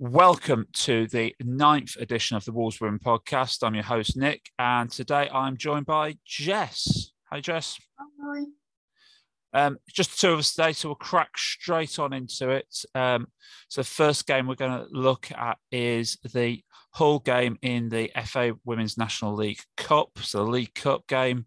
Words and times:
Welcome 0.00 0.66
to 0.72 1.06
the 1.06 1.36
ninth 1.40 1.94
edition 2.00 2.36
of 2.36 2.44
the 2.44 2.50
Wolves 2.50 2.80
Women 2.80 2.98
podcast. 2.98 3.62
I'm 3.62 3.76
your 3.76 3.84
host, 3.84 4.16
Nick, 4.16 4.50
and 4.58 4.90
today 4.90 5.30
I'm 5.32 5.56
joined 5.56 5.86
by 5.86 6.16
Jess. 6.26 7.12
Hi, 7.30 7.38
Jess. 7.38 7.78
Hi. 7.96 8.44
Um, 9.52 9.78
just 9.88 10.10
the 10.10 10.16
two 10.16 10.32
of 10.32 10.40
us 10.40 10.52
today, 10.52 10.72
so 10.72 10.88
we'll 10.88 10.96
crack 10.96 11.38
straight 11.38 12.00
on 12.00 12.12
into 12.12 12.50
it. 12.50 12.66
Um, 12.96 13.28
so, 13.68 13.82
the 13.82 13.86
first 13.86 14.26
game 14.26 14.48
we're 14.48 14.56
going 14.56 14.76
to 14.76 14.88
look 14.90 15.30
at 15.30 15.58
is 15.70 16.18
the 16.32 16.60
Hull 16.90 17.20
game 17.20 17.56
in 17.62 17.88
the 17.88 18.10
FA 18.26 18.54
Women's 18.64 18.98
National 18.98 19.34
League 19.34 19.60
Cup. 19.76 20.18
So, 20.22 20.38
the 20.38 20.50
League 20.50 20.74
Cup 20.74 21.06
game 21.06 21.46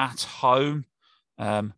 at 0.00 0.22
home. 0.22 0.86
Um, 1.38 1.74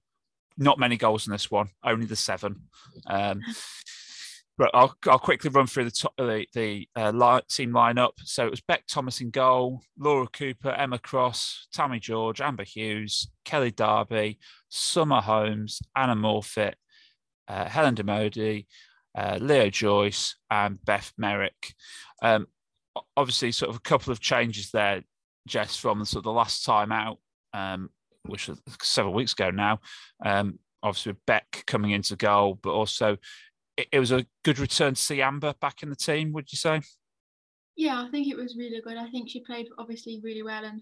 not 0.57 0.79
many 0.79 0.97
goals 0.97 1.27
in 1.27 1.33
this 1.33 1.51
one, 1.51 1.69
only 1.85 2.07
the 2.07 2.17
seven. 2.17 2.63
But 4.59 4.71
I'll, 4.73 4.97
I'll 5.07 5.19
quickly 5.19 5.51
run 5.51 5.67
through 5.67 5.85
the 5.85 5.91
top, 5.91 6.15
the, 6.17 6.47
the 6.55 6.89
uh, 6.97 7.13
line, 7.13 7.43
team 7.51 7.73
lineup. 7.73 8.13
So 8.25 8.47
it 8.47 8.51
was 8.51 8.63
Beck 8.63 8.85
Thomas 8.87 9.21
in 9.21 9.31
goal, 9.31 9.83
Laura 9.99 10.27
Cooper, 10.27 10.71
Emma 10.71 10.99
Cross, 10.99 11.69
Tammy 11.75 12.01
George, 12.01 12.41
Amber 12.41 12.65
Hughes, 12.65 13.31
Kelly 13.45 13.71
Darby, 13.71 14.39
Summer 14.71 15.21
Holmes, 15.21 15.83
Anna 15.95 16.17
Morfitt, 16.17 16.75
uh, 17.49 17.69
Helen 17.69 17.95
Dermody, 17.95 18.67
uh, 19.17 19.39
Leo 19.41 19.69
Joyce, 19.69 20.37
and 20.51 20.83
Beth 20.85 21.13
Merrick. 21.19 21.75
Um, 22.23 22.47
obviously, 23.17 23.53
sort 23.53 23.71
of 23.71 23.77
a 23.77 23.81
couple 23.81 24.13
of 24.13 24.21
changes 24.21 24.71
there, 24.71 25.03
Jess, 25.47 25.77
from 25.77 26.05
sort 26.05 26.21
of 26.21 26.25
the 26.25 26.33
last 26.33 26.65
time 26.65 26.93
out, 26.93 27.19
um, 27.53 27.91
which 28.25 28.49
was 28.49 28.61
several 28.83 29.15
weeks 29.15 29.33
ago 29.33 29.51
now. 29.51 29.81
Um, 30.25 30.59
obviously, 30.83 31.13
with 31.13 31.27
Beck 31.27 31.65
coming 31.67 31.91
into 31.93 32.17
goal, 32.17 32.59
but 32.63 32.73
also 32.73 33.17
it, 33.77 33.89
it 33.93 33.99
was 34.01 34.13
a 34.13 34.27
good 34.45 34.59
return 34.59 34.95
to 34.95 35.01
see 35.01 35.23
Amber 35.23 35.55
back 35.61 35.83
in 35.83 35.91
the 35.91 35.97
team. 35.97 36.33
Would 36.33 36.53
you 36.53 36.57
say? 36.57 36.81
Yeah, 37.77 38.03
I 38.03 38.11
think 38.11 38.29
it 38.29 38.37
was 38.37 38.57
really 38.57 38.81
good. 38.81 38.97
I 38.97 39.11
think 39.11 39.29
she 39.29 39.41
played 39.41 39.69
obviously 39.79 40.21
really 40.25 40.43
well 40.43 40.65
and 40.65 40.81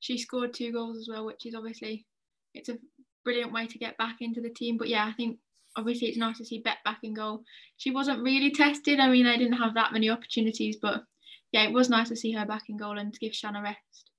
she 0.00 0.16
scored 0.18 0.54
two 0.54 0.72
goals 0.72 0.96
as 0.96 1.08
well, 1.08 1.26
which 1.26 1.44
is 1.46 1.54
obviously 1.54 2.06
it's 2.54 2.68
a 2.68 2.78
brilliant 3.24 3.52
way 3.52 3.66
to 3.66 3.78
get 3.78 3.98
back 3.98 4.18
into 4.20 4.40
the 4.40 4.50
team. 4.50 4.76
But 4.78 4.88
yeah, 4.88 5.04
I 5.04 5.12
think 5.12 5.38
obviously 5.76 6.08
it's 6.08 6.16
nice 6.16 6.38
to 6.38 6.44
see 6.44 6.60
Beck 6.60 6.78
back 6.84 7.00
in 7.02 7.14
goal. 7.14 7.42
She 7.76 7.90
wasn't 7.90 8.22
really 8.22 8.52
tested. 8.52 9.00
I 9.00 9.08
mean, 9.08 9.26
I 9.26 9.36
didn't 9.36 9.58
have 9.58 9.74
that 9.74 9.92
many 9.92 10.08
opportunities, 10.10 10.76
but 10.80 11.02
yeah, 11.52 11.64
it 11.64 11.72
was 11.72 11.90
nice 11.90 12.08
to 12.10 12.16
see 12.16 12.32
her 12.32 12.46
back 12.46 12.64
in 12.68 12.76
goal 12.76 12.98
and 12.98 13.12
to 13.12 13.20
give 13.20 13.34
Shanna 13.34 13.62
rest. 13.62 14.10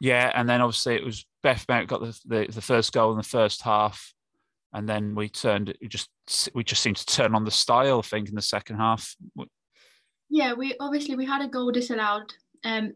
Yeah, 0.00 0.32
and 0.34 0.48
then 0.48 0.60
obviously 0.60 0.96
it 0.96 1.04
was 1.04 1.24
Beth 1.42 1.64
Merrick 1.68 1.88
got 1.88 2.00
the, 2.00 2.20
the, 2.26 2.52
the 2.52 2.60
first 2.60 2.92
goal 2.92 3.12
in 3.12 3.16
the 3.16 3.22
first 3.22 3.62
half, 3.62 4.12
and 4.74 4.88
then 4.88 5.14
we 5.14 5.28
turned 5.28 5.74
we 5.80 5.88
just 5.88 6.10
we 6.54 6.64
just 6.64 6.82
seemed 6.82 6.96
to 6.96 7.06
turn 7.06 7.34
on 7.34 7.44
the 7.44 7.50
style. 7.50 8.00
I 8.00 8.02
think 8.02 8.28
in 8.28 8.34
the 8.34 8.42
second 8.42 8.76
half. 8.76 9.16
Yeah, 10.28 10.52
we 10.52 10.74
obviously 10.80 11.16
we 11.16 11.24
had 11.24 11.42
a 11.42 11.48
goal 11.48 11.70
disallowed 11.70 12.32
um 12.64 12.94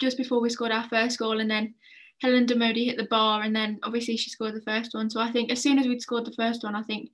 just 0.00 0.16
before 0.16 0.40
we 0.40 0.50
scored 0.50 0.72
our 0.72 0.88
first 0.88 1.18
goal, 1.18 1.40
and 1.40 1.50
then 1.50 1.74
Helen 2.22 2.46
Dermody 2.46 2.86
hit 2.86 2.96
the 2.96 3.04
bar, 3.04 3.42
and 3.42 3.54
then 3.54 3.78
obviously 3.82 4.16
she 4.16 4.30
scored 4.30 4.54
the 4.54 4.62
first 4.62 4.94
one. 4.94 5.10
So 5.10 5.20
I 5.20 5.32
think 5.32 5.50
as 5.50 5.60
soon 5.62 5.78
as 5.78 5.86
we'd 5.86 6.02
scored 6.02 6.26
the 6.26 6.32
first 6.32 6.62
one, 6.62 6.74
I 6.74 6.82
think 6.82 7.10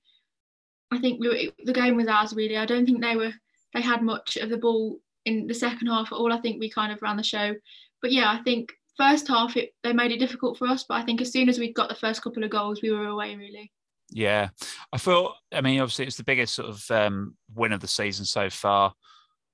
I 0.90 0.98
think 0.98 1.20
we, 1.20 1.28
were, 1.28 1.52
the 1.64 1.72
game 1.72 1.96
was 1.96 2.08
ours 2.08 2.34
really. 2.34 2.58
I 2.58 2.66
don't 2.66 2.84
think 2.84 3.02
they 3.02 3.16
were 3.16 3.32
they 3.72 3.80
had 3.80 4.02
much 4.02 4.36
of 4.36 4.50
the 4.50 4.58
ball 4.58 4.98
in 5.24 5.46
the 5.46 5.54
second 5.54 5.86
half 5.86 6.12
at 6.12 6.16
all. 6.16 6.32
I 6.32 6.40
think 6.40 6.60
we 6.60 6.68
kind 6.68 6.92
of 6.92 7.00
ran 7.00 7.16
the 7.16 7.22
show, 7.22 7.54
but 8.02 8.12
yeah, 8.12 8.30
I 8.30 8.42
think 8.42 8.72
first 8.96 9.28
half 9.28 9.56
it, 9.56 9.70
they 9.82 9.92
made 9.92 10.12
it 10.12 10.18
difficult 10.18 10.58
for 10.58 10.66
us, 10.66 10.84
but 10.88 10.94
I 10.94 11.02
think 11.02 11.20
as 11.20 11.32
soon 11.32 11.48
as 11.48 11.58
we 11.58 11.72
got 11.72 11.88
the 11.88 11.94
first 11.94 12.22
couple 12.22 12.44
of 12.44 12.50
goals, 12.50 12.82
we 12.82 12.90
were 12.90 13.06
away 13.06 13.36
really. 13.36 13.72
Yeah, 14.10 14.48
I 14.92 14.98
thought. 14.98 15.34
I 15.52 15.62
mean, 15.62 15.80
obviously, 15.80 16.06
it's 16.06 16.16
the 16.16 16.24
biggest 16.24 16.54
sort 16.54 16.68
of 16.68 16.84
um, 16.90 17.34
win 17.54 17.72
of 17.72 17.80
the 17.80 17.88
season 17.88 18.24
so 18.24 18.50
far. 18.50 18.92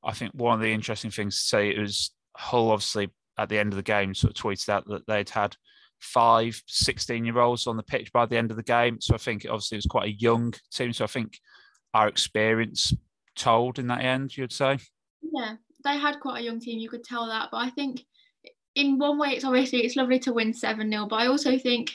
I 0.04 0.12
think 0.12 0.32
one 0.34 0.54
of 0.54 0.60
the 0.60 0.72
interesting 0.72 1.10
things 1.10 1.36
to 1.36 1.42
say 1.42 1.78
was 1.78 2.12
Hull, 2.36 2.70
obviously, 2.70 3.10
at 3.38 3.48
the 3.48 3.58
end 3.58 3.72
of 3.72 3.76
the 3.76 3.82
game, 3.82 4.14
sort 4.14 4.36
of 4.36 4.42
tweeted 4.42 4.68
out 4.68 4.86
that 4.88 5.06
they'd 5.06 5.30
had 5.30 5.56
five 6.00 6.60
16 6.66 7.24
year 7.24 7.38
olds 7.38 7.66
on 7.66 7.76
the 7.76 7.82
pitch 7.82 8.12
by 8.12 8.26
the 8.26 8.36
end 8.36 8.50
of 8.50 8.56
the 8.56 8.62
game. 8.62 9.00
So 9.00 9.14
I 9.14 9.18
think 9.18 9.46
obviously 9.48 9.76
it 9.76 9.78
was 9.78 9.86
quite 9.86 10.08
a 10.08 10.16
young 10.18 10.54
team. 10.72 10.92
So 10.92 11.04
I 11.04 11.08
think 11.08 11.38
our 11.94 12.08
experience 12.08 12.92
told 13.36 13.78
in 13.78 13.86
that 13.88 14.04
end, 14.04 14.36
you'd 14.36 14.52
say. 14.52 14.78
Yeah, 15.22 15.54
they 15.84 15.98
had 15.98 16.20
quite 16.20 16.40
a 16.40 16.44
young 16.44 16.60
team. 16.60 16.78
You 16.78 16.88
could 16.88 17.04
tell 17.04 17.26
that, 17.28 17.48
but 17.50 17.58
I 17.58 17.70
think 17.70 18.04
in 18.78 18.96
one 18.96 19.18
way, 19.18 19.30
it's 19.30 19.44
obviously 19.44 19.80
it's 19.80 19.96
lovely 19.96 20.20
to 20.20 20.32
win 20.32 20.54
seven 20.54 20.90
0 20.90 21.06
but 21.06 21.16
I 21.16 21.26
also 21.26 21.58
think 21.58 21.90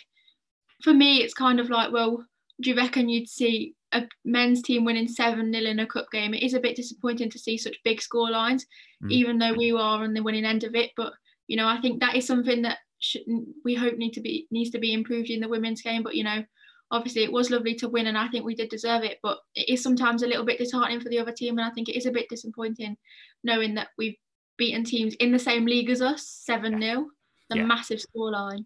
for 0.84 0.94
me, 0.94 1.18
it's 1.20 1.34
kind 1.34 1.60
of 1.62 1.70
like, 1.70 1.94
well, 1.94 2.26
do 2.62 2.70
you 2.70 2.76
reckon 2.76 3.08
you'd 3.08 3.30
see 3.30 3.74
a 3.94 4.04
men's 4.26 4.62
team 4.62 4.84
winning 4.84 5.08
7 5.08 5.52
0 5.52 5.66
in 5.66 5.80
a 5.80 5.88
cup 5.88 6.08
game? 6.12 6.34
It 6.34 6.44
is 6.44 6.54
a 6.54 6.60
bit 6.60 6.76
disappointing 6.76 7.30
to 7.32 7.40
see 7.40 7.58
such 7.58 7.84
big 7.86 8.02
score 8.02 8.30
lines, 8.30 8.66
mm. 9.02 9.10
even 9.10 9.38
though 9.38 9.54
we 9.54 9.72
are 9.72 10.04
on 10.04 10.14
the 10.14 10.22
winning 10.22 10.46
end 10.46 10.66
of 10.66 10.76
it. 10.76 10.92
But, 10.98 11.14
you 11.48 11.56
know, 11.56 11.68
I 11.68 11.80
think 11.80 12.02
that 12.02 12.16
is 12.16 12.28
something 12.28 12.64
that 12.64 12.80
should, 13.00 13.24
we 13.64 13.76
hope 13.76 13.98
need 13.98 14.14
to 14.14 14.22
be 14.22 14.48
needs 14.52 14.72
to 14.72 14.80
be 14.80 14.94
improved 14.94 15.30
in 15.30 15.40
the 15.40 15.48
women's 15.48 15.82
game. 15.82 16.04
But, 16.04 16.16
you 16.16 16.26
know, 16.26 16.44
obviously 16.92 17.24
it 17.24 17.32
was 17.32 17.50
lovely 17.50 17.76
to 17.76 17.90
win 17.90 18.08
and 18.08 18.18
I 18.18 18.28
think 18.28 18.44
we 18.44 18.56
did 18.56 18.70
deserve 18.70 19.04
it. 19.04 19.20
But 19.24 19.38
it 19.56 19.70
is 19.70 19.82
sometimes 19.82 20.22
a 20.22 20.28
little 20.28 20.46
bit 20.46 20.60
disheartening 20.60 21.00
for 21.00 21.10
the 21.10 21.20
other 21.20 21.32
team. 21.32 21.58
And 21.58 21.66
I 21.66 21.72
think 21.72 21.88
it 21.88 21.98
is 21.98 22.06
a 22.06 22.12
bit 22.12 22.28
disappointing 22.30 22.98
knowing 23.44 23.76
that 23.76 23.88
we've 23.98 24.18
beaten 24.58 24.84
teams 24.84 25.14
in 25.16 25.32
the 25.32 25.40
same 25.40 25.66
league 25.66 25.90
as 25.90 26.02
us 26.02 26.28
7 26.28 26.80
0, 26.80 27.08
a 27.52 27.58
yeah. 27.58 27.64
massive 27.64 28.00
scoreline. 28.00 28.66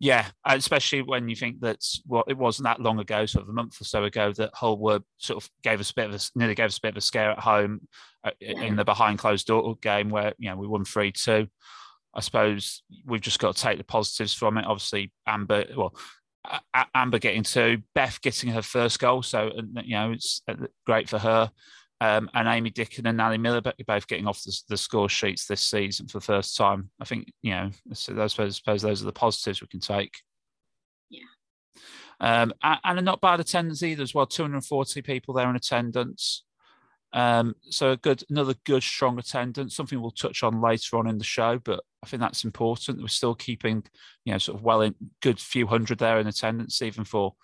Yeah, 0.00 0.26
especially 0.44 1.02
when 1.02 1.28
you 1.28 1.34
think 1.34 1.60
that 1.60 1.84
well, 2.06 2.22
it 2.28 2.38
wasn't 2.38 2.64
that 2.64 2.80
long 2.80 3.00
ago, 3.00 3.26
sort 3.26 3.42
of 3.42 3.48
a 3.48 3.52
month 3.52 3.80
or 3.80 3.84
so 3.84 4.04
ago, 4.04 4.32
that 4.34 4.54
Hull 4.54 4.78
were 4.78 5.00
sort 5.18 5.42
of 5.42 5.50
gave 5.64 5.80
us 5.80 5.90
a 5.90 5.94
bit 5.94 6.08
of 6.08 6.14
a 6.14 6.20
nearly 6.36 6.54
gave 6.54 6.66
us 6.66 6.78
a 6.78 6.82
bit 6.82 6.90
of 6.90 6.98
a 6.98 7.00
scare 7.00 7.32
at 7.32 7.40
home 7.40 7.88
uh, 8.22 8.30
yeah. 8.38 8.62
in 8.62 8.76
the 8.76 8.84
behind 8.84 9.18
closed 9.18 9.48
door 9.48 9.76
game 9.82 10.08
where 10.08 10.34
you 10.38 10.50
know 10.50 10.56
we 10.56 10.68
won 10.68 10.84
three 10.84 11.10
two. 11.10 11.48
I 12.14 12.20
suppose 12.20 12.84
we've 13.06 13.20
just 13.20 13.40
got 13.40 13.56
to 13.56 13.62
take 13.62 13.78
the 13.78 13.84
positives 13.84 14.34
from 14.34 14.56
it. 14.56 14.66
Obviously, 14.66 15.12
Amber, 15.26 15.64
well, 15.76 15.94
Amber 16.94 17.18
getting 17.18 17.42
two, 17.42 17.82
Beth 17.94 18.20
getting 18.22 18.50
her 18.50 18.62
first 18.62 19.00
goal, 19.00 19.24
so 19.24 19.50
you 19.82 19.96
know 19.96 20.12
it's 20.12 20.42
uh, 20.46 20.54
great 20.86 21.08
for 21.08 21.18
her 21.18 21.50
um, 22.00 22.30
and 22.34 22.46
Amy 22.46 22.70
Dickon 22.70 23.06
and 23.06 23.16
Nally 23.16 23.38
Miller 23.38 23.60
both 23.60 24.06
getting 24.06 24.28
off 24.28 24.42
the, 24.44 24.56
the, 24.68 24.76
score 24.76 25.08
sheets 25.08 25.46
this 25.46 25.62
season 25.62 26.06
for 26.06 26.18
the 26.18 26.24
first 26.24 26.56
time. 26.56 26.90
I 27.00 27.04
think 27.04 27.32
you 27.42 27.50
know, 27.50 27.70
so 27.92 28.20
I 28.22 28.28
suppose, 28.28 28.56
suppose 28.56 28.82
those 28.82 29.02
are 29.02 29.06
the 29.06 29.12
positives 29.12 29.60
we 29.60 29.66
can 29.66 29.80
take. 29.80 30.22
Yeah. 31.10 31.22
Um, 32.20 32.52
and, 32.62 32.80
and, 32.84 32.98
a 33.00 33.02
not 33.02 33.20
bad 33.20 33.40
attendance 33.40 33.82
either 33.82 34.02
as 34.02 34.14
well. 34.14 34.26
240 34.26 35.02
people 35.02 35.34
there 35.34 35.50
in 35.50 35.56
attendance. 35.56 36.44
Um, 37.12 37.54
so 37.62 37.92
a 37.92 37.96
good, 37.96 38.22
another 38.30 38.54
good 38.64 38.82
strong 38.82 39.18
attendance. 39.18 39.74
Something 39.74 40.00
we'll 40.00 40.10
touch 40.12 40.44
on 40.44 40.60
later 40.60 40.98
on 40.98 41.08
in 41.08 41.18
the 41.18 41.24
show, 41.24 41.58
but 41.58 41.82
I 42.04 42.06
think 42.06 42.20
that's 42.20 42.44
important. 42.44 43.00
We're 43.00 43.08
still 43.08 43.34
keeping, 43.34 43.82
you 44.24 44.32
know, 44.32 44.38
sort 44.38 44.58
of 44.58 44.64
well 44.64 44.82
in 44.82 44.94
good 45.20 45.40
few 45.40 45.66
hundred 45.66 45.98
there 45.98 46.20
in 46.20 46.28
attendance, 46.28 46.80
even 46.80 47.04
for 47.04 47.34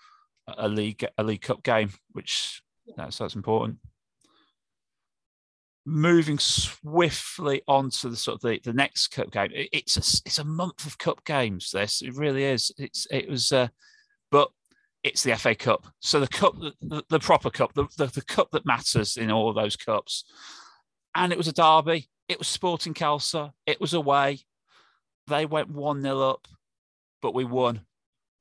a 0.47 0.69
league 0.69 1.05
a 1.19 1.25
league 1.25 1.43
cup 1.43 1.65
game, 1.65 1.91
which 2.13 2.63
yeah. 2.87 2.95
that's 2.99 3.19
that's 3.19 3.35
important 3.35 3.79
moving 5.87 6.39
swiftly 6.39 7.63
on 7.69 7.91
to 7.91 8.09
the 8.09 8.17
sort 8.17 8.37
of 8.37 8.41
the, 8.41 8.61
the 8.65 8.73
next 8.73 9.09
cup 9.09 9.31
game. 9.31 9.51
it's 9.53 9.97
a 9.97 10.23
it's 10.27 10.39
a 10.39 10.45
month 10.45 10.87
of 10.87 10.99
cup 10.99 11.25
games. 11.25 11.71
This 11.71 12.03
it 12.03 12.17
really 12.17 12.45
is. 12.45 12.73
It's 12.79 13.07
it 13.11 13.29
was, 13.29 13.53
uh, 13.53 13.69
but 14.31 14.51
it's 15.03 15.23
the 15.23 15.37
FA 15.37 15.55
Cup. 15.55 15.87
So 16.01 16.19
the 16.19 16.29
cup, 16.29 16.55
the, 16.81 17.05
the 17.11 17.19
proper 17.19 17.51
cup, 17.51 17.75
the, 17.75 17.85
the, 17.99 18.07
the 18.07 18.23
cup 18.23 18.51
that 18.53 18.65
matters 18.65 19.19
in 19.19 19.31
all 19.31 19.53
those 19.53 19.77
cups. 19.77 20.25
And 21.15 21.31
it 21.31 21.39
was 21.39 21.47
a 21.47 21.53
derby. 21.53 22.09
It 22.29 22.39
was 22.39 22.49
Sporting 22.49 22.95
Khalsa. 22.95 23.53
It 23.67 23.81
was 23.81 23.93
away. 23.93 24.41
They 25.27 25.45
went 25.45 25.71
one 25.71 26.03
0 26.03 26.21
up, 26.21 26.49
but 27.21 27.35
we 27.35 27.45
won 27.45 27.83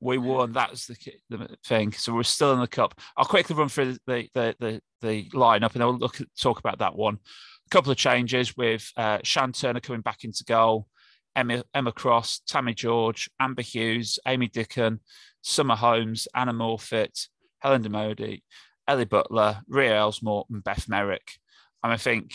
we 0.03 0.18
won. 0.18 0.52
That 0.53 0.72
was 0.72 0.86
the, 0.86 0.97
the 1.30 1.58
thing. 1.66 1.94
So 1.94 2.14
we're 2.14 2.23
still 2.23 2.53
in 2.53 2.59
the 2.59 2.67
cup. 2.67 3.00
I'll 3.17 3.26
quickly 3.26 3.55
run 3.55 3.70
through 3.70 3.97
the 4.05 4.28
the 4.34 4.55
the, 4.59 4.82
the 5.02 5.29
lineup 5.29 5.73
and 5.73 5.84
I'll 5.84 5.97
look 5.97 6.22
at, 6.22 6.28
talk 6.40 6.59
about 6.59 6.79
that 6.79 6.96
one. 6.96 7.16
A 7.16 7.70
couple 7.70 7.91
of 7.91 7.97
changes 7.97 8.55
with 8.58 8.91
uh, 8.97 9.20
Shan 9.23 9.53
Turner 9.53 9.79
coming 9.79 10.02
back 10.02 10.23
into 10.23 10.44
goal, 10.44 10.88
Emma, 11.35 11.64
Emma 11.73 11.91
Cross, 11.91 12.41
Tammy 12.47 12.73
George, 12.73 13.29
Amber 13.40 13.61
Hughes, 13.61 14.20
Amy 14.28 14.47
Dickon, 14.47 15.00
Summer 15.41 15.76
Holmes, 15.76 16.28
Anna 16.35 16.53
Morfitt, 16.53 17.28
Helen 17.59 17.84
Dermody, 17.84 18.41
Ellie 18.88 19.06
Butler, 19.06 19.61
Ria 19.67 19.96
Elsmore, 19.96 20.46
and 20.52 20.64
Beth 20.64 20.90
Merrick. 20.90 21.40
And 21.84 21.91
I 21.94 21.97
think 21.97 22.34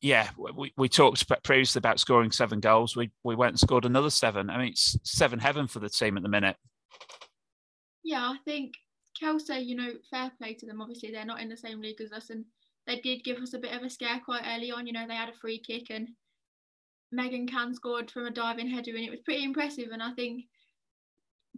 yeah, 0.00 0.30
we, 0.36 0.72
we 0.76 0.88
talked 0.88 1.26
previously 1.42 1.78
about 1.78 1.98
scoring 1.98 2.30
seven 2.30 2.60
goals. 2.60 2.96
We 2.96 3.10
we 3.24 3.34
went 3.34 3.52
and 3.52 3.60
scored 3.60 3.84
another 3.84 4.10
seven. 4.10 4.48
I 4.48 4.58
mean, 4.58 4.68
it's 4.68 4.96
seven 5.02 5.38
heaven 5.38 5.66
for 5.66 5.80
the 5.80 5.88
team 5.88 6.16
at 6.16 6.22
the 6.22 6.28
minute. 6.28 6.56
Yeah, 8.04 8.22
I 8.22 8.36
think 8.44 8.74
Khalsa, 9.20 9.64
you 9.64 9.74
know, 9.74 9.90
fair 10.10 10.30
play 10.38 10.54
to 10.54 10.66
them. 10.66 10.80
Obviously, 10.80 11.10
they're 11.10 11.24
not 11.24 11.40
in 11.40 11.48
the 11.48 11.56
same 11.56 11.80
league 11.80 12.00
as 12.00 12.12
us, 12.12 12.30
and 12.30 12.44
they 12.86 13.00
did 13.00 13.24
give 13.24 13.38
us 13.38 13.54
a 13.54 13.58
bit 13.58 13.74
of 13.74 13.82
a 13.82 13.90
scare 13.90 14.20
quite 14.24 14.44
early 14.46 14.70
on. 14.70 14.86
You 14.86 14.92
know, 14.92 15.06
they 15.06 15.16
had 15.16 15.28
a 15.28 15.38
free 15.40 15.58
kick, 15.58 15.90
and 15.90 16.08
Megan 17.10 17.48
Can 17.48 17.74
scored 17.74 18.10
from 18.10 18.26
a 18.26 18.30
diving 18.30 18.70
header, 18.70 18.94
and 18.94 19.04
it 19.04 19.10
was 19.10 19.20
pretty 19.24 19.42
impressive. 19.42 19.88
And 19.92 20.02
I 20.02 20.12
think 20.12 20.44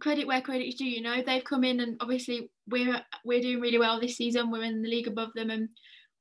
credit 0.01 0.25
where 0.25 0.41
credit 0.41 0.67
is 0.67 0.75
due. 0.75 0.85
You 0.85 1.01
know, 1.01 1.21
they've 1.23 1.43
come 1.43 1.63
in, 1.63 1.79
and 1.79 1.97
obviously 1.99 2.49
we're 2.67 3.01
we're 3.23 3.41
doing 3.41 3.61
really 3.61 3.79
well 3.79 3.99
this 3.99 4.17
season. 4.17 4.49
We're 4.49 4.63
in 4.63 4.81
the 4.81 4.89
league 4.89 5.07
above 5.07 5.33
them, 5.35 5.51
and 5.51 5.69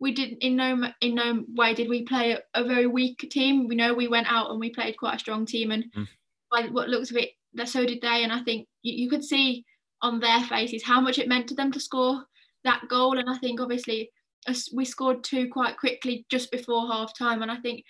we 0.00 0.12
did 0.12 0.38
in 0.40 0.56
no 0.56 0.90
in 1.00 1.14
no 1.14 1.44
way 1.54 1.74
did 1.74 1.88
we 1.88 2.02
play 2.02 2.32
a, 2.32 2.40
a 2.54 2.64
very 2.64 2.86
weak 2.86 3.28
team. 3.30 3.68
We 3.68 3.76
know 3.76 3.92
we 3.92 4.08
went 4.08 4.32
out 4.32 4.50
and 4.50 4.58
we 4.58 4.70
played 4.70 4.96
quite 4.96 5.16
a 5.16 5.18
strong 5.18 5.44
team, 5.46 5.70
and 5.70 5.84
mm. 5.96 6.08
by 6.50 6.62
what 6.68 6.88
looks 6.88 7.10
of 7.10 7.18
it, 7.18 7.30
that 7.54 7.68
so 7.68 7.84
did 7.84 8.00
they. 8.00 8.24
And 8.24 8.32
I 8.32 8.40
think 8.40 8.66
you, 8.82 9.04
you 9.04 9.10
could 9.10 9.22
see 9.22 9.64
on 10.02 10.18
their 10.18 10.40
faces 10.40 10.82
how 10.82 11.00
much 11.00 11.18
it 11.18 11.28
meant 11.28 11.48
to 11.48 11.54
them 11.54 11.70
to 11.72 11.80
score 11.80 12.24
that 12.64 12.82
goal. 12.88 13.18
And 13.18 13.28
I 13.28 13.36
think 13.38 13.60
obviously 13.60 14.10
we 14.72 14.86
scored 14.86 15.22
two 15.22 15.48
quite 15.50 15.76
quickly 15.76 16.24
just 16.30 16.50
before 16.50 16.88
half 16.88 17.16
time, 17.16 17.42
and 17.42 17.50
I 17.50 17.56
think 17.56 17.84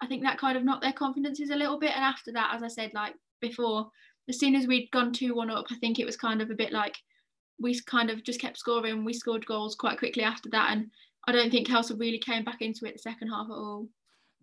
I 0.00 0.06
think 0.06 0.22
that 0.22 0.38
kind 0.38 0.56
of 0.56 0.64
knocked 0.64 0.82
their 0.82 0.92
confidences 0.92 1.50
a 1.50 1.56
little 1.56 1.80
bit. 1.80 1.92
And 1.94 2.04
after 2.04 2.32
that, 2.32 2.52
as 2.54 2.62
I 2.62 2.68
said, 2.68 2.92
like 2.94 3.14
before, 3.40 3.90
as 4.28 4.38
soon 4.38 4.54
as 4.54 4.68
we'd 4.68 4.90
gone 4.92 5.12
two 5.12 5.34
one 5.34 5.50
up, 5.50 5.66
I 5.70 5.74
think 5.76 5.98
it 5.98 6.06
was 6.06 6.16
kind 6.16 6.40
of 6.40 6.50
a 6.50 6.54
bit 6.54 6.72
like 6.72 6.96
we 7.58 7.80
kind 7.80 8.10
of 8.10 8.22
just 8.22 8.40
kept 8.40 8.58
scoring. 8.58 9.04
We 9.04 9.14
scored 9.14 9.46
goals 9.46 9.74
quite 9.74 9.98
quickly 9.98 10.22
after 10.22 10.48
that, 10.50 10.70
and 10.70 10.92
I 11.26 11.32
don't 11.32 11.50
think 11.50 11.68
Khalsa 11.68 11.98
really 11.98 12.18
came 12.18 12.44
back 12.44 12.62
into 12.62 12.86
it 12.86 12.92
the 12.94 12.98
second 12.98 13.28
half 13.28 13.46
at 13.46 13.54
all. 13.54 13.88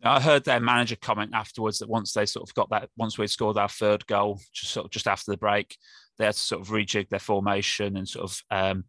I 0.04 0.20
heard 0.20 0.44
their 0.44 0.60
manager 0.60 0.98
comment 1.02 1.32
afterwards 1.34 1.80
that 1.80 1.90
once 1.90 2.12
they 2.12 2.26
sort 2.26 2.48
of 2.48 2.54
got 2.56 2.70
that, 2.72 2.90
once 2.98 3.18
we 3.18 3.26
scored 3.28 3.58
our 3.58 3.70
third 3.70 4.06
goal, 4.06 4.40
just 4.54 4.74
sort 4.74 4.86
of 4.86 4.92
just 4.92 5.08
after 5.08 5.32
the 5.32 5.38
break, 5.38 5.78
they 6.18 6.26
had 6.26 6.34
to 6.34 6.40
sort 6.40 6.62
of 6.62 6.68
rejig 6.68 7.08
their 7.08 7.20
formation 7.20 7.96
and 7.96 8.08
sort 8.08 8.30
of 8.30 8.42
um, 8.52 8.84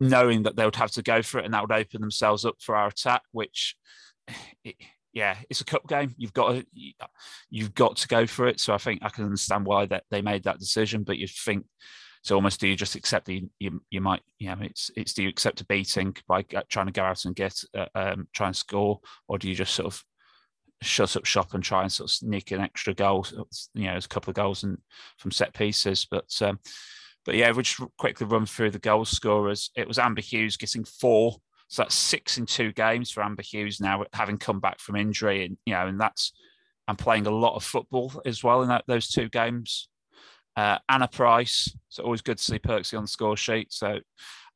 knowing 0.00 0.42
that 0.42 0.56
they 0.56 0.64
would 0.64 0.76
have 0.76 0.90
to 0.92 1.02
go 1.02 1.22
for 1.22 1.38
it 1.38 1.44
and 1.44 1.54
that 1.54 1.62
would 1.62 1.72
open 1.72 2.00
themselves 2.00 2.44
up 2.44 2.56
for 2.60 2.74
our 2.74 2.88
attack, 2.88 3.22
which, 3.30 3.76
it, 4.64 4.74
yeah, 5.12 5.36
it's 5.48 5.60
a 5.60 5.64
cup 5.64 5.86
game. 5.86 6.12
You've 6.18 6.32
got 6.32 6.52
to, 6.52 6.66
you've 7.48 7.74
got 7.74 7.96
to 7.98 8.08
go 8.08 8.26
for 8.26 8.48
it. 8.48 8.58
So 8.58 8.74
I 8.74 8.78
think 8.78 9.02
I 9.02 9.08
can 9.10 9.24
understand 9.24 9.64
why 9.64 9.86
that 9.86 10.04
they 10.10 10.22
made 10.22 10.44
that 10.44 10.58
decision, 10.58 11.04
but 11.04 11.18
you 11.18 11.28
think 11.28 11.66
so 12.26 12.34
almost 12.34 12.58
do 12.58 12.66
you 12.66 12.74
just 12.74 12.96
accept 12.96 13.26
the 13.26 13.48
you, 13.60 13.80
you 13.88 14.00
might 14.00 14.20
you 14.40 14.48
know 14.48 14.56
it's 14.60 14.90
it's 14.96 15.12
do 15.12 15.22
you 15.22 15.28
accept 15.28 15.60
a 15.60 15.66
beating 15.66 16.16
by 16.26 16.42
trying 16.68 16.86
to 16.86 16.92
go 16.92 17.04
out 17.04 17.24
and 17.24 17.36
get 17.36 17.54
uh, 17.72 17.86
um, 17.94 18.26
try 18.32 18.48
and 18.48 18.56
score? 18.56 18.98
Or 19.28 19.38
do 19.38 19.48
you 19.48 19.54
just 19.54 19.76
sort 19.76 19.86
of 19.86 20.02
shut 20.82 21.16
up 21.16 21.24
shop 21.24 21.54
and 21.54 21.62
try 21.62 21.82
and 21.82 21.92
sort 21.92 22.10
of 22.10 22.14
sneak 22.14 22.50
an 22.50 22.60
extra 22.60 22.94
goal 22.94 23.24
you 23.74 23.84
know 23.84 23.96
a 23.96 24.00
couple 24.08 24.32
of 24.32 24.34
goals 24.34 24.64
and 24.64 24.76
from 25.18 25.30
set 25.30 25.54
pieces? 25.54 26.04
But 26.10 26.26
um, 26.42 26.58
but 27.24 27.36
yeah 27.36 27.52
we 27.52 27.62
just 27.62 27.80
quickly 27.96 28.26
run 28.26 28.44
through 28.44 28.72
the 28.72 28.80
goal 28.80 29.04
scorers 29.04 29.70
it 29.76 29.86
was 29.86 30.00
Amber 30.00 30.20
Hughes 30.20 30.56
getting 30.56 30.84
four. 30.84 31.36
So 31.68 31.82
that's 31.82 31.94
six 31.94 32.38
in 32.38 32.46
two 32.46 32.72
games 32.72 33.08
for 33.08 33.22
Amber 33.22 33.42
Hughes 33.42 33.80
now 33.80 34.04
having 34.12 34.38
come 34.38 34.58
back 34.58 34.80
from 34.80 34.96
injury 34.96 35.44
and 35.44 35.56
you 35.64 35.74
know 35.74 35.86
and 35.86 36.00
that's 36.00 36.32
and 36.88 36.98
playing 36.98 37.28
a 37.28 37.30
lot 37.30 37.54
of 37.54 37.62
football 37.62 38.20
as 38.26 38.42
well 38.42 38.62
in 38.62 38.68
that, 38.68 38.82
those 38.88 39.06
two 39.06 39.28
games 39.28 39.88
uh, 40.56 40.78
Anna 40.88 41.08
Price, 41.08 41.76
so 41.88 42.02
always 42.02 42.22
good 42.22 42.38
to 42.38 42.44
see 42.44 42.58
Perksy 42.58 42.96
on 42.96 43.04
the 43.04 43.08
score 43.08 43.36
sheet. 43.36 43.72
So, 43.72 43.98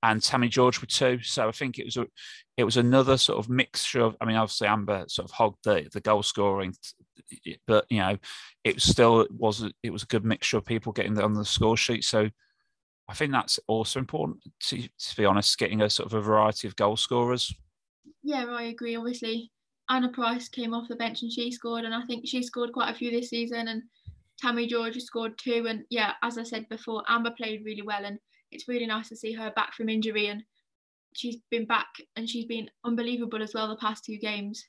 and 0.02 0.22
Tammy 0.22 0.48
George 0.48 0.80
were 0.80 0.86
two. 0.86 1.20
So 1.22 1.48
I 1.48 1.52
think 1.52 1.78
it 1.78 1.84
was 1.84 1.98
a, 1.98 2.06
it 2.56 2.64
was 2.64 2.78
another 2.78 3.18
sort 3.18 3.38
of 3.38 3.50
mixture 3.50 4.00
of. 4.00 4.16
I 4.20 4.24
mean, 4.24 4.36
obviously 4.36 4.68
Amber 4.68 5.04
sort 5.08 5.28
of 5.28 5.32
hogged 5.32 5.64
the 5.64 5.88
the 5.92 6.00
goal 6.00 6.22
scoring, 6.22 6.74
but 7.66 7.84
you 7.90 7.98
know, 7.98 8.16
it 8.64 8.80
still 8.80 9.26
was 9.30 9.64
it 9.82 9.90
was 9.90 10.04
a 10.04 10.06
good 10.06 10.24
mixture 10.24 10.56
of 10.56 10.64
people 10.64 10.92
getting 10.92 11.18
on 11.20 11.34
the 11.34 11.44
score 11.44 11.76
sheet. 11.76 12.04
So 12.04 12.30
I 13.08 13.14
think 13.14 13.32
that's 13.32 13.58
also 13.66 13.98
important 13.98 14.38
to, 14.68 14.82
to 14.82 15.16
be 15.16 15.24
honest, 15.24 15.58
getting 15.58 15.82
a 15.82 15.90
sort 15.90 16.06
of 16.06 16.14
a 16.14 16.22
variety 16.22 16.68
of 16.68 16.76
goal 16.76 16.96
scorers. 16.96 17.52
Yeah, 18.22 18.46
I 18.48 18.64
agree. 18.64 18.96
Obviously, 18.96 19.50
Anna 19.88 20.08
Price 20.08 20.48
came 20.48 20.72
off 20.72 20.88
the 20.88 20.94
bench 20.94 21.22
and 21.22 21.32
she 21.32 21.50
scored, 21.50 21.84
and 21.84 21.94
I 21.94 22.06
think 22.06 22.26
she 22.26 22.42
scored 22.42 22.72
quite 22.72 22.90
a 22.90 22.96
few 22.96 23.10
this 23.10 23.30
season. 23.30 23.68
And 23.68 23.82
Tammy 24.40 24.66
George 24.66 24.96
scored 25.00 25.38
two. 25.38 25.66
And 25.68 25.84
yeah, 25.90 26.12
as 26.22 26.38
I 26.38 26.42
said 26.42 26.68
before, 26.68 27.04
Amber 27.08 27.32
played 27.36 27.64
really 27.64 27.82
well. 27.82 28.04
And 28.04 28.18
it's 28.50 28.68
really 28.68 28.86
nice 28.86 29.08
to 29.10 29.16
see 29.16 29.32
her 29.34 29.52
back 29.54 29.74
from 29.74 29.88
injury. 29.88 30.28
And 30.28 30.42
she's 31.14 31.38
been 31.50 31.66
back 31.66 31.88
and 32.16 32.28
she's 32.28 32.46
been 32.46 32.70
unbelievable 32.84 33.42
as 33.42 33.54
well 33.54 33.68
the 33.68 33.76
past 33.76 34.04
two 34.04 34.16
games. 34.16 34.64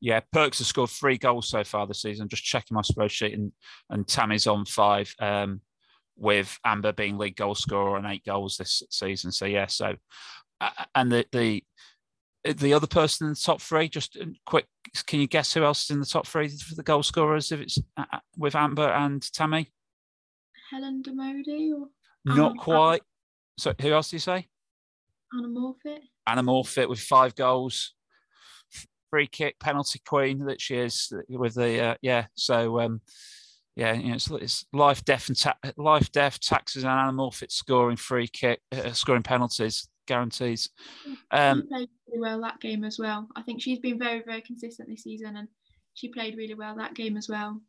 Yeah, 0.00 0.20
Perks 0.32 0.58
has 0.58 0.68
scored 0.68 0.90
three 0.90 1.18
goals 1.18 1.48
so 1.48 1.64
far 1.64 1.86
this 1.86 2.02
season. 2.02 2.28
Just 2.28 2.44
checking 2.44 2.74
my 2.74 2.82
spreadsheet, 2.82 3.34
and, 3.34 3.52
and 3.90 4.06
Tammy's 4.06 4.46
on 4.46 4.64
five, 4.64 5.12
um, 5.18 5.60
with 6.16 6.56
Amber 6.64 6.92
being 6.92 7.18
league 7.18 7.36
goal 7.36 7.54
scorer 7.54 7.96
and 7.96 8.06
eight 8.06 8.24
goals 8.24 8.56
this 8.56 8.82
season. 8.90 9.32
So 9.32 9.44
yeah, 9.44 9.66
so 9.66 9.96
uh, 10.60 10.70
and 10.94 11.10
the 11.10 11.26
the 11.32 11.64
the 12.44 12.74
other 12.74 12.86
person 12.86 13.26
in 13.26 13.32
the 13.32 13.40
top 13.40 13.60
three, 13.60 13.88
just 13.88 14.16
quick, 14.46 14.66
can 15.06 15.20
you 15.20 15.26
guess 15.26 15.52
who 15.52 15.64
else 15.64 15.84
is 15.84 15.90
in 15.90 16.00
the 16.00 16.06
top 16.06 16.26
three 16.26 16.48
for 16.48 16.74
the 16.74 16.82
goal 16.82 17.02
scorers 17.02 17.52
if 17.52 17.60
it's 17.60 17.78
uh, 17.96 18.04
uh, 18.12 18.18
with 18.36 18.54
Amber 18.54 18.88
and 18.88 19.22
Tammy? 19.32 19.70
Helen 20.70 21.02
Dermody 21.02 21.72
or 21.72 21.88
not 22.24 22.52
Anna, 22.52 22.60
quite. 22.60 23.02
So 23.58 23.74
who 23.80 23.92
else 23.92 24.10
do 24.10 24.16
you 24.16 24.20
say? 24.20 24.46
Anna 25.32 25.48
Morfitt. 25.48 26.00
Anna 26.26 26.42
Morfitt 26.42 26.88
with 26.88 27.00
five 27.00 27.34
goals, 27.34 27.94
free 29.10 29.26
kick, 29.26 29.58
penalty 29.58 30.00
queen 30.06 30.46
that 30.46 30.60
she 30.60 30.76
is 30.76 31.12
with 31.28 31.54
the 31.54 31.82
uh, 31.82 31.94
yeah. 32.02 32.26
So 32.34 32.80
um, 32.80 33.00
yeah, 33.76 33.94
you 33.94 34.08
know, 34.08 34.14
it's, 34.14 34.30
it's 34.30 34.66
life, 34.72 35.04
death, 35.04 35.28
and 35.28 35.38
ta- 35.38 35.56
life, 35.76 36.10
death, 36.12 36.40
taxes, 36.40 36.84
and 36.84 36.92
Anna 36.92 37.12
Morfitt 37.12 37.52
scoring 37.52 37.96
free 37.96 38.28
kick, 38.28 38.60
uh, 38.72 38.92
scoring 38.92 39.22
penalties 39.22 39.88
guarantees. 40.08 40.70
Um, 41.30 41.62
she 41.62 41.68
played 41.68 41.88
really 42.08 42.20
well 42.20 42.40
that 42.40 42.60
game 42.60 42.82
as 42.82 42.98
well. 42.98 43.28
I 43.36 43.42
think 43.42 43.62
she's 43.62 43.78
been 43.78 43.98
very, 43.98 44.22
very 44.26 44.40
consistent 44.40 44.88
this 44.88 45.04
season, 45.04 45.36
and 45.36 45.46
she 45.94 46.08
played 46.08 46.36
really 46.36 46.54
well 46.54 46.74
that 46.76 46.94
game 46.94 47.16
as 47.16 47.28
well. 47.28 47.60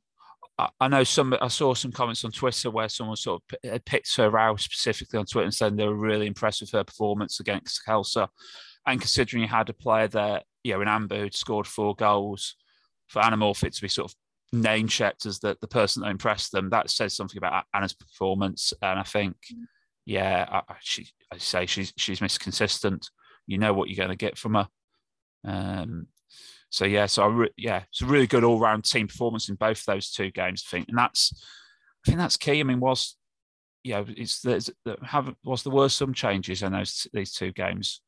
I 0.80 0.88
know 0.88 1.04
some. 1.04 1.36
I 1.40 1.48
saw 1.50 1.74
some 1.74 1.92
comments 1.92 2.26
on 2.26 2.32
Twitter 2.32 2.72
where 2.72 2.90
someone 2.90 3.16
sort 3.16 3.44
of 3.64 3.86
picked 3.86 4.16
her 4.18 4.38
out 4.38 4.60
specifically 4.60 5.20
on 5.20 5.26
Twitter 5.26 5.46
and 5.46 5.54
said 5.54 5.78
they 5.78 5.88
were 5.88 5.96
really 5.96 6.28
impressed 6.28 6.62
with 6.62 6.72
her 6.72 6.84
performance 6.84 7.40
against 7.40 7.82
Khalsa. 7.88 8.28
And 8.88 9.00
considering 9.00 9.44
you 9.44 9.50
had 9.50 9.70
a 9.70 9.74
player 9.74 10.08
there, 10.08 10.42
you 10.64 10.74
know, 10.74 10.82
in 10.82 10.88
Amber 10.88 11.20
who'd 11.20 11.36
scored 11.36 11.68
four 11.68 11.96
goals, 11.96 12.56
for 13.08 13.24
Anna 13.24 13.38
Morfitt 13.38 13.76
to 13.76 13.82
be 13.82 13.88
sort 13.88 14.12
of 14.12 14.16
name 14.52 14.88
checked 14.88 15.26
as 15.26 15.40
the, 15.40 15.56
the 15.62 15.68
person 15.68 16.02
that 16.02 16.10
impressed 16.10 16.52
them, 16.52 16.70
that 16.72 16.90
says 16.90 17.16
something 17.16 17.38
about 17.38 17.66
Anna's 17.74 17.94
performance. 17.94 18.74
And 18.82 19.00
I 19.00 19.04
think. 19.04 19.36
Mm-hmm 19.54 19.64
yeah, 20.10 20.62
I, 20.68 20.76
she, 20.82 21.08
I 21.32 21.38
say 21.38 21.66
she's 21.66 21.94
she's 21.98 22.22
Miss 22.22 22.38
Consistent. 22.38 23.10
You 23.48 23.58
know 23.58 23.74
what 23.74 23.90
you're 23.90 23.98
going 23.98 24.10
to 24.10 24.16
get 24.16 24.38
from 24.38 24.56
her. 24.56 24.68
Um, 25.46 26.08
so 26.70 26.86
yeah, 26.86 27.08
so 27.08 27.24
I 27.24 27.28
re- 27.28 27.54
yeah, 27.58 27.84
it's 27.90 28.02
a 28.02 28.06
really 28.06 28.28
good 28.28 28.44
all 28.44 28.60
round 28.60 28.86
team 28.86 29.08
performance 29.08 29.50
in 29.50 29.56
both 29.56 29.84
those 29.86 30.12
two 30.12 30.32
games. 30.32 30.64
I 30.68 30.70
think, 30.70 30.90
and 30.90 30.98
that's 30.98 31.44
I 32.06 32.10
think 32.10 32.20
that's 32.20 32.38
key. 32.38 32.60
I 32.60 32.64
mean, 32.64 32.80
was 32.80 33.18
you 33.84 33.94
know, 33.94 34.06
it's 34.08 34.42
there's 34.42 34.70
have 35.04 35.34
was 35.44 35.64
the 35.64 35.72
worst 35.72 35.98
some 35.98 36.14
changes 36.14 36.62
in 36.62 36.72
those 36.72 37.08
these 37.14 37.34
two 37.34 37.52
games. 37.52 38.02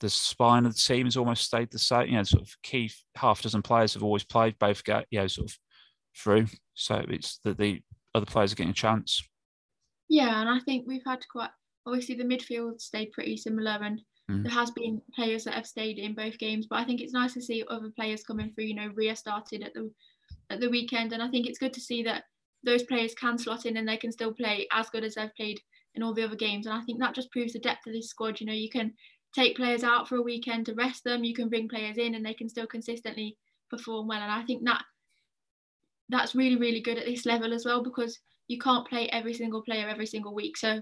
The 0.00 0.10
spine 0.10 0.64
of 0.64 0.74
the 0.74 0.78
team 0.80 1.06
has 1.06 1.16
almost 1.16 1.44
stayed 1.44 1.70
the 1.70 1.78
same. 1.78 2.08
You 2.08 2.16
know, 2.16 2.22
sort 2.22 2.42
of 2.42 2.56
key 2.62 2.90
half 3.16 3.42
dozen 3.42 3.62
players 3.62 3.94
have 3.94 4.02
always 4.02 4.24
played 4.24 4.58
both. 4.58 4.84
Get 4.84 5.06
you 5.10 5.20
know, 5.20 5.26
sort 5.26 5.50
of 5.50 5.58
through. 6.16 6.46
So 6.74 7.04
it's 7.08 7.38
that 7.44 7.58
the 7.58 7.82
other 8.14 8.26
players 8.26 8.52
are 8.52 8.56
getting 8.56 8.70
a 8.70 8.74
chance. 8.74 9.22
Yeah, 10.08 10.40
and 10.40 10.48
I 10.48 10.60
think 10.60 10.86
we've 10.86 11.02
had 11.04 11.20
quite 11.30 11.50
obviously 11.88 12.14
the 12.14 12.24
midfield 12.24 12.80
stayed 12.80 13.12
pretty 13.12 13.36
similar 13.36 13.78
and 13.82 14.00
mm. 14.30 14.42
there 14.42 14.52
has 14.52 14.70
been 14.70 15.00
players 15.14 15.44
that 15.44 15.54
have 15.54 15.66
stayed 15.66 15.98
in 15.98 16.14
both 16.14 16.38
games, 16.38 16.66
but 16.68 16.78
I 16.78 16.84
think 16.84 17.00
it's 17.00 17.12
nice 17.12 17.34
to 17.34 17.42
see 17.42 17.64
other 17.68 17.90
players 17.96 18.24
coming 18.24 18.52
through. 18.52 18.64
You 18.64 18.74
know, 18.74 18.90
Ria 18.94 19.16
started 19.16 19.62
at 19.62 19.74
the 19.74 19.90
at 20.50 20.60
the 20.60 20.70
weekend, 20.70 21.12
and 21.12 21.22
I 21.22 21.28
think 21.28 21.46
it's 21.46 21.58
good 21.58 21.72
to 21.74 21.80
see 21.80 22.02
that 22.04 22.24
those 22.64 22.82
players 22.82 23.14
can 23.14 23.38
slot 23.38 23.66
in 23.66 23.76
and 23.76 23.88
they 23.88 23.96
can 23.96 24.12
still 24.12 24.32
play 24.32 24.66
as 24.72 24.90
good 24.90 25.04
as 25.04 25.14
they've 25.14 25.34
played 25.36 25.60
in 25.94 26.02
all 26.02 26.14
the 26.14 26.24
other 26.24 26.36
games. 26.36 26.66
And 26.66 26.74
I 26.74 26.82
think 26.82 27.00
that 27.00 27.14
just 27.14 27.30
proves 27.30 27.52
the 27.52 27.60
depth 27.60 27.86
of 27.86 27.92
this 27.92 28.08
squad. 28.08 28.40
You 28.40 28.46
know, 28.46 28.52
you 28.52 28.68
can 28.68 28.92
take 29.34 29.56
players 29.56 29.84
out 29.84 30.08
for 30.08 30.16
a 30.16 30.22
weekend 30.22 30.66
to 30.66 30.74
rest 30.74 31.04
them, 31.04 31.24
you 31.24 31.34
can 31.34 31.48
bring 31.48 31.68
players 31.68 31.98
in 31.98 32.14
and 32.14 32.24
they 32.24 32.34
can 32.34 32.48
still 32.48 32.66
consistently 32.66 33.36
perform 33.70 34.08
well. 34.08 34.20
And 34.20 34.32
I 34.32 34.42
think 34.42 34.64
that 34.64 34.82
that's 36.08 36.34
really, 36.34 36.56
really 36.56 36.80
good 36.80 36.98
at 36.98 37.04
this 37.04 37.26
level 37.26 37.52
as 37.52 37.64
well 37.64 37.82
because 37.82 38.18
you 38.48 38.58
can't 38.58 38.88
play 38.88 39.08
every 39.10 39.34
single 39.34 39.62
player 39.62 39.88
every 39.88 40.06
single 40.06 40.34
week. 40.34 40.56
So 40.56 40.80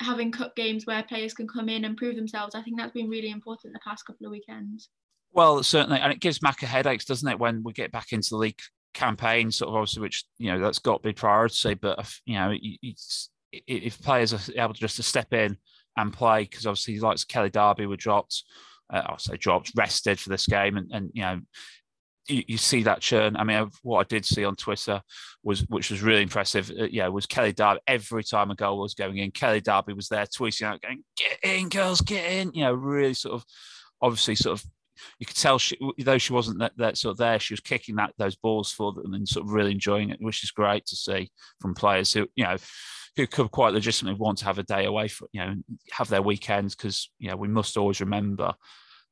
having 0.00 0.32
cup 0.32 0.56
games 0.56 0.86
where 0.86 1.02
players 1.02 1.34
can 1.34 1.48
come 1.48 1.68
in 1.68 1.84
and 1.84 1.96
prove 1.96 2.16
themselves, 2.16 2.54
I 2.54 2.62
think 2.62 2.78
that's 2.78 2.92
been 2.92 3.08
really 3.08 3.30
important 3.30 3.72
the 3.72 3.80
past 3.84 4.06
couple 4.06 4.26
of 4.26 4.32
weekends. 4.32 4.88
Well, 5.32 5.62
certainly, 5.62 6.00
and 6.00 6.12
it 6.12 6.20
gives 6.20 6.38
Macca 6.38 6.66
headaches, 6.66 7.04
doesn't 7.04 7.28
it, 7.28 7.38
when 7.38 7.62
we 7.64 7.72
get 7.72 7.92
back 7.92 8.12
into 8.12 8.30
the 8.30 8.36
league 8.36 8.60
campaign, 8.94 9.50
sort 9.50 9.70
of 9.70 9.74
obviously, 9.74 10.02
which 10.02 10.24
you 10.38 10.50
know 10.50 10.60
that's 10.60 10.78
got 10.78 11.02
to 11.02 11.08
be 11.08 11.12
priority. 11.12 11.74
But 11.74 11.98
if, 11.98 12.20
you 12.24 12.34
know, 12.34 12.54
if 13.52 14.00
players 14.00 14.32
are 14.32 14.62
able 14.62 14.74
to 14.74 14.80
just 14.80 14.96
to 14.96 15.02
step 15.02 15.32
in 15.32 15.56
and 15.96 16.12
play, 16.12 16.44
because 16.44 16.66
obviously, 16.66 17.00
like 17.00 17.18
Kelly 17.28 17.50
Darby 17.50 17.86
were 17.86 17.96
dropped, 17.96 18.44
uh, 18.92 19.02
I'll 19.06 19.18
say 19.18 19.36
dropped, 19.36 19.72
rested 19.76 20.20
for 20.20 20.30
this 20.30 20.46
game, 20.46 20.76
and, 20.76 20.90
and 20.92 21.10
you 21.12 21.22
know, 21.22 21.40
you, 22.28 22.42
you, 22.46 22.56
see 22.56 22.82
that 22.84 23.00
churn. 23.00 23.36
I 23.36 23.44
mean, 23.44 23.70
what 23.82 24.00
I 24.00 24.04
did 24.04 24.24
see 24.24 24.44
on 24.44 24.56
Twitter 24.56 25.00
was, 25.42 25.60
which 25.68 25.90
was 25.90 26.02
really 26.02 26.22
impressive. 26.22 26.70
Uh, 26.70 26.84
yeah, 26.90 27.08
was 27.08 27.26
Kelly 27.26 27.52
Darby. 27.52 27.80
Every 27.86 28.24
time 28.24 28.50
a 28.50 28.54
goal 28.54 28.80
was 28.80 28.94
going 28.94 29.18
in, 29.18 29.30
Kelly 29.30 29.60
Darby 29.60 29.92
was 29.92 30.08
there 30.08 30.26
tweeting 30.26 30.66
out, 30.66 30.80
going, 30.82 31.04
"Get 31.16 31.38
in, 31.42 31.68
girls, 31.68 32.00
get 32.00 32.30
in!" 32.30 32.52
You 32.54 32.64
know, 32.64 32.74
really 32.74 33.14
sort 33.14 33.34
of, 33.34 33.44
obviously, 34.00 34.34
sort 34.34 34.60
of. 34.60 34.66
You 35.18 35.26
could 35.26 35.36
tell 35.36 35.58
she, 35.58 35.76
though 35.98 36.18
she 36.18 36.32
wasn't 36.32 36.60
that, 36.60 36.72
that 36.76 36.96
sort 36.96 37.12
of 37.12 37.18
there, 37.18 37.40
she 37.40 37.52
was 37.52 37.60
kicking 37.60 37.96
that 37.96 38.14
those 38.16 38.36
balls 38.36 38.70
for 38.70 38.92
them 38.92 39.12
and 39.12 39.28
sort 39.28 39.44
of 39.44 39.52
really 39.52 39.72
enjoying 39.72 40.10
it, 40.10 40.20
which 40.20 40.44
is 40.44 40.52
great 40.52 40.86
to 40.86 40.96
see 40.96 41.30
from 41.60 41.74
players 41.74 42.12
who, 42.12 42.28
you 42.36 42.44
know, 42.44 42.56
who 43.16 43.26
could 43.26 43.50
quite 43.50 43.74
legitimately 43.74 44.18
want 44.18 44.38
to 44.38 44.44
have 44.44 44.58
a 44.58 44.62
day 44.62 44.84
away 44.84 45.08
for, 45.08 45.26
you 45.32 45.44
know, 45.44 45.54
have 45.90 46.08
their 46.08 46.22
weekends 46.22 46.76
because, 46.76 47.10
you 47.18 47.28
know, 47.28 47.36
we 47.36 47.48
must 47.48 47.76
always 47.76 48.00
remember 48.00 48.54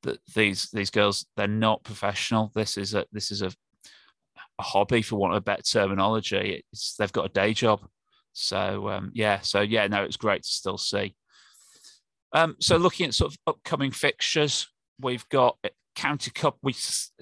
that 0.03 0.19
these 0.35 0.71
these 0.73 0.91
girls 0.91 1.27
they're 1.37 1.49
not 1.49 1.85
professional. 1.85 2.51
This 2.55 2.77
is 2.77 2.95
a 2.95 3.07
this 3.13 3.31
is 3.31 3.43
a 3.43 3.53
a 4.59 4.63
hobby 4.63 5.03
for 5.03 5.17
want 5.17 5.33
of 5.33 5.39
a 5.39 5.43
better 5.43 5.63
terminology. 5.63 6.63
It's 6.73 6.97
they've 6.97 7.13
got 7.13 7.27
a 7.27 7.33
day 7.33 7.55
job. 7.55 7.81
So 8.33 8.89
um, 8.89 9.11
yeah, 9.15 9.41
so 9.41 9.61
yeah, 9.61 9.87
no, 9.87 10.05
it's 10.05 10.17
great 10.17 10.43
to 10.43 10.49
still 10.49 10.79
see. 10.79 11.15
Um, 12.33 12.57
so 12.61 12.77
looking 12.77 13.07
at 13.07 13.15
sort 13.15 13.33
of 13.33 13.39
upcoming 13.47 13.91
fixtures, 13.91 14.69
we've 15.01 15.29
got 15.29 15.59
County 15.95 16.31
Cup. 16.31 16.57
We 16.63 16.75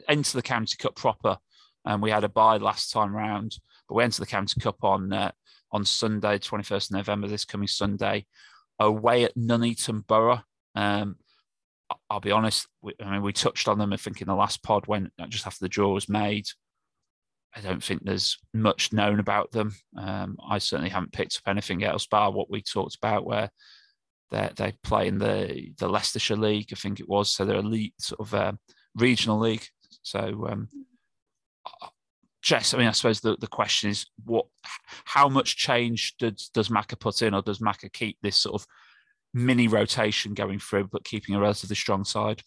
enter 0.08 0.36
the 0.36 0.42
County 0.42 0.76
Cup 0.78 0.94
proper, 0.94 1.38
and 1.84 2.00
we 2.00 2.10
had 2.10 2.24
a 2.24 2.28
bye 2.28 2.58
last 2.58 2.92
time 2.92 3.14
round, 3.14 3.56
but 3.88 3.96
we 3.96 4.04
enter 4.04 4.20
the 4.20 4.26
County 4.26 4.60
Cup 4.60 4.82
on 4.82 5.12
uh, 5.12 5.32
on 5.72 5.84
Sunday, 5.84 6.38
twenty 6.38 6.64
first 6.64 6.92
November, 6.92 7.26
this 7.26 7.44
coming 7.44 7.68
Sunday, 7.68 8.26
away 8.78 9.24
at 9.24 9.36
Nuneaton 9.36 10.06
Borough. 10.06 10.42
Um, 10.74 11.16
I'll 12.08 12.20
be 12.20 12.30
honest. 12.30 12.66
We, 12.82 12.94
I 13.02 13.10
mean, 13.10 13.22
we 13.22 13.32
touched 13.32 13.68
on 13.68 13.78
them. 13.78 13.92
I 13.92 13.96
think 13.96 14.20
in 14.20 14.28
the 14.28 14.34
last 14.34 14.62
pod 14.62 14.86
when 14.86 15.10
just 15.28 15.46
after 15.46 15.64
the 15.64 15.68
draw 15.68 15.92
was 15.92 16.08
made. 16.08 16.46
I 17.54 17.60
don't 17.60 17.82
think 17.82 18.04
there's 18.04 18.38
much 18.54 18.92
known 18.92 19.18
about 19.18 19.50
them. 19.50 19.74
Um, 19.96 20.36
I 20.48 20.58
certainly 20.58 20.90
haven't 20.90 21.12
picked 21.12 21.36
up 21.36 21.50
anything 21.50 21.82
else 21.82 22.06
bar 22.06 22.30
what 22.30 22.48
we 22.48 22.62
talked 22.62 22.96
about, 22.96 23.26
where 23.26 23.50
they 24.30 24.50
they 24.56 24.72
play 24.84 25.08
in 25.08 25.18
the 25.18 25.72
the 25.78 25.88
Leicestershire 25.88 26.36
League, 26.36 26.68
I 26.72 26.76
think 26.76 27.00
it 27.00 27.08
was. 27.08 27.32
So 27.32 27.44
they're 27.44 27.60
league 27.60 27.92
sort 27.98 28.20
of 28.20 28.34
uh, 28.34 28.52
regional 28.94 29.40
league. 29.40 29.66
So 30.02 30.46
um, 30.48 30.68
Jess, 32.42 32.72
I 32.72 32.78
mean, 32.78 32.86
I 32.86 32.92
suppose 32.92 33.20
the, 33.20 33.36
the 33.38 33.46
question 33.46 33.90
is 33.90 34.06
what, 34.24 34.46
how 35.04 35.28
much 35.28 35.56
change 35.56 36.16
does 36.18 36.50
does 36.54 36.68
Macca 36.68 36.98
put 36.98 37.22
in, 37.22 37.34
or 37.34 37.42
does 37.42 37.58
Macca 37.58 37.92
keep 37.92 38.16
this 38.22 38.36
sort 38.36 38.62
of 38.62 38.66
mini 39.32 39.68
rotation 39.68 40.34
going 40.34 40.58
through, 40.58 40.88
but 40.88 41.04
keeping 41.04 41.34
a 41.34 41.40
relatively 41.40 41.76
strong 41.76 42.04
side? 42.04 42.42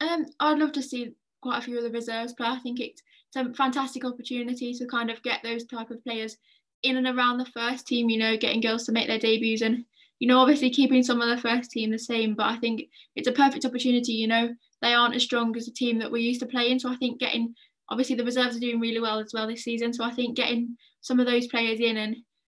Um, 0.00 0.26
I'd 0.40 0.58
love 0.58 0.72
to 0.72 0.82
see 0.82 1.14
quite 1.42 1.58
a 1.58 1.62
few 1.62 1.78
of 1.78 1.84
the 1.84 1.90
reserves 1.90 2.32
play. 2.32 2.48
I 2.48 2.58
think 2.58 2.80
it's, 2.80 3.02
a 3.34 3.52
fantastic 3.52 4.02
opportunity 4.02 4.72
to 4.72 4.86
kind 4.86 5.10
of 5.10 5.22
get 5.22 5.42
those 5.42 5.66
type 5.66 5.90
of 5.90 6.02
players 6.02 6.38
in 6.82 6.96
and 6.96 7.06
around 7.06 7.36
the 7.36 7.44
first 7.44 7.86
team. 7.86 8.08
You 8.08 8.18
know, 8.18 8.34
getting 8.34 8.62
girls 8.62 8.84
to 8.84 8.92
make 8.92 9.08
their 9.08 9.18
debuts 9.18 9.60
and 9.60 9.84
you 10.20 10.26
know 10.26 10.38
obviously 10.38 10.70
keeping 10.70 11.02
some 11.02 11.20
of 11.20 11.28
the 11.28 11.42
first 11.42 11.70
team 11.70 11.90
the 11.90 11.98
same. 11.98 12.34
But 12.34 12.46
I 12.46 12.56
think 12.56 12.84
it's 13.14 13.28
a 13.28 13.32
perfect 13.32 13.66
opportunity. 13.66 14.12
You 14.12 14.28
know, 14.28 14.54
they 14.80 14.94
aren't 14.94 15.16
as 15.16 15.22
strong 15.22 15.54
as 15.54 15.66
the 15.66 15.72
team 15.72 15.98
that 15.98 16.10
we're 16.10 16.22
used 16.22 16.40
to 16.40 16.46
play 16.46 16.70
in, 16.70 16.80
so 16.80 16.90
I 16.90 16.96
think 16.96 17.20
getting 17.20 17.54
obviously 17.90 18.16
the 18.16 18.24
reserves 18.24 18.56
are 18.56 18.60
doing 18.60 18.80
really 18.80 19.00
well 19.00 19.18
as 19.18 19.32
well 19.34 19.46
this 19.46 19.64
season. 19.64 19.92
So 19.92 20.02
I 20.02 20.12
think 20.12 20.34
getting 20.34 20.74
some 21.02 21.20
of 21.20 21.26
those 21.26 21.46
players 21.46 21.78
in 21.78 21.98
and 21.98 22.16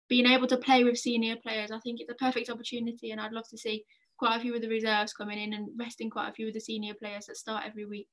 being 0.08 0.26
able 0.26 0.46
to 0.46 0.56
play 0.56 0.84
with 0.84 0.98
senior 0.98 1.36
players, 1.36 1.70
I 1.70 1.78
think 1.80 2.00
it's 2.00 2.10
a 2.10 2.14
perfect 2.14 2.50
opportunity, 2.50 3.10
and 3.10 3.20
I'd 3.20 3.32
love 3.32 3.48
to 3.50 3.58
see 3.58 3.84
quite 4.18 4.36
a 4.36 4.40
few 4.40 4.54
of 4.54 4.62
the 4.62 4.68
reserves 4.68 5.12
coming 5.12 5.38
in 5.38 5.52
and 5.52 5.68
resting 5.78 6.10
quite 6.10 6.28
a 6.28 6.32
few 6.32 6.48
of 6.48 6.54
the 6.54 6.60
senior 6.60 6.94
players 6.94 7.26
that 7.26 7.36
start 7.36 7.64
every 7.66 7.86
week. 7.86 8.08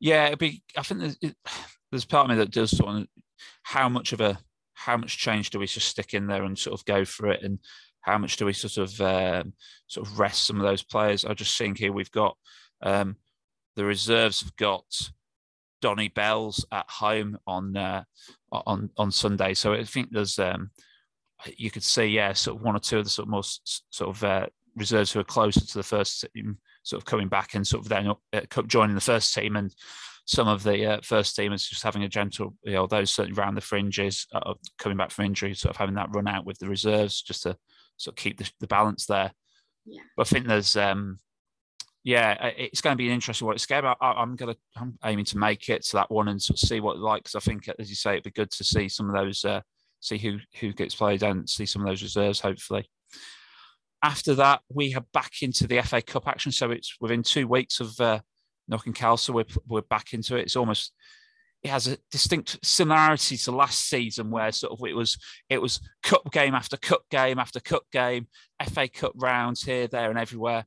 Yeah, 0.00 0.26
it'd 0.26 0.38
be. 0.38 0.62
I 0.76 0.82
think 0.82 1.00
there's, 1.00 1.18
it, 1.20 1.36
there's 1.90 2.04
part 2.04 2.24
of 2.24 2.30
me 2.30 2.36
that 2.36 2.50
does 2.50 2.76
sort 2.76 2.96
of 2.96 3.06
how 3.62 3.88
much 3.88 4.12
of 4.12 4.20
a 4.20 4.38
how 4.74 4.96
much 4.96 5.18
change 5.18 5.50
do 5.50 5.58
we 5.58 5.66
just 5.66 5.88
stick 5.88 6.14
in 6.14 6.26
there 6.26 6.44
and 6.44 6.58
sort 6.58 6.78
of 6.78 6.84
go 6.84 7.04
for 7.04 7.28
it, 7.28 7.42
and 7.42 7.58
how 8.00 8.18
much 8.18 8.36
do 8.36 8.46
we 8.46 8.52
sort 8.52 8.78
of 8.78 9.00
um, 9.00 9.52
sort 9.86 10.06
of 10.06 10.18
rest 10.18 10.46
some 10.46 10.56
of 10.56 10.66
those 10.66 10.82
players? 10.82 11.24
I 11.24 11.34
just 11.34 11.56
think 11.56 11.78
here 11.78 11.92
we've 11.92 12.10
got 12.10 12.36
um, 12.82 13.16
the 13.76 13.84
reserves 13.84 14.40
have 14.42 14.56
got 14.56 14.84
Donny 15.82 16.08
Belles 16.08 16.64
at 16.72 16.88
home 16.88 17.36
on 17.46 17.76
uh, 17.76 18.04
on 18.50 18.88
on 18.96 19.10
Sunday. 19.10 19.52
So 19.52 19.74
I 19.74 19.84
think 19.84 20.08
there's 20.10 20.38
um, 20.38 20.70
you 21.58 21.70
could 21.70 21.82
see 21.82 22.06
yeah, 22.06 22.32
sort 22.32 22.56
of 22.56 22.62
one 22.62 22.76
or 22.76 22.80
two 22.80 22.98
of 22.98 23.04
the 23.04 23.10
sort 23.10 23.26
of 23.26 23.30
most 23.30 23.84
sort 23.90 24.16
of 24.16 24.24
uh, 24.24 24.46
reserves 24.76 25.12
who 25.12 25.20
are 25.20 25.24
closer 25.24 25.60
to 25.60 25.74
the 25.74 25.82
first 25.82 26.24
team, 26.34 26.56
sort 26.82 27.02
of 27.02 27.06
coming 27.06 27.28
back 27.28 27.54
and 27.54 27.66
sort 27.66 27.84
of 27.84 27.90
then 27.90 28.12
uh, 28.32 28.62
joining 28.66 28.94
the 28.94 29.00
first 29.00 29.34
team, 29.34 29.56
and 29.56 29.74
some 30.24 30.48
of 30.48 30.62
the 30.62 30.86
uh, 30.86 31.00
first 31.02 31.36
teamers 31.36 31.68
just 31.68 31.82
having 31.82 32.04
a 32.04 32.08
gentle, 32.08 32.54
you 32.62 32.72
know, 32.72 32.86
those 32.86 33.10
certainly 33.10 33.38
around 33.38 33.56
the 33.56 33.60
fringes, 33.60 34.26
uh, 34.32 34.54
coming 34.78 34.96
back 34.96 35.10
from 35.10 35.26
injury, 35.26 35.54
sort 35.54 35.74
of 35.74 35.76
having 35.76 35.96
that 35.96 36.14
run 36.14 36.28
out 36.28 36.46
with 36.46 36.58
the 36.58 36.68
reserves 36.68 37.20
just 37.20 37.42
to 37.42 37.56
sort 37.96 38.12
of 38.12 38.22
keep 38.22 38.38
the, 38.38 38.50
the 38.60 38.68
balance 38.68 39.06
there. 39.06 39.32
Yeah. 39.84 40.00
But 40.16 40.28
I 40.28 40.30
think 40.30 40.46
there's 40.46 40.76
um, 40.76 41.18
yeah, 42.04 42.50
it's 42.56 42.80
going 42.80 42.94
to 42.94 42.98
be 42.98 43.06
an 43.06 43.14
interesting 43.14 43.46
one. 43.46 43.54
It's 43.54 43.66
game. 43.66 43.84
I, 43.84 43.94
am 44.00 44.34
going 44.34 44.54
to, 44.54 44.60
I'm 44.76 44.98
aiming 45.04 45.24
to 45.26 45.38
make 45.38 45.68
it 45.68 45.84
to 45.84 45.96
that 45.98 46.10
one 46.10 46.28
and 46.28 46.42
sort 46.42 46.60
of 46.60 46.68
see 46.68 46.80
what 46.80 46.94
it's 46.94 47.00
like. 47.00 47.22
Because 47.22 47.36
I 47.36 47.40
think, 47.40 47.68
as 47.78 47.88
you 47.88 47.94
say, 47.94 48.12
it'd 48.12 48.24
be 48.24 48.30
good 48.30 48.50
to 48.50 48.64
see 48.64 48.88
some 48.88 49.08
of 49.08 49.14
those, 49.14 49.44
uh, 49.44 49.60
see 50.00 50.18
who 50.18 50.38
who 50.58 50.72
gets 50.72 50.96
played 50.96 51.22
and 51.22 51.48
see 51.48 51.64
some 51.64 51.82
of 51.82 51.88
those 51.88 52.02
reserves. 52.02 52.40
Hopefully, 52.40 52.88
after 54.02 54.34
that, 54.34 54.62
we 54.68 54.90
have 54.90 55.10
back 55.12 55.42
into 55.42 55.68
the 55.68 55.80
FA 55.82 56.02
Cup 56.02 56.26
action. 56.26 56.50
So 56.50 56.72
it's 56.72 56.96
within 57.00 57.22
two 57.22 57.46
weeks 57.46 57.78
of 57.78 57.98
uh, 58.00 58.18
knocking 58.66 58.94
Khalsa, 58.94 59.30
we're 59.30 59.44
we're 59.68 59.82
back 59.82 60.12
into 60.12 60.36
it. 60.36 60.42
It's 60.42 60.56
almost 60.56 60.92
it 61.62 61.70
has 61.70 61.86
a 61.86 61.98
distinct 62.10 62.58
similarity 62.64 63.36
to 63.36 63.52
last 63.52 63.88
season 63.88 64.32
where 64.32 64.50
sort 64.50 64.72
of 64.72 64.84
it 64.84 64.94
was 64.94 65.16
it 65.48 65.62
was 65.62 65.78
cup 66.02 66.32
game 66.32 66.56
after 66.56 66.76
cup 66.76 67.02
game 67.12 67.38
after 67.38 67.60
cup 67.60 67.84
game, 67.92 68.26
FA 68.72 68.88
Cup 68.88 69.12
rounds 69.14 69.62
here, 69.62 69.86
there, 69.86 70.10
and 70.10 70.18
everywhere 70.18 70.64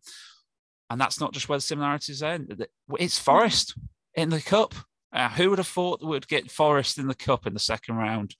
and 0.89 0.99
that's 0.99 1.19
not 1.19 1.33
just 1.33 1.49
where 1.49 1.57
the 1.57 1.61
similarities 1.61 2.21
end. 2.21 2.65
It's 2.99 3.19
Forest 3.19 3.75
in 4.13 4.29
the 4.29 4.41
cup. 4.41 4.73
Uh, 5.11 5.29
who 5.29 5.49
would 5.49 5.59
have 5.59 5.67
thought 5.67 6.03
would 6.03 6.27
get 6.27 6.51
Forest 6.51 6.97
in 6.97 7.07
the 7.07 7.15
cup 7.15 7.47
in 7.47 7.53
the 7.53 7.59
second 7.59 7.95
round? 7.95 8.35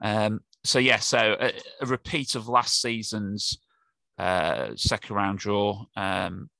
Um, 0.00 0.40
so 0.64 0.78
yeah, 0.78 0.98
so 0.98 1.36
a, 1.40 1.52
a, 1.80 1.86
repeat 1.86 2.34
of 2.34 2.48
last 2.48 2.80
season's 2.80 3.58
uh, 4.18 4.70
second 4.76 5.16
round 5.16 5.38
draw. 5.38 5.84
Um, 5.96 6.50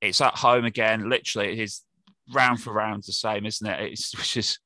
it's 0.00 0.20
at 0.20 0.34
home 0.34 0.64
again. 0.64 1.08
Literally, 1.08 1.52
it 1.52 1.60
is 1.60 1.82
round 2.32 2.60
for 2.60 2.72
round 2.72 3.04
the 3.04 3.12
same, 3.12 3.46
isn't 3.46 3.66
it? 3.66 3.92
It's 3.92 4.16
which 4.16 4.36
is. 4.36 4.58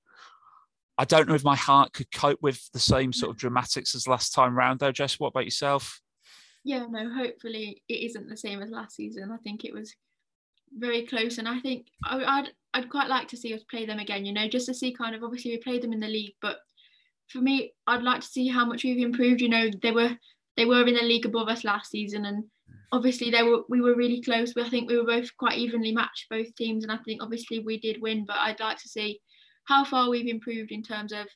I 1.00 1.04
don't 1.04 1.28
know 1.28 1.36
if 1.36 1.44
my 1.44 1.54
heart 1.54 1.92
could 1.92 2.10
cope 2.10 2.40
with 2.42 2.60
the 2.72 2.80
same 2.80 3.12
sort 3.12 3.30
of 3.30 3.36
dramatics 3.36 3.94
as 3.94 4.08
last 4.08 4.30
time 4.34 4.58
round, 4.58 4.80
though. 4.80 4.90
Jess, 4.90 5.20
what 5.20 5.28
about 5.28 5.44
yourself? 5.44 6.00
Yeah, 6.64 6.86
no, 6.88 7.10
hopefully 7.12 7.82
it 7.88 8.10
isn't 8.10 8.28
the 8.28 8.36
same 8.36 8.62
as 8.62 8.70
last 8.70 8.96
season. 8.96 9.30
I 9.32 9.36
think 9.38 9.64
it 9.64 9.74
was 9.74 9.94
very 10.76 11.06
close, 11.06 11.38
and 11.38 11.48
I 11.48 11.60
think 11.60 11.86
I, 12.04 12.40
would 12.40 12.52
I'd 12.74 12.90
quite 12.90 13.08
like 13.08 13.28
to 13.28 13.36
see 13.36 13.54
us 13.54 13.62
play 13.70 13.86
them 13.86 13.98
again. 13.98 14.24
You 14.24 14.32
know, 14.32 14.48
just 14.48 14.66
to 14.66 14.74
see 14.74 14.92
kind 14.92 15.14
of 15.14 15.22
obviously 15.24 15.52
we 15.52 15.58
played 15.58 15.82
them 15.82 15.92
in 15.92 16.00
the 16.00 16.08
league, 16.08 16.34
but 16.42 16.58
for 17.28 17.38
me, 17.38 17.72
I'd 17.86 18.02
like 18.02 18.20
to 18.20 18.26
see 18.26 18.48
how 18.48 18.64
much 18.64 18.84
we've 18.84 19.04
improved. 19.04 19.40
You 19.40 19.48
know, 19.48 19.70
they 19.82 19.92
were 19.92 20.16
they 20.56 20.64
were 20.64 20.86
in 20.86 20.94
the 20.94 21.02
league 21.02 21.26
above 21.26 21.48
us 21.48 21.64
last 21.64 21.90
season, 21.90 22.26
and 22.26 22.44
obviously 22.92 23.30
they 23.30 23.42
were 23.42 23.62
we 23.68 23.80
were 23.80 23.94
really 23.94 24.20
close. 24.22 24.52
I 24.56 24.68
think 24.68 24.88
we 24.88 24.98
were 24.98 25.06
both 25.06 25.34
quite 25.36 25.58
evenly 25.58 25.92
matched 25.92 26.26
both 26.30 26.54
teams, 26.56 26.84
and 26.84 26.92
I 26.92 26.98
think 26.98 27.22
obviously 27.22 27.60
we 27.60 27.78
did 27.78 28.02
win. 28.02 28.24
But 28.26 28.36
I'd 28.40 28.60
like 28.60 28.78
to 28.78 28.88
see 28.88 29.20
how 29.64 29.84
far 29.84 30.08
we've 30.08 30.26
improved 30.26 30.72
in 30.72 30.82
terms 30.82 31.12
of 31.12 31.26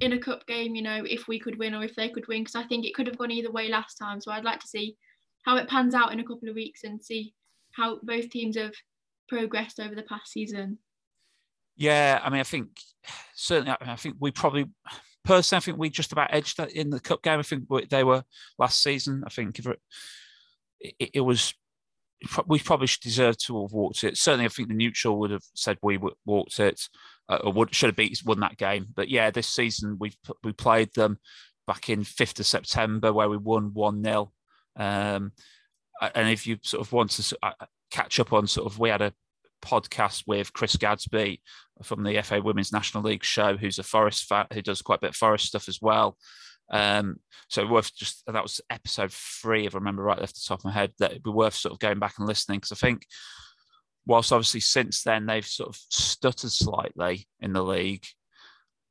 in 0.00 0.14
a 0.14 0.18
cup 0.18 0.46
game, 0.46 0.74
you 0.74 0.82
know, 0.82 1.04
if 1.04 1.28
we 1.28 1.38
could 1.38 1.58
win 1.58 1.74
or 1.74 1.84
if 1.84 1.94
they 1.94 2.08
could 2.08 2.26
win, 2.26 2.42
because 2.42 2.56
I 2.56 2.64
think 2.64 2.84
it 2.84 2.94
could 2.94 3.06
have 3.06 3.18
gone 3.18 3.30
either 3.30 3.50
way 3.50 3.68
last 3.68 3.96
time. 3.96 4.20
So 4.20 4.32
I'd 4.32 4.44
like 4.44 4.60
to 4.60 4.66
see 4.68 4.96
how 5.44 5.56
it 5.56 5.68
pans 5.68 5.94
out 5.94 6.12
in 6.12 6.20
a 6.20 6.24
couple 6.24 6.48
of 6.48 6.54
weeks 6.54 6.84
and 6.84 7.02
see 7.02 7.34
how 7.72 7.98
both 8.02 8.30
teams 8.30 8.56
have 8.56 8.72
progressed 9.28 9.80
over 9.80 9.94
the 9.94 10.02
past 10.02 10.32
season. 10.32 10.78
Yeah, 11.76 12.20
I 12.22 12.30
mean, 12.30 12.40
I 12.40 12.44
think 12.44 12.68
certainly, 13.34 13.76
I 13.80 13.96
think 13.96 14.16
we 14.18 14.30
probably, 14.30 14.66
personally, 15.24 15.58
I 15.58 15.60
think 15.60 15.78
we 15.78 15.90
just 15.90 16.12
about 16.12 16.32
edged 16.32 16.58
that 16.58 16.72
in 16.72 16.90
the 16.90 17.00
cup 17.00 17.22
game. 17.22 17.38
I 17.38 17.42
think 17.42 17.64
they 17.90 18.04
were 18.04 18.24
last 18.58 18.82
season. 18.82 19.24
I 19.26 19.30
think 19.30 19.58
it, 19.58 19.66
it, 20.80 21.10
it 21.14 21.20
was, 21.20 21.54
we 22.46 22.58
probably 22.60 22.88
deserve 23.02 23.36
to 23.38 23.62
have 23.62 23.72
walked 23.72 24.04
it. 24.04 24.16
Certainly, 24.16 24.46
I 24.46 24.48
think 24.48 24.68
the 24.68 24.74
neutral 24.74 25.18
would 25.18 25.30
have 25.30 25.44
said 25.54 25.78
we 25.82 25.98
walked 26.24 26.60
it 26.60 26.80
uh, 27.28 27.38
or 27.44 27.52
would, 27.52 27.74
should 27.74 27.88
have 27.88 27.96
beat, 27.96 28.20
won 28.24 28.40
that 28.40 28.56
game. 28.56 28.86
But 28.94 29.08
yeah, 29.08 29.30
this 29.30 29.48
season 29.48 29.96
we 29.98 30.12
we 30.42 30.52
played 30.52 30.94
them 30.94 31.18
back 31.66 31.88
in 31.88 32.00
5th 32.00 32.40
of 32.40 32.46
September 32.46 33.12
where 33.12 33.28
we 33.28 33.36
won 33.36 33.72
1 33.74 34.04
0. 34.04 34.32
Um, 34.76 35.32
and 36.14 36.28
if 36.28 36.46
you 36.46 36.58
sort 36.62 36.84
of 36.84 36.92
want 36.92 37.10
to 37.12 37.38
uh, 37.42 37.52
catch 37.90 38.18
up 38.18 38.32
on 38.32 38.46
sort 38.46 38.66
of, 38.66 38.78
we 38.78 38.88
had 38.88 39.02
a 39.02 39.12
podcast 39.62 40.24
with 40.26 40.52
Chris 40.52 40.76
Gadsby 40.76 41.40
from 41.82 42.02
the 42.02 42.20
FA 42.22 42.42
Women's 42.42 42.72
National 42.72 43.04
League 43.04 43.24
show, 43.24 43.56
who's 43.56 43.78
a 43.78 43.84
Forest 43.84 44.24
fan 44.24 44.46
who 44.52 44.62
does 44.62 44.82
quite 44.82 44.98
a 44.98 45.00
bit 45.02 45.10
of 45.10 45.16
Forest 45.16 45.46
stuff 45.46 45.68
as 45.68 45.78
well. 45.80 46.16
Um, 46.70 47.16
so 47.48 47.66
worth 47.66 47.94
just 47.94 48.22
that 48.26 48.42
was 48.42 48.60
episode 48.70 49.12
three, 49.12 49.66
if 49.66 49.74
I 49.74 49.78
remember 49.78 50.02
right 50.02 50.18
off 50.18 50.32
the 50.32 50.40
top 50.46 50.60
of 50.60 50.64
my 50.64 50.72
head, 50.72 50.92
that 50.98 51.10
it'd 51.10 51.22
be 51.22 51.30
worth 51.30 51.54
sort 51.54 51.72
of 51.72 51.78
going 51.78 51.98
back 51.98 52.14
and 52.18 52.26
listening 52.26 52.58
because 52.58 52.72
I 52.72 52.76
think 52.76 53.06
whilst 54.06 54.32
obviously 54.32 54.60
since 54.60 55.02
then 55.02 55.26
they've 55.26 55.46
sort 55.46 55.68
of 55.68 55.76
stuttered 55.90 56.50
slightly 56.50 57.28
in 57.40 57.52
the 57.52 57.62
league, 57.62 58.04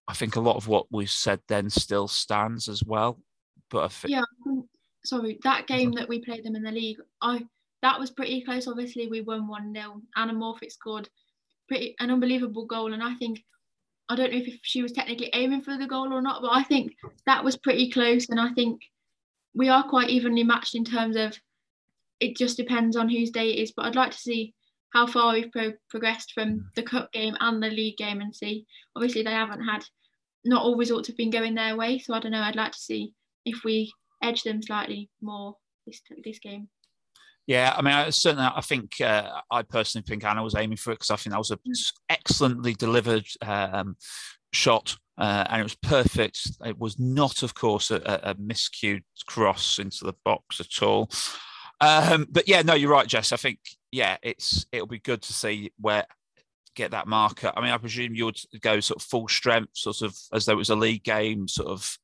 I 0.07 0.13
think 0.13 0.35
a 0.35 0.41
lot 0.41 0.57
of 0.57 0.67
what 0.67 0.85
we 0.91 1.05
said 1.05 1.39
then 1.47 1.69
still 1.69 2.07
stands 2.07 2.67
as 2.67 2.83
well. 2.83 3.19
But 3.69 3.85
I 3.85 3.87
think 3.87 4.11
yeah, 4.11 4.53
sorry, 5.05 5.39
that 5.43 5.67
game 5.67 5.91
that 5.93 6.09
we 6.09 6.19
played 6.19 6.43
them 6.43 6.55
in 6.55 6.63
the 6.63 6.71
league, 6.71 6.97
I 7.21 7.45
that 7.81 7.99
was 7.99 8.11
pretty 8.11 8.43
close. 8.43 8.67
Obviously, 8.67 9.07
we 9.07 9.21
won 9.21 9.47
one 9.47 9.73
0 9.73 10.01
Anna 10.15 10.33
Morfitt 10.33 10.71
scored 10.71 11.09
pretty 11.67 11.95
an 11.99 12.11
unbelievable 12.11 12.65
goal, 12.65 12.93
and 12.93 13.01
I 13.01 13.15
think 13.15 13.43
I 14.09 14.15
don't 14.15 14.31
know 14.31 14.39
if 14.39 14.59
she 14.63 14.81
was 14.81 14.91
technically 14.91 15.29
aiming 15.33 15.61
for 15.61 15.77
the 15.77 15.87
goal 15.87 16.13
or 16.13 16.21
not, 16.21 16.41
but 16.41 16.51
I 16.51 16.63
think 16.63 16.93
that 17.25 17.43
was 17.43 17.57
pretty 17.57 17.89
close, 17.91 18.29
and 18.29 18.39
I 18.39 18.49
think 18.53 18.81
we 19.53 19.69
are 19.69 19.87
quite 19.87 20.09
evenly 20.09 20.43
matched 20.43 20.75
in 20.75 20.83
terms 20.83 21.15
of 21.15 21.37
it 22.19 22.37
just 22.37 22.57
depends 22.57 22.95
on 22.95 23.09
whose 23.09 23.31
day 23.31 23.51
it 23.51 23.59
is. 23.59 23.71
But 23.71 23.85
I'd 23.85 23.95
like 23.95 24.11
to 24.11 24.17
see 24.17 24.53
how 24.93 25.07
far 25.07 25.33
we've 25.33 25.51
pro- 25.51 25.73
progressed 25.89 26.33
from 26.33 26.69
the 26.75 26.83
cup 26.83 27.11
game 27.11 27.35
and 27.39 27.61
the 27.61 27.69
league 27.69 27.97
game 27.97 28.21
and 28.21 28.35
see. 28.35 28.65
Obviously, 28.95 29.23
they 29.23 29.31
haven't 29.31 29.63
had 29.63 29.83
not 30.43 30.63
all 30.63 30.77
results 30.77 31.07
have 31.07 31.17
been 31.17 31.29
going 31.29 31.55
their 31.55 31.75
way, 31.75 31.99
so 31.99 32.13
I 32.13 32.19
don't 32.19 32.31
know. 32.31 32.41
I'd 32.41 32.55
like 32.55 32.73
to 32.73 32.79
see 32.79 33.13
if 33.45 33.63
we 33.63 33.91
edge 34.21 34.43
them 34.43 34.61
slightly 34.61 35.09
more 35.21 35.55
this 35.85 36.01
this 36.23 36.39
game. 36.39 36.69
Yeah, 37.47 37.73
I 37.75 37.81
mean, 37.81 37.93
I, 37.93 38.09
certainly, 38.11 38.47
I 38.55 38.61
think 38.61 39.01
uh, 39.01 39.41
I 39.49 39.63
personally 39.63 40.05
think 40.07 40.23
Anna 40.23 40.43
was 40.43 40.55
aiming 40.55 40.77
for 40.77 40.91
it 40.91 40.95
because 40.95 41.11
I 41.11 41.15
think 41.15 41.33
that 41.33 41.39
was 41.39 41.51
an 41.51 41.59
mm. 41.67 41.93
excellently 42.09 42.73
delivered 42.73 43.25
um, 43.41 43.97
shot, 44.53 44.95
uh, 45.17 45.45
and 45.49 45.59
it 45.59 45.63
was 45.63 45.75
perfect. 45.75 46.51
It 46.65 46.77
was 46.77 46.99
not, 46.99 47.43
of 47.43 47.53
course, 47.55 47.91
a, 47.91 47.97
a 48.23 48.35
miscued 48.35 49.03
cross 49.25 49.79
into 49.79 50.05
the 50.05 50.13
box 50.23 50.59
at 50.59 50.83
all. 50.83 51.09
Um, 51.81 52.27
but 52.29 52.47
yeah, 52.47 52.61
no, 52.61 52.75
you're 52.75 52.91
right, 52.91 53.07
Jess. 53.07 53.31
I 53.31 53.37
think 53.37 53.59
yeah, 53.91 54.17
it's 54.21 54.65
it'll 54.71 54.87
be 54.87 54.99
good 54.99 55.21
to 55.23 55.33
see 55.33 55.71
where 55.79 56.05
get 56.75 56.91
that 56.91 57.07
marker. 57.07 57.51
I 57.55 57.61
mean, 57.61 57.71
I 57.71 57.77
presume 57.77 58.15
you 58.15 58.25
would 58.25 58.39
go 58.61 58.79
sort 58.79 59.01
of 59.01 59.07
full 59.07 59.27
strength, 59.27 59.71
sort 59.75 60.01
of 60.01 60.15
as 60.33 60.45
though 60.45 60.53
it 60.53 60.57
was 60.57 60.69
a 60.69 60.75
league 60.75 61.03
game, 61.03 61.47
sort 61.47 61.69
of, 61.69 61.97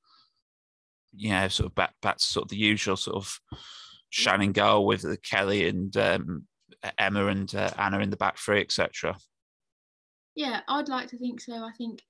you 1.16 1.30
know, 1.30 1.48
sort 1.48 1.68
of 1.68 1.76
back 1.76 1.94
back 2.02 2.18
to 2.18 2.24
sort 2.24 2.46
of 2.46 2.50
the 2.50 2.58
usual 2.58 2.98
sort 2.98 3.18
of 3.18 3.40
shining 4.10 4.52
goal 4.52 4.86
with 4.86 5.06
Kelly 5.24 5.68
and 5.68 5.96
um, 5.98 6.48
Emma 6.98 7.28
and 7.28 7.54
uh, 7.54 7.72
Anna 7.78 8.00
in 8.00 8.10
the 8.10 8.18
back 8.18 8.38
three, 8.38 8.62
etc. 8.62 9.16
Yeah, 10.36 10.62
I'd 10.68 10.90
like 10.90 11.10
to 11.10 11.18
think 11.18 11.42
so. 11.42 11.54
I 11.54 11.72
think 11.78 12.02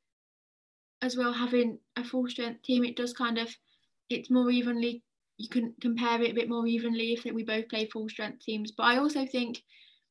as 1.01 1.16
well 1.16 1.32
having 1.32 1.80
a 1.96 2.04
full 2.04 2.27
strength 2.27 2.63
team, 2.63 2.84
it 2.84 2.96
does 2.96 3.13
kind 3.13 3.38
of 3.38 3.50
it's 4.10 4.32
more 4.32 4.50
evenly 4.50 5.04
you 5.38 5.50
can 5.50 5.74
compare 5.80 6.22
it 6.22 6.32
a 6.32 6.36
bit 6.36 6.50
more 6.50 6.66
evenly 6.66 7.13
if 7.13 7.24
we 7.32 7.44
both 7.44 7.70
play 7.70 7.88
full 7.88 8.10
strength 8.10 8.44
teams. 8.44 8.72
But 8.72 8.84
I 8.84 8.98
also 8.98 9.25
think 9.25 9.62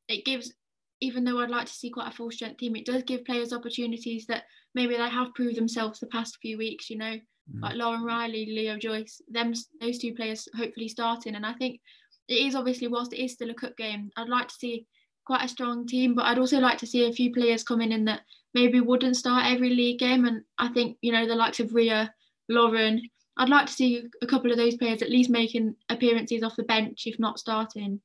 it 0.09 0.25
gives, 0.25 0.53
even 1.01 1.25
though 1.25 1.41
I'd 1.41 1.51
like 1.51 1.67
to 1.67 1.73
see 1.73 1.91
quite 1.91 2.09
a 2.09 2.17
full 2.17 2.31
strength 2.31 2.59
team, 2.59 2.77
it 2.77 2.87
does 2.87 3.03
give 3.03 3.25
players 3.25 3.53
opportunities 3.53 4.27
that 4.27 4.45
maybe 4.75 4.97
they 4.97 5.09
have 5.09 5.35
proved 5.35 5.57
themselves 5.57 5.99
the 5.99 6.07
past 6.07 6.39
few 6.41 6.57
weeks. 6.57 6.89
You 6.89 6.99
know, 6.99 7.17
mm. 7.53 7.63
like 7.63 7.77
Lauren 7.77 8.05
Riley, 8.05 8.47
Leo 8.47 8.77
Joyce, 8.77 9.21
them 9.29 9.53
those 9.81 9.99
two 9.99 10.15
players 10.15 10.49
hopefully 10.57 10.89
starting. 10.89 11.35
And 11.35 11.47
I 11.47 11.53
think 11.55 11.81
it 12.29 12.35
is 12.35 12.55
obviously 12.55 12.89
whilst 12.89 13.13
it 13.13 13.23
is 13.23 13.33
still 13.33 13.51
a 13.51 13.55
cup 13.55 13.77
game, 13.77 14.11
I'd 14.17 14.29
like 14.29 14.49
to 14.49 14.55
see 14.55 14.87
quite 15.25 15.45
a 15.45 15.49
strong 15.49 15.87
team, 15.87 16.15
but 16.15 16.25
I'd 16.25 16.39
also 16.39 16.59
like 16.59 16.79
to 16.79 16.87
see 16.87 17.07
a 17.07 17.13
few 17.13 17.33
players 17.33 17.65
coming 17.65 17.93
in 17.93 18.05
that 18.07 18.21
maybe 18.55 18.81
wouldn't 18.81 19.17
start 19.17 19.53
every 19.53 19.71
league 19.71 19.99
game. 19.99 20.25
And 20.25 20.43
I 20.59 20.69
think 20.69 20.97
you 21.03 21.13
know 21.13 21.27
the 21.27 21.35
likes 21.35 21.61
of 21.61 21.75
Ria, 21.75 22.15
Lauren, 22.49 23.03
I'd 23.37 23.49
like 23.49 23.67
to 23.67 23.73
see 23.73 24.05
a 24.23 24.27
couple 24.27 24.51
of 24.51 24.57
those 24.57 24.77
players 24.77 25.03
at 25.03 25.11
least 25.11 25.31
making 25.31 25.75
appearances 25.89 26.43
off 26.43 26.57
the 26.57 26.63
bench, 26.63 27.03
if 27.07 27.19
not 27.19 27.39
starting. 27.39 28.01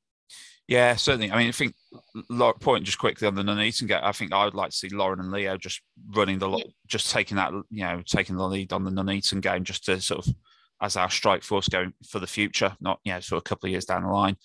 Yeah, 0.72 0.96
certainly. 0.96 1.30
I 1.30 1.36
mean, 1.36 1.48
I 1.48 1.52
think 1.52 1.74
point 2.62 2.84
just 2.84 2.98
quickly 2.98 3.28
on 3.28 3.34
the 3.34 3.42
Nuneaton 3.42 3.88
game. 3.88 4.00
I 4.02 4.12
think 4.12 4.32
I 4.32 4.46
would 4.46 4.54
like 4.54 4.70
to 4.70 4.76
see 4.76 4.88
Lauren 4.88 5.20
and 5.20 5.30
Leo 5.30 5.58
just 5.58 5.82
running 6.14 6.38
the, 6.38 6.48
yeah. 6.48 6.64
just 6.86 7.10
taking 7.10 7.36
that, 7.36 7.52
you 7.70 7.84
know, 7.84 8.02
taking 8.06 8.36
the 8.36 8.48
lead 8.48 8.72
on 8.72 8.82
the 8.82 8.90
Nuneaton 8.90 9.42
game, 9.42 9.64
just 9.64 9.84
to 9.84 10.00
sort 10.00 10.26
of 10.26 10.34
as 10.80 10.96
our 10.96 11.10
strike 11.10 11.42
force 11.42 11.68
going 11.68 11.92
for 12.08 12.20
the 12.20 12.26
future, 12.26 12.74
not 12.80 13.00
you 13.04 13.12
know, 13.12 13.20
sort 13.20 13.36
of 13.36 13.40
a 13.42 13.48
couple 13.50 13.66
of 13.66 13.72
years 13.72 13.84
down 13.84 14.02
the 14.02 14.08
line. 14.08 14.36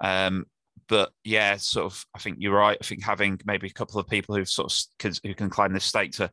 Um, 0.00 0.46
but 0.88 1.10
yeah, 1.24 1.56
sort 1.58 1.92
of, 1.92 2.06
I 2.14 2.20
think 2.20 2.38
you're 2.40 2.56
right. 2.56 2.78
I 2.80 2.84
think 2.84 3.04
having 3.04 3.38
maybe 3.44 3.66
a 3.66 3.72
couple 3.72 4.00
of 4.00 4.08
people 4.08 4.34
who've 4.34 4.48
sort 4.48 4.72
of 4.72 4.78
can, 4.98 5.12
who 5.24 5.34
can 5.34 5.50
climb 5.50 5.74
this 5.74 5.84
stake 5.84 6.12
to 6.12 6.30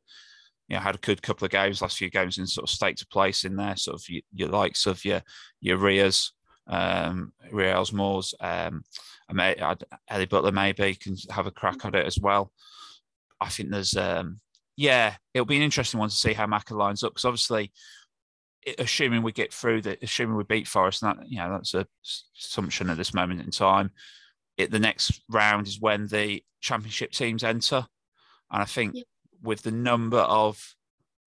you 0.70 0.78
know, 0.78 0.82
had 0.82 0.96
a 0.96 1.00
good 1.00 1.22
couple 1.22 1.44
of 1.44 1.52
games, 1.52 1.82
last 1.82 1.98
few 1.98 2.10
games 2.10 2.38
in 2.38 2.48
sort 2.48 2.64
of 2.64 2.74
state 2.74 2.96
to 2.96 3.08
place 3.08 3.44
in 3.44 3.58
there, 3.58 3.76
sort 3.76 3.96
of 3.96 4.08
your, 4.08 4.22
your 4.34 4.50
likes 4.50 4.86
of 4.86 5.04
your 5.04 5.22
your 5.60 5.78
Rias, 5.78 6.32
um, 6.68 7.34
um, 8.40 8.84
Ellie 9.40 10.26
Butler 10.26 10.52
maybe 10.52 10.96
can 10.96 11.16
have 11.30 11.48
a 11.48 11.52
crack 11.52 11.86
at 11.86 11.96
it 11.96 12.06
as 12.06 12.20
well. 12.20 12.52
I 13.42 13.50
think 13.50 13.70
there's, 13.70 13.96
um, 13.96 14.40
yeah, 14.76 15.16
it'll 15.34 15.46
be 15.46 15.58
an 15.58 15.64
interesting 15.64 16.00
one 16.00 16.10
to 16.10 16.16
see 16.16 16.34
how 16.34 16.46
Macca 16.46 16.72
lines 16.72 17.04
up 17.04 17.14
because 17.14 17.26
obviously, 17.26 17.72
assuming 18.80 19.24
we 19.24 19.32
get 19.32 19.54
through 19.54 19.82
that, 19.82 20.02
assuming 20.02 20.38
we 20.38 20.44
beat 20.44 20.68
Forest, 20.68 21.04
and 21.04 21.20
that 21.20 21.30
you 21.30 21.38
know 21.38 21.52
that's 21.52 21.74
a 21.74 21.86
assumption 22.40 22.90
at 22.90 22.98
this 22.98 23.14
moment 23.14 23.42
in 23.42 23.52
time. 23.52 23.92
It, 24.58 24.72
the 24.72 24.80
next 24.80 25.22
round 25.30 25.68
is 25.68 25.82
when 25.82 26.08
the 26.08 26.44
championship 26.62 27.12
teams 27.12 27.44
enter, 27.44 27.86
and 28.52 28.62
I 28.62 28.66
think. 28.66 28.96
With 29.46 29.62
the 29.62 29.72
number 29.72 30.20
of 30.20 30.58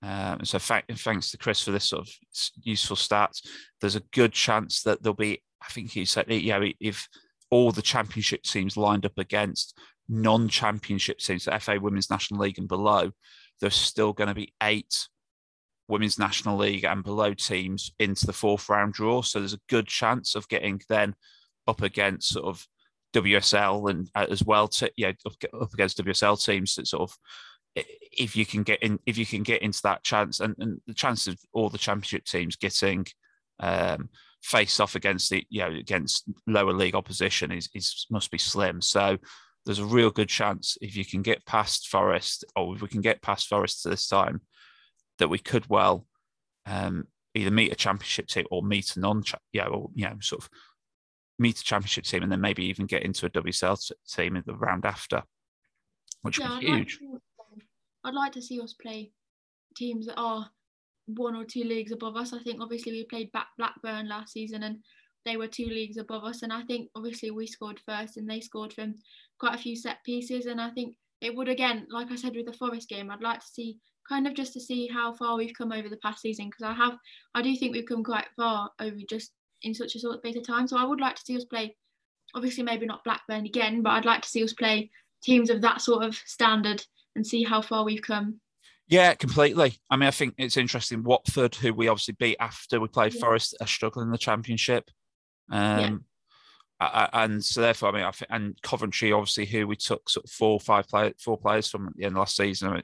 um, 0.02 0.44
so 0.44 0.58
thanks 0.58 1.30
to 1.30 1.38
Chris 1.38 1.62
for 1.62 1.70
this 1.70 1.88
sort 1.88 2.06
of 2.06 2.14
useful 2.62 2.96
stats. 2.96 3.46
There's 3.80 3.96
a 3.96 4.02
good 4.12 4.32
chance 4.32 4.82
that 4.82 5.02
there'll 5.02 5.14
be. 5.14 5.42
I 5.62 5.68
think 5.72 5.90
he 5.90 6.04
said, 6.04 6.30
yeah, 6.30 6.60
if 6.80 7.08
all 7.50 7.72
the 7.72 7.82
championship 7.82 8.42
teams 8.42 8.76
lined 8.76 9.06
up 9.06 9.18
against 9.18 9.78
non-championship 10.08 11.18
teams, 11.18 11.44
the 11.44 11.58
FA 11.58 11.78
Women's 11.80 12.10
National 12.10 12.40
League 12.40 12.58
and 12.58 12.68
below, 12.68 13.10
there's 13.60 13.74
still 13.74 14.12
going 14.12 14.28
to 14.28 14.34
be 14.34 14.52
eight 14.62 15.08
Women's 15.88 16.18
National 16.18 16.56
League 16.56 16.84
and 16.84 17.04
below 17.04 17.32
teams 17.34 17.92
into 17.98 18.26
the 18.26 18.32
fourth 18.32 18.68
round 18.68 18.92
draw. 18.92 19.22
So 19.22 19.38
there's 19.38 19.54
a 19.54 19.60
good 19.68 19.86
chance 19.86 20.34
of 20.34 20.48
getting 20.48 20.80
then 20.88 21.14
up 21.66 21.82
against 21.82 22.30
sort 22.30 22.46
of 22.46 22.66
WSL 23.14 23.90
and 23.90 24.10
uh, 24.14 24.26
as 24.28 24.44
well 24.44 24.68
to 24.68 24.90
yeah 24.96 25.12
up, 25.24 25.32
up 25.60 25.72
against 25.72 25.98
WSL 25.98 26.44
teams 26.44 26.74
that 26.74 26.86
sort 26.86 27.10
of 27.10 27.16
if 27.76 28.34
you 28.34 28.46
can 28.46 28.62
get 28.62 28.82
in, 28.82 28.98
if 29.06 29.18
you 29.18 29.26
can 29.26 29.42
get 29.42 29.62
into 29.62 29.80
that 29.82 30.02
chance, 30.02 30.40
and, 30.40 30.54
and 30.58 30.80
the 30.86 30.94
chance 30.94 31.26
of 31.26 31.38
all 31.52 31.68
the 31.68 31.78
championship 31.78 32.24
teams 32.24 32.56
getting 32.56 33.06
um, 33.60 34.08
face 34.46 34.78
off 34.78 34.94
against 34.94 35.28
the 35.28 35.44
you 35.50 35.60
know 35.60 35.74
against 35.74 36.24
lower 36.46 36.72
league 36.72 36.94
opposition 36.94 37.50
is, 37.50 37.68
is 37.74 38.06
must 38.10 38.30
be 38.30 38.38
slim. 38.38 38.80
So 38.80 39.18
there's 39.64 39.80
a 39.80 39.84
real 39.84 40.10
good 40.10 40.28
chance 40.28 40.78
if 40.80 40.96
you 40.96 41.04
can 41.04 41.22
get 41.22 41.44
past 41.44 41.88
Forest, 41.88 42.44
or 42.54 42.76
if 42.76 42.80
we 42.80 42.86
can 42.86 43.00
get 43.00 43.22
past 43.22 43.48
Forest 43.48 43.82
this 43.82 44.06
time, 44.06 44.40
that 45.18 45.28
we 45.28 45.38
could 45.38 45.68
well 45.68 46.06
um, 46.64 47.08
either 47.34 47.50
meet 47.50 47.72
a 47.72 47.76
championship 47.76 48.28
team 48.28 48.46
or 48.52 48.62
meet 48.62 48.96
a 48.96 49.00
non, 49.00 49.24
yeah, 49.52 49.66
or 49.66 49.90
you 49.94 50.04
know, 50.04 50.16
sort 50.20 50.44
of 50.44 50.50
meet 51.40 51.58
a 51.58 51.64
championship 51.64 52.04
team, 52.04 52.22
and 52.22 52.30
then 52.30 52.40
maybe 52.40 52.66
even 52.66 52.86
get 52.86 53.02
into 53.02 53.26
a 53.26 53.30
WSL 53.30 53.92
team 54.08 54.36
in 54.36 54.44
the 54.46 54.54
round 54.54 54.86
after, 54.86 55.24
which 56.22 56.38
yeah, 56.38 56.50
would 56.50 56.60
be 56.60 56.66
huge. 56.66 57.00
Like 57.02 57.64
I'd 58.04 58.14
like 58.14 58.32
to 58.32 58.42
see 58.42 58.60
us 58.60 58.74
play 58.74 59.10
teams 59.76 60.06
that 60.06 60.16
are 60.16 60.48
one 61.06 61.36
or 61.36 61.44
two 61.44 61.64
leagues 61.64 61.92
above 61.92 62.16
us. 62.16 62.32
I 62.32 62.42
think 62.42 62.60
obviously 62.60 62.92
we 62.92 63.04
played 63.04 63.30
Blackburn 63.58 64.08
last 64.08 64.32
season 64.32 64.64
and 64.64 64.78
they 65.24 65.36
were 65.36 65.48
two 65.48 65.66
leagues 65.66 65.96
above 65.96 66.24
us. 66.24 66.42
And 66.42 66.52
I 66.52 66.62
think 66.62 66.90
obviously 66.94 67.30
we 67.30 67.46
scored 67.46 67.80
first 67.86 68.16
and 68.16 68.28
they 68.28 68.40
scored 68.40 68.72
from 68.72 68.94
quite 69.38 69.54
a 69.54 69.58
few 69.58 69.76
set 69.76 69.98
pieces. 70.04 70.46
And 70.46 70.60
I 70.60 70.70
think 70.70 70.96
it 71.20 71.34
would 71.34 71.48
again, 71.48 71.86
like 71.90 72.10
I 72.10 72.16
said 72.16 72.34
with 72.34 72.46
the 72.46 72.52
Forest 72.52 72.88
game, 72.88 73.10
I'd 73.10 73.22
like 73.22 73.40
to 73.40 73.46
see 73.46 73.78
kind 74.08 74.26
of 74.26 74.34
just 74.34 74.52
to 74.52 74.60
see 74.60 74.86
how 74.86 75.12
far 75.12 75.36
we've 75.36 75.56
come 75.56 75.72
over 75.72 75.88
the 75.88 75.96
past 75.98 76.20
season 76.20 76.46
because 76.48 76.62
I 76.62 76.72
have 76.72 76.96
I 77.34 77.42
do 77.42 77.56
think 77.56 77.74
we've 77.74 77.86
come 77.86 78.04
quite 78.04 78.26
far 78.36 78.70
over 78.80 78.96
just 79.10 79.32
in 79.62 79.74
such 79.74 79.96
a 79.96 79.98
short 79.98 80.18
space 80.18 80.36
of 80.36 80.46
time. 80.46 80.68
So 80.68 80.76
I 80.76 80.84
would 80.84 81.00
like 81.00 81.16
to 81.16 81.22
see 81.22 81.36
us 81.36 81.44
play 81.44 81.74
obviously 82.34 82.62
maybe 82.62 82.86
not 82.86 83.04
Blackburn 83.04 83.46
again, 83.46 83.82
but 83.82 83.90
I'd 83.90 84.04
like 84.04 84.22
to 84.22 84.28
see 84.28 84.44
us 84.44 84.52
play 84.52 84.90
teams 85.22 85.50
of 85.50 85.60
that 85.62 85.80
sort 85.80 86.04
of 86.04 86.14
standard 86.14 86.84
and 87.14 87.26
see 87.26 87.42
how 87.42 87.62
far 87.62 87.84
we've 87.84 88.02
come. 88.02 88.40
Yeah, 88.88 89.14
completely. 89.14 89.78
I 89.90 89.96
mean, 89.96 90.06
I 90.06 90.12
think 90.12 90.34
it's 90.38 90.56
interesting. 90.56 91.02
Watford, 91.02 91.56
who 91.56 91.74
we 91.74 91.88
obviously 91.88 92.14
beat 92.18 92.36
after 92.38 92.78
we 92.78 92.88
played 92.88 93.14
yeah. 93.14 93.20
Forest, 93.20 93.56
are 93.60 93.66
struggling 93.66 94.06
in 94.06 94.12
the 94.12 94.18
Championship. 94.18 94.90
Um, 95.50 96.04
yeah. 96.80 97.08
and 97.12 97.44
so 97.44 97.60
therefore, 97.60 97.88
I 97.88 97.92
mean, 97.92 98.04
I 98.04 98.10
think, 98.12 98.30
and 98.30 98.62
Coventry, 98.62 99.12
obviously, 99.12 99.46
who 99.46 99.66
we 99.66 99.76
took 99.76 100.08
sort 100.08 100.24
of 100.24 100.30
four, 100.30 100.60
five 100.60 100.88
play, 100.88 101.14
four 101.18 101.36
players 101.36 101.68
from 101.68 101.88
at 101.88 101.96
the 101.96 102.04
end 102.04 102.14
of 102.14 102.20
last 102.20 102.36
season, 102.36 102.68
are, 102.68 102.82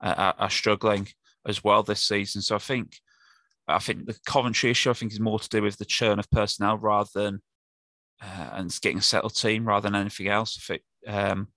are, 0.00 0.34
are 0.38 0.50
struggling 0.50 1.08
as 1.46 1.62
well 1.62 1.82
this 1.82 2.02
season. 2.02 2.40
So 2.40 2.56
I 2.56 2.60
think, 2.60 2.98
I 3.68 3.78
think 3.80 4.06
the 4.06 4.18
Coventry 4.26 4.70
issue, 4.70 4.90
I 4.90 4.94
think, 4.94 5.12
is 5.12 5.20
more 5.20 5.38
to 5.38 5.48
do 5.48 5.62
with 5.62 5.76
the 5.76 5.84
churn 5.84 6.18
of 6.18 6.30
personnel 6.30 6.78
rather 6.78 7.10
than 7.14 7.42
uh, 8.22 8.50
and 8.52 8.78
getting 8.80 8.98
a 8.98 9.02
settled 9.02 9.36
team 9.36 9.66
rather 9.66 9.88
than 9.88 10.00
anything 10.00 10.28
else. 10.28 10.58
I 10.58 10.62
think, 10.66 10.82
um, 11.06 11.48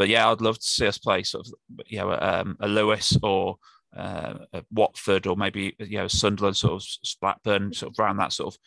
but 0.00 0.08
yeah, 0.08 0.30
I'd 0.30 0.40
love 0.40 0.58
to 0.58 0.66
see 0.66 0.86
us 0.86 0.96
play 0.96 1.22
sort 1.22 1.46
of 1.46 1.52
you 1.86 1.98
know 1.98 2.16
um, 2.18 2.56
a 2.58 2.66
Lewes 2.66 3.18
or 3.22 3.56
uh, 3.94 4.32
a 4.54 4.64
Watford 4.70 5.26
or 5.26 5.36
maybe 5.36 5.76
you 5.78 5.98
know 5.98 6.08
Sunderland 6.08 6.56
sort 6.56 6.72
of 6.72 6.86
Blackburn 7.20 7.74
sort 7.74 7.92
of 7.92 8.02
around 8.02 8.16
that 8.16 8.32
sort 8.32 8.54
of 8.54 8.60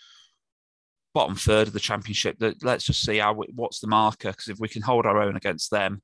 bottom 1.15 1.35
third 1.35 1.65
of 1.65 1.73
the 1.73 1.79
championship. 1.79 2.37
Let's 2.61 2.85
just 2.85 3.03
see 3.03 3.17
how 3.17 3.33
what's 3.55 3.79
the 3.79 3.87
marker 3.87 4.29
because 4.29 4.47
if 4.47 4.59
we 4.59 4.67
can 4.67 4.83
hold 4.83 5.07
our 5.07 5.23
own 5.23 5.35
against 5.35 5.71
them, 5.71 6.03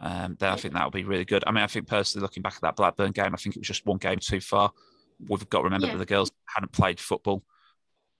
um, 0.00 0.36
then 0.40 0.52
I 0.52 0.56
think 0.56 0.74
that'll 0.74 0.90
be 0.90 1.04
really 1.04 1.24
good. 1.24 1.44
I 1.46 1.52
mean, 1.52 1.62
I 1.62 1.68
think 1.68 1.86
personally, 1.86 2.22
looking 2.22 2.42
back 2.42 2.56
at 2.56 2.62
that 2.62 2.74
Blackburn 2.74 3.12
game, 3.12 3.34
I 3.34 3.36
think 3.36 3.54
it 3.54 3.60
was 3.60 3.68
just 3.68 3.86
one 3.86 3.98
game 3.98 4.18
too 4.18 4.40
far. 4.40 4.72
We've 5.28 5.48
got 5.48 5.58
to 5.58 5.64
remember 5.64 5.86
yeah. 5.86 5.92
that 5.92 5.98
the 6.00 6.06
girls 6.06 6.32
hadn't 6.52 6.72
played 6.72 6.98
football 6.98 7.44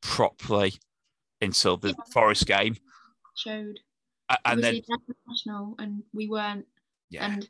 properly 0.00 0.74
until 1.40 1.76
the 1.76 1.88
yeah. 1.88 2.04
Forest 2.12 2.46
game. 2.46 2.76
Showed 3.34 3.80
and 4.44 4.62
then 4.62 4.74
international, 4.74 5.74
and 5.78 6.02
we 6.12 6.28
weren't. 6.28 6.66
Yeah. 7.10 7.26
And 7.26 7.48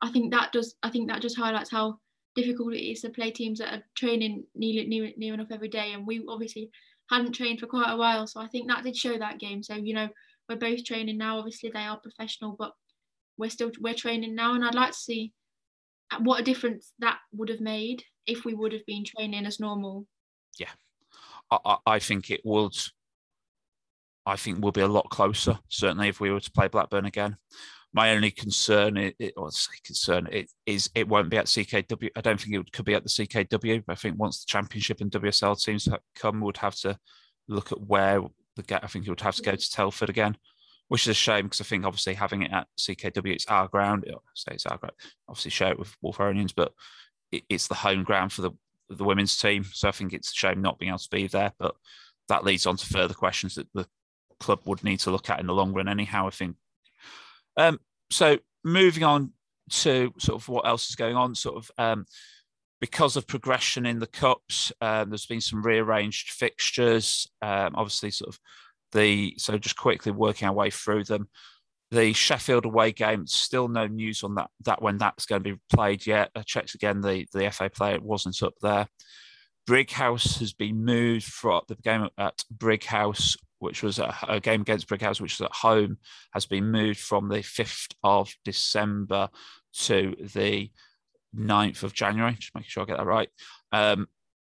I 0.00 0.10
think 0.10 0.32
that 0.32 0.52
does. 0.52 0.74
I 0.82 0.90
think 0.90 1.08
that 1.08 1.22
just 1.22 1.38
highlights 1.38 1.70
how 1.70 1.98
difficult 2.34 2.74
it 2.74 2.82
is 2.82 3.02
to 3.02 3.10
play 3.10 3.30
teams 3.30 3.58
that 3.58 3.74
are 3.74 3.82
training 3.94 4.44
near, 4.54 4.86
near, 4.86 5.12
near 5.16 5.34
enough 5.34 5.48
every 5.50 5.68
day. 5.68 5.92
And 5.92 6.06
we 6.06 6.24
obviously 6.28 6.70
hadn't 7.10 7.32
trained 7.32 7.60
for 7.60 7.66
quite 7.66 7.92
a 7.92 7.96
while. 7.96 8.26
So 8.26 8.40
I 8.40 8.48
think 8.48 8.68
that 8.68 8.84
did 8.84 8.96
show 8.96 9.18
that 9.18 9.38
game. 9.38 9.62
So 9.62 9.74
you 9.74 9.94
know, 9.94 10.08
we're 10.48 10.56
both 10.56 10.84
training 10.84 11.18
now. 11.18 11.38
Obviously, 11.38 11.70
they 11.70 11.80
are 11.80 11.98
professional, 11.98 12.56
but 12.58 12.72
we're 13.38 13.50
still 13.50 13.70
we're 13.80 13.94
training 13.94 14.34
now, 14.34 14.54
and 14.54 14.64
I'd 14.64 14.74
like 14.74 14.92
to 14.92 14.98
see 14.98 15.32
what 16.20 16.40
a 16.40 16.44
difference 16.44 16.92
that 16.98 17.18
would 17.32 17.48
have 17.48 17.60
made 17.60 18.04
if 18.26 18.44
we 18.44 18.54
would 18.54 18.72
have 18.72 18.84
been 18.86 19.04
training 19.04 19.46
as 19.46 19.60
normal. 19.60 20.06
Yeah, 20.58 20.68
I, 21.50 21.76
I 21.86 21.98
think 21.98 22.30
it 22.30 22.42
would. 22.44 22.76
I 24.24 24.36
think 24.36 24.58
we'll 24.60 24.72
be 24.72 24.80
a 24.80 24.88
lot 24.88 25.10
closer. 25.10 25.58
Certainly, 25.68 26.08
if 26.08 26.20
we 26.20 26.30
were 26.30 26.40
to 26.40 26.50
play 26.52 26.68
Blackburn 26.68 27.06
again. 27.06 27.36
My 27.94 28.12
only 28.12 28.30
concern, 28.30 28.96
it, 28.96 29.16
it 29.18 29.34
or 29.36 29.50
concern, 29.84 30.26
it 30.32 30.50
is 30.64 30.88
it 30.94 31.08
won't 31.08 31.28
be 31.28 31.36
at 31.36 31.46
CKW. 31.46 32.08
I 32.16 32.22
don't 32.22 32.40
think 32.40 32.54
it 32.54 32.72
could 32.72 32.86
be 32.86 32.94
at 32.94 33.02
the 33.02 33.10
CKW. 33.10 33.84
I 33.86 33.94
think 33.94 34.18
once 34.18 34.42
the 34.42 34.50
Championship 34.50 35.02
and 35.02 35.10
WSL 35.10 35.62
teams 35.62 35.88
come, 36.14 36.40
we'd 36.40 36.56
have 36.56 36.76
to 36.76 36.98
look 37.48 37.70
at 37.70 37.82
where 37.82 38.22
the 38.56 38.62
get. 38.62 38.82
I 38.82 38.86
think 38.86 39.06
it 39.06 39.10
would 39.10 39.20
have 39.20 39.36
to 39.36 39.42
go 39.42 39.54
to 39.54 39.70
Telford 39.70 40.08
again 40.08 40.36
which 40.92 41.06
is 41.06 41.12
a 41.12 41.14
shame 41.14 41.46
because 41.46 41.62
I 41.62 41.64
think 41.64 41.86
obviously 41.86 42.12
having 42.12 42.42
it 42.42 42.52
at 42.52 42.66
CKW, 42.78 43.32
it's 43.32 43.46
our 43.46 43.66
ground. 43.66 44.04
I 44.06 44.14
say 44.34 44.52
it's 44.52 44.66
our 44.66 44.76
ground. 44.76 44.92
Obviously, 45.26 45.50
share 45.50 45.70
it 45.72 45.78
with 45.78 45.96
Wolverhamptonians, 46.04 46.52
but 46.54 46.74
it, 47.30 47.44
it's 47.48 47.66
the 47.66 47.74
home 47.74 48.04
ground 48.04 48.30
for 48.30 48.42
the 48.42 48.50
the 48.90 49.04
women's 49.04 49.38
team. 49.38 49.64
So 49.64 49.88
I 49.88 49.92
think 49.92 50.12
it's 50.12 50.30
a 50.30 50.34
shame 50.34 50.60
not 50.60 50.78
being 50.78 50.90
able 50.90 50.98
to 50.98 51.08
be 51.10 51.28
there. 51.28 51.52
But 51.58 51.76
that 52.28 52.44
leads 52.44 52.66
on 52.66 52.76
to 52.76 52.84
further 52.84 53.14
questions 53.14 53.54
that 53.54 53.68
the 53.72 53.86
club 54.42 54.60
would 54.64 54.84
need 54.84 55.00
to 55.00 55.10
look 55.10 55.30
at 55.30 55.40
in 55.40 55.46
the 55.46 55.54
long 55.54 55.72
run. 55.72 55.88
Anyhow, 55.88 56.26
I 56.26 56.30
think. 56.30 56.56
Um, 57.56 57.80
so 58.10 58.38
moving 58.64 59.04
on 59.04 59.32
to 59.70 60.12
sort 60.18 60.40
of 60.40 60.48
what 60.48 60.66
else 60.66 60.88
is 60.88 60.96
going 60.96 61.16
on, 61.16 61.34
sort 61.34 61.56
of. 61.56 61.70
Um, 61.78 62.06
because 62.80 63.16
of 63.16 63.28
progression 63.28 63.86
in 63.86 64.00
the 64.00 64.08
cups, 64.08 64.72
um, 64.80 65.08
there's 65.08 65.26
been 65.26 65.40
some 65.40 65.62
rearranged 65.62 66.30
fixtures. 66.30 67.30
Um, 67.40 67.74
obviously, 67.74 68.10
sort 68.10 68.30
of 68.30 68.40
the 68.90 69.34
so 69.38 69.56
just 69.58 69.76
quickly 69.76 70.12
working 70.12 70.48
our 70.48 70.54
way 70.54 70.70
through 70.70 71.04
them. 71.04 71.28
The 71.90 72.12
Sheffield 72.12 72.64
away 72.64 72.92
game, 72.92 73.26
still 73.26 73.68
no 73.68 73.86
news 73.86 74.24
on 74.24 74.34
that 74.34 74.50
that 74.64 74.82
when 74.82 74.98
that's 74.98 75.26
going 75.26 75.42
to 75.42 75.52
be 75.52 75.60
played 75.72 76.06
yet. 76.06 76.30
I 76.34 76.42
checked 76.42 76.74
again 76.74 77.00
the 77.00 77.26
the 77.32 77.50
FA 77.50 77.70
player 77.70 78.00
wasn't 78.00 78.42
up 78.42 78.54
there. 78.60 78.88
Brighouse 79.66 80.38
has 80.40 80.52
been 80.52 80.84
moved 80.84 81.26
from 81.26 81.62
the 81.68 81.76
game 81.76 82.08
at 82.18 82.42
Brighouse, 82.50 83.36
which 83.62 83.82
was 83.82 83.98
a, 83.98 84.14
a, 84.28 84.40
game 84.40 84.62
against 84.62 84.88
Brighouse, 84.88 85.20
which 85.20 85.38
was 85.38 85.46
at 85.46 85.54
home, 85.54 85.98
has 86.32 86.46
been 86.46 86.70
moved 86.70 86.98
from 86.98 87.28
the 87.28 87.38
5th 87.38 87.94
of 88.02 88.34
December 88.44 89.28
to 89.72 90.16
the 90.34 90.70
9th 91.36 91.84
of 91.84 91.94
January. 91.94 92.34
Just 92.38 92.54
making 92.54 92.68
sure 92.68 92.82
I 92.82 92.86
get 92.86 92.98
that 92.98 93.06
right. 93.06 93.28
Um, 93.70 94.08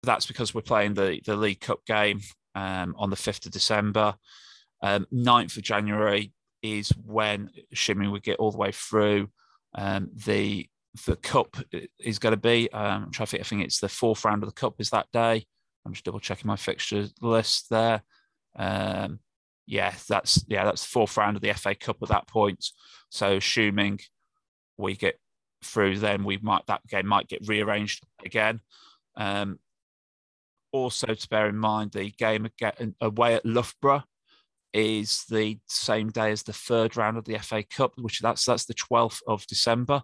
that's 0.03 0.27
because 0.27 0.55
we're 0.55 0.62
playing 0.62 0.95
the, 0.95 1.21
the 1.25 1.37
League 1.37 1.61
Cup 1.61 1.85
game 1.87 2.21
um, 2.57 2.95
on 2.99 3.11
the 3.11 3.16
5th 3.16 3.47
of 3.47 3.53
December. 3.53 4.14
Um, 4.83 5.07
9th 5.12 5.57
of 5.57 5.62
January 5.62 6.33
is 6.62 6.90
when 7.05 7.51
assuming 7.73 8.11
we 8.11 8.19
get 8.19 8.38
all 8.38 8.51
the 8.51 8.59
way 8.59 8.73
through 8.73 9.29
um, 9.75 10.11
the 10.27 10.69
the 11.05 11.16
cup 11.16 11.59
is 12.01 12.19
going 12.19 12.33
to 12.33 12.40
be. 12.40 12.73
Um, 12.73 13.11
I 13.21 13.27
think 13.27 13.62
it's 13.62 13.81
the 13.81 13.88
fourth 13.88 14.25
round 14.25 14.42
of 14.42 14.49
the 14.49 14.55
cup 14.55 14.77
is 14.79 14.88
that 14.90 15.07
day. 15.12 15.45
I'm 15.85 15.92
just 15.92 16.05
double 16.05 16.21
checking 16.21 16.49
my 16.49 16.57
fixture 16.57 17.07
list 17.21 17.71
there. 17.71 18.03
Um, 18.59 19.21
yeah, 19.66 19.95
that's 20.09 20.45
yeah, 20.49 20.64
that's 20.64 20.83
the 20.83 20.90
fourth 20.90 21.16
round 21.16 21.37
of 21.37 21.42
the 21.42 21.53
FA 21.55 21.75
Cup 21.75 21.99
at 22.03 22.09
that 22.09 22.29
point. 22.29 22.64
So 23.11 23.37
assuming 23.37 24.01
we 24.77 24.95
get 24.95 25.19
through, 25.64 25.99
then 25.99 26.25
we 26.25 26.38
might 26.38 26.66
that 26.66 26.87
game 26.87 27.07
might 27.07 27.29
get 27.29 27.47
rearranged 27.47 28.05
again. 28.25 28.61
Um, 29.16 29.59
also 30.73 31.14
to 31.14 31.29
bear 31.29 31.49
in 31.49 31.57
mind 31.57 31.92
the 31.92 32.11
game 32.11 32.49
away 33.01 33.35
at 33.35 33.47
Loughborough 33.47 34.05
is 34.73 35.25
the 35.31 35.59
same 35.69 36.11
day 36.11 36.31
as 36.31 36.42
the 36.42 36.53
third 36.53 36.97
round 36.97 37.16
of 37.16 37.25
the 37.25 37.38
FA 37.38 37.62
Cup, 37.62 37.92
which 37.97 38.21
that's 38.21 38.45
that's 38.45 38.66
the 38.66 38.75
12th 38.75 39.21
of 39.27 39.47
December. 39.47 40.03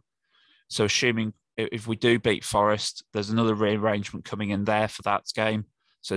So 0.68 0.86
assuming 0.86 1.34
if 1.56 1.86
we 1.86 1.96
do 1.96 2.18
beat 2.18 2.44
Forest, 2.44 3.04
there's 3.12 3.28
another 3.28 3.54
rearrangement 3.54 4.24
coming 4.24 4.50
in 4.50 4.64
there 4.64 4.88
for 4.88 5.02
that 5.02 5.24
game. 5.34 5.66
So 6.00 6.16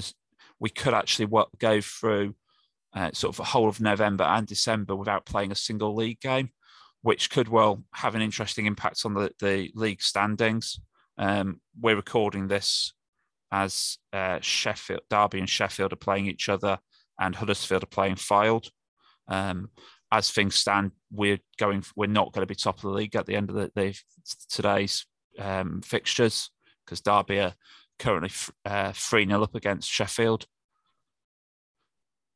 we 0.59 0.69
could 0.69 0.93
actually 0.93 1.29
go 1.59 1.81
through 1.81 2.35
uh, 2.93 3.11
sort 3.13 3.35
of 3.35 3.39
a 3.39 3.43
whole 3.43 3.67
of 3.67 3.81
November 3.81 4.23
and 4.23 4.47
December 4.47 4.95
without 4.95 5.25
playing 5.25 5.51
a 5.51 5.55
single 5.55 5.95
league 5.95 6.19
game, 6.21 6.49
which 7.01 7.29
could 7.29 7.47
well 7.49 7.83
have 7.93 8.15
an 8.15 8.21
interesting 8.21 8.65
impact 8.65 9.01
on 9.05 9.13
the, 9.13 9.31
the 9.39 9.69
league 9.75 10.01
standings. 10.01 10.79
Um, 11.17 11.61
we're 11.79 11.97
recording 11.97 12.47
this 12.47 12.93
as 13.51 13.97
uh, 14.13 14.39
Sheffield, 14.41 15.01
Derby 15.09 15.39
and 15.39 15.49
Sheffield 15.49 15.93
are 15.93 15.97
playing 15.97 16.27
each 16.27 16.49
other, 16.49 16.79
and 17.19 17.35
Huddersfield 17.35 17.83
are 17.83 17.87
playing 17.87 18.15
Fylde. 18.15 18.69
Um, 19.27 19.69
as 20.11 20.31
things 20.31 20.55
stand, 20.55 20.91
we're 21.11 21.39
going. 21.57 21.83
We're 21.95 22.07
not 22.07 22.31
going 22.31 22.43
to 22.43 22.51
be 22.51 22.55
top 22.55 22.77
of 22.77 22.83
the 22.83 22.89
league 22.89 23.15
at 23.15 23.25
the 23.25 23.35
end 23.35 23.49
of 23.49 23.55
the, 23.55 23.71
the 23.75 23.99
today's 24.49 25.05
um, 25.39 25.81
fixtures 25.81 26.49
because 26.85 27.01
Derby 27.01 27.39
are 27.39 27.53
currently 27.99 28.31
uh, 28.65 28.91
three 28.93 29.25
0 29.25 29.43
up 29.43 29.55
against 29.55 29.89
Sheffield. 29.89 30.45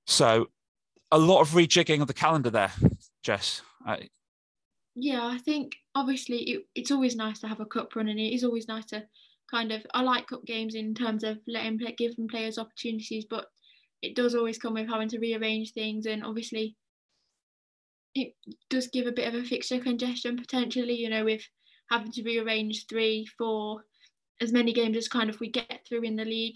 So, 0.07 0.47
a 1.11 1.17
lot 1.17 1.41
of 1.41 1.49
rejigging 1.49 2.01
of 2.01 2.07
the 2.07 2.13
calendar 2.13 2.49
there, 2.49 2.71
Jess. 3.23 3.61
I, 3.85 4.09
yeah, 4.95 5.25
I 5.25 5.37
think 5.37 5.75
obviously 5.95 6.39
it, 6.39 6.65
it's 6.75 6.91
always 6.91 7.15
nice 7.15 7.39
to 7.39 7.47
have 7.47 7.59
a 7.59 7.65
cup 7.65 7.95
run, 7.95 8.09
and 8.09 8.19
it 8.19 8.33
is 8.33 8.43
always 8.43 8.67
nice 8.67 8.85
to 8.87 9.03
kind 9.49 9.71
of 9.71 9.85
I 9.93 10.01
like 10.01 10.27
cup 10.27 10.45
games 10.45 10.75
in 10.75 10.93
terms 10.93 11.23
of 11.23 11.39
letting 11.47 11.79
play, 11.79 11.95
giving 11.97 12.27
players 12.27 12.57
opportunities, 12.57 13.25
but 13.29 13.45
it 14.01 14.15
does 14.15 14.35
always 14.35 14.57
come 14.57 14.73
with 14.73 14.89
having 14.89 15.09
to 15.09 15.19
rearrange 15.19 15.73
things, 15.73 16.05
and 16.05 16.23
obviously 16.23 16.75
it 18.15 18.33
does 18.69 18.87
give 18.87 19.07
a 19.07 19.11
bit 19.11 19.27
of 19.27 19.35
a 19.35 19.45
fixture 19.45 19.79
congestion 19.79 20.37
potentially. 20.37 20.95
You 20.95 21.09
know, 21.09 21.25
with 21.25 21.43
having 21.89 22.11
to 22.11 22.23
rearrange 22.23 22.85
three, 22.87 23.25
four, 23.37 23.83
as 24.41 24.51
many 24.51 24.73
games 24.73 24.97
as 24.97 25.07
kind 25.07 25.29
of 25.29 25.39
we 25.39 25.49
get 25.49 25.81
through 25.87 26.03
in 26.03 26.15
the 26.15 26.25
league, 26.25 26.55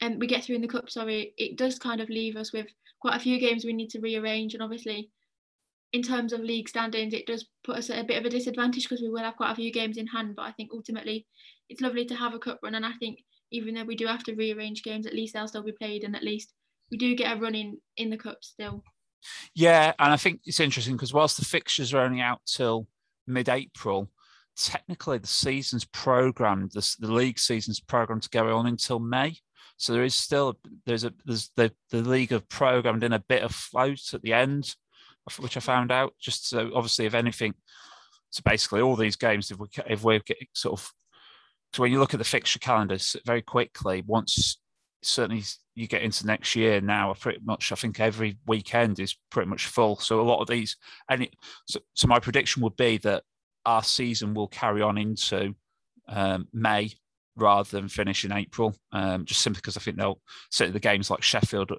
and 0.00 0.18
we 0.20 0.26
get 0.26 0.44
through 0.44 0.56
in 0.56 0.62
the 0.62 0.68
cup. 0.68 0.90
Sorry, 0.90 1.34
it 1.36 1.56
does 1.56 1.78
kind 1.78 2.00
of 2.00 2.08
leave 2.08 2.36
us 2.36 2.52
with 2.52 2.66
quite 3.00 3.16
a 3.16 3.20
few 3.20 3.38
games 3.38 3.64
we 3.64 3.72
need 3.72 3.90
to 3.90 4.00
rearrange, 4.00 4.54
and 4.54 4.62
obviously 4.62 5.10
in 5.92 6.02
terms 6.02 6.32
of 6.32 6.40
league 6.40 6.68
standings, 6.68 7.12
it 7.12 7.26
does 7.26 7.46
put 7.64 7.76
us 7.76 7.90
at 7.90 7.98
a 7.98 8.04
bit 8.04 8.16
of 8.16 8.24
a 8.24 8.30
disadvantage 8.30 8.84
because 8.84 9.02
we 9.02 9.08
will 9.08 9.18
have 9.18 9.36
quite 9.36 9.50
a 9.50 9.56
few 9.56 9.72
games 9.72 9.96
in 9.96 10.06
hand. 10.06 10.36
But 10.36 10.42
I 10.42 10.52
think 10.52 10.70
ultimately 10.72 11.26
it's 11.68 11.80
lovely 11.80 12.04
to 12.04 12.14
have 12.14 12.32
a 12.32 12.38
cup 12.38 12.60
run. 12.62 12.76
And 12.76 12.86
I 12.86 12.92
think 13.00 13.18
even 13.50 13.74
though 13.74 13.84
we 13.84 13.96
do 13.96 14.06
have 14.06 14.22
to 14.24 14.34
rearrange 14.34 14.84
games, 14.84 15.04
at 15.04 15.14
least 15.14 15.34
they'll 15.34 15.48
still 15.48 15.64
be 15.64 15.72
played, 15.72 16.04
and 16.04 16.14
at 16.14 16.22
least 16.22 16.52
we 16.92 16.96
do 16.96 17.16
get 17.16 17.36
a 17.36 17.40
run 17.40 17.56
in 17.56 17.78
in 17.96 18.10
the 18.10 18.16
cup 18.16 18.38
still. 18.42 18.84
Yeah, 19.54 19.92
and 19.98 20.12
I 20.12 20.16
think 20.16 20.40
it's 20.44 20.60
interesting 20.60 20.94
because 20.94 21.12
whilst 21.12 21.36
the 21.38 21.44
fixtures 21.44 21.92
are 21.92 22.02
only 22.02 22.20
out 22.20 22.40
till 22.46 22.86
mid-April, 23.26 24.08
technically 24.60 25.18
the 25.18 25.26
season's 25.26 25.84
programmed, 25.84 26.72
the, 26.72 26.96
the 26.98 27.12
league 27.12 27.38
season's 27.38 27.80
programmed 27.80 28.22
to 28.22 28.30
go 28.30 28.56
on 28.56 28.66
until 28.66 28.98
May. 28.98 29.36
So 29.76 29.92
there 29.92 30.04
is 30.04 30.14
still 30.14 30.58
there's 30.84 31.04
a 31.04 31.12
there's 31.24 31.50
the 31.56 31.72
the 31.90 32.02
league 32.02 32.30
have 32.30 32.48
programmed 32.48 33.02
in 33.02 33.14
a 33.14 33.18
bit 33.18 33.42
of 33.42 33.54
float 33.54 34.12
at 34.12 34.22
the 34.22 34.34
end, 34.34 34.74
which 35.38 35.56
I 35.56 35.60
found 35.60 35.90
out. 35.90 36.14
Just 36.20 36.48
so 36.48 36.70
obviously, 36.74 37.06
if 37.06 37.14
anything, 37.14 37.54
so 38.28 38.42
basically 38.44 38.82
all 38.82 38.96
these 38.96 39.16
games, 39.16 39.50
if 39.50 39.58
we 39.58 39.68
if 39.86 40.02
we're 40.02 40.20
sort 40.52 40.78
of 40.78 40.92
so 41.72 41.82
when 41.82 41.92
you 41.92 42.00
look 42.00 42.14
at 42.14 42.18
the 42.18 42.24
fixture 42.24 42.58
calendars 42.58 43.16
very 43.24 43.42
quickly, 43.42 44.02
once 44.06 44.58
certainly 45.02 45.44
you 45.74 45.86
get 45.86 46.02
into 46.02 46.26
next 46.26 46.54
year 46.56 46.80
now, 46.80 47.14
pretty 47.14 47.40
much 47.42 47.72
I 47.72 47.76
think 47.76 48.00
every 48.00 48.36
weekend 48.46 48.98
is 48.98 49.16
pretty 49.30 49.48
much 49.48 49.66
full. 49.66 49.96
So 49.96 50.20
a 50.20 50.22
lot 50.22 50.40
of 50.40 50.48
these, 50.48 50.76
and 51.08 51.22
it, 51.22 51.34
so, 51.66 51.80
so 51.94 52.08
my 52.08 52.18
prediction 52.18 52.62
would 52.62 52.76
be 52.76 52.98
that 52.98 53.22
our 53.66 53.82
season 53.82 54.34
will 54.34 54.48
carry 54.48 54.82
on 54.82 54.98
into 54.98 55.54
um, 56.08 56.48
May 56.52 56.92
rather 57.36 57.70
than 57.70 57.88
finish 57.88 58.24
in 58.24 58.32
April, 58.32 58.74
um, 58.92 59.24
just 59.24 59.40
simply 59.40 59.58
because 59.58 59.76
I 59.76 59.80
think 59.80 59.96
they'll 59.96 60.20
certainly 60.50 60.74
the 60.74 60.80
games 60.80 61.10
like 61.10 61.22
Sheffield 61.22 61.72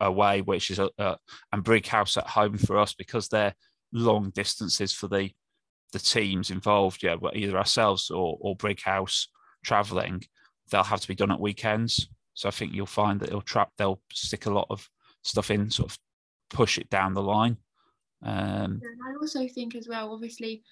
away, 0.00 0.42
which 0.42 0.70
is 0.70 0.78
a, 0.78 0.90
a 0.98 1.16
and 1.52 1.64
Brighouse 1.64 2.16
at 2.16 2.26
home 2.26 2.58
for 2.58 2.78
us 2.78 2.94
because 2.94 3.28
they're 3.28 3.54
long 3.92 4.30
distances 4.30 4.92
for 4.92 5.08
the 5.08 5.30
the 5.92 5.98
teams 5.98 6.50
involved, 6.50 7.02
yeah, 7.02 7.16
either 7.34 7.58
ourselves 7.58 8.10
or, 8.10 8.38
or 8.40 8.56
Brighouse 8.56 9.26
traveling, 9.64 10.22
they'll 10.70 10.84
have 10.84 11.00
to 11.00 11.08
be 11.08 11.14
done 11.14 11.32
at 11.32 11.40
weekends. 11.40 12.08
So 12.34 12.48
I 12.48 12.52
think 12.52 12.72
you'll 12.72 12.86
find 12.86 13.20
that 13.20 13.30
they'll 13.30 13.40
trap, 13.42 13.70
they'll 13.76 14.00
stick 14.12 14.46
a 14.46 14.52
lot 14.52 14.68
of 14.70 14.88
stuff 15.22 15.50
in, 15.50 15.70
sort 15.70 15.90
of 15.90 15.98
push 16.48 16.78
it 16.78 16.88
down 16.90 17.14
the 17.14 17.22
line. 17.22 17.56
Um, 18.22 18.80
I 18.84 19.14
also 19.20 19.48
think 19.48 19.74
as 19.74 19.88
well, 19.88 20.12
obviously, 20.12 20.62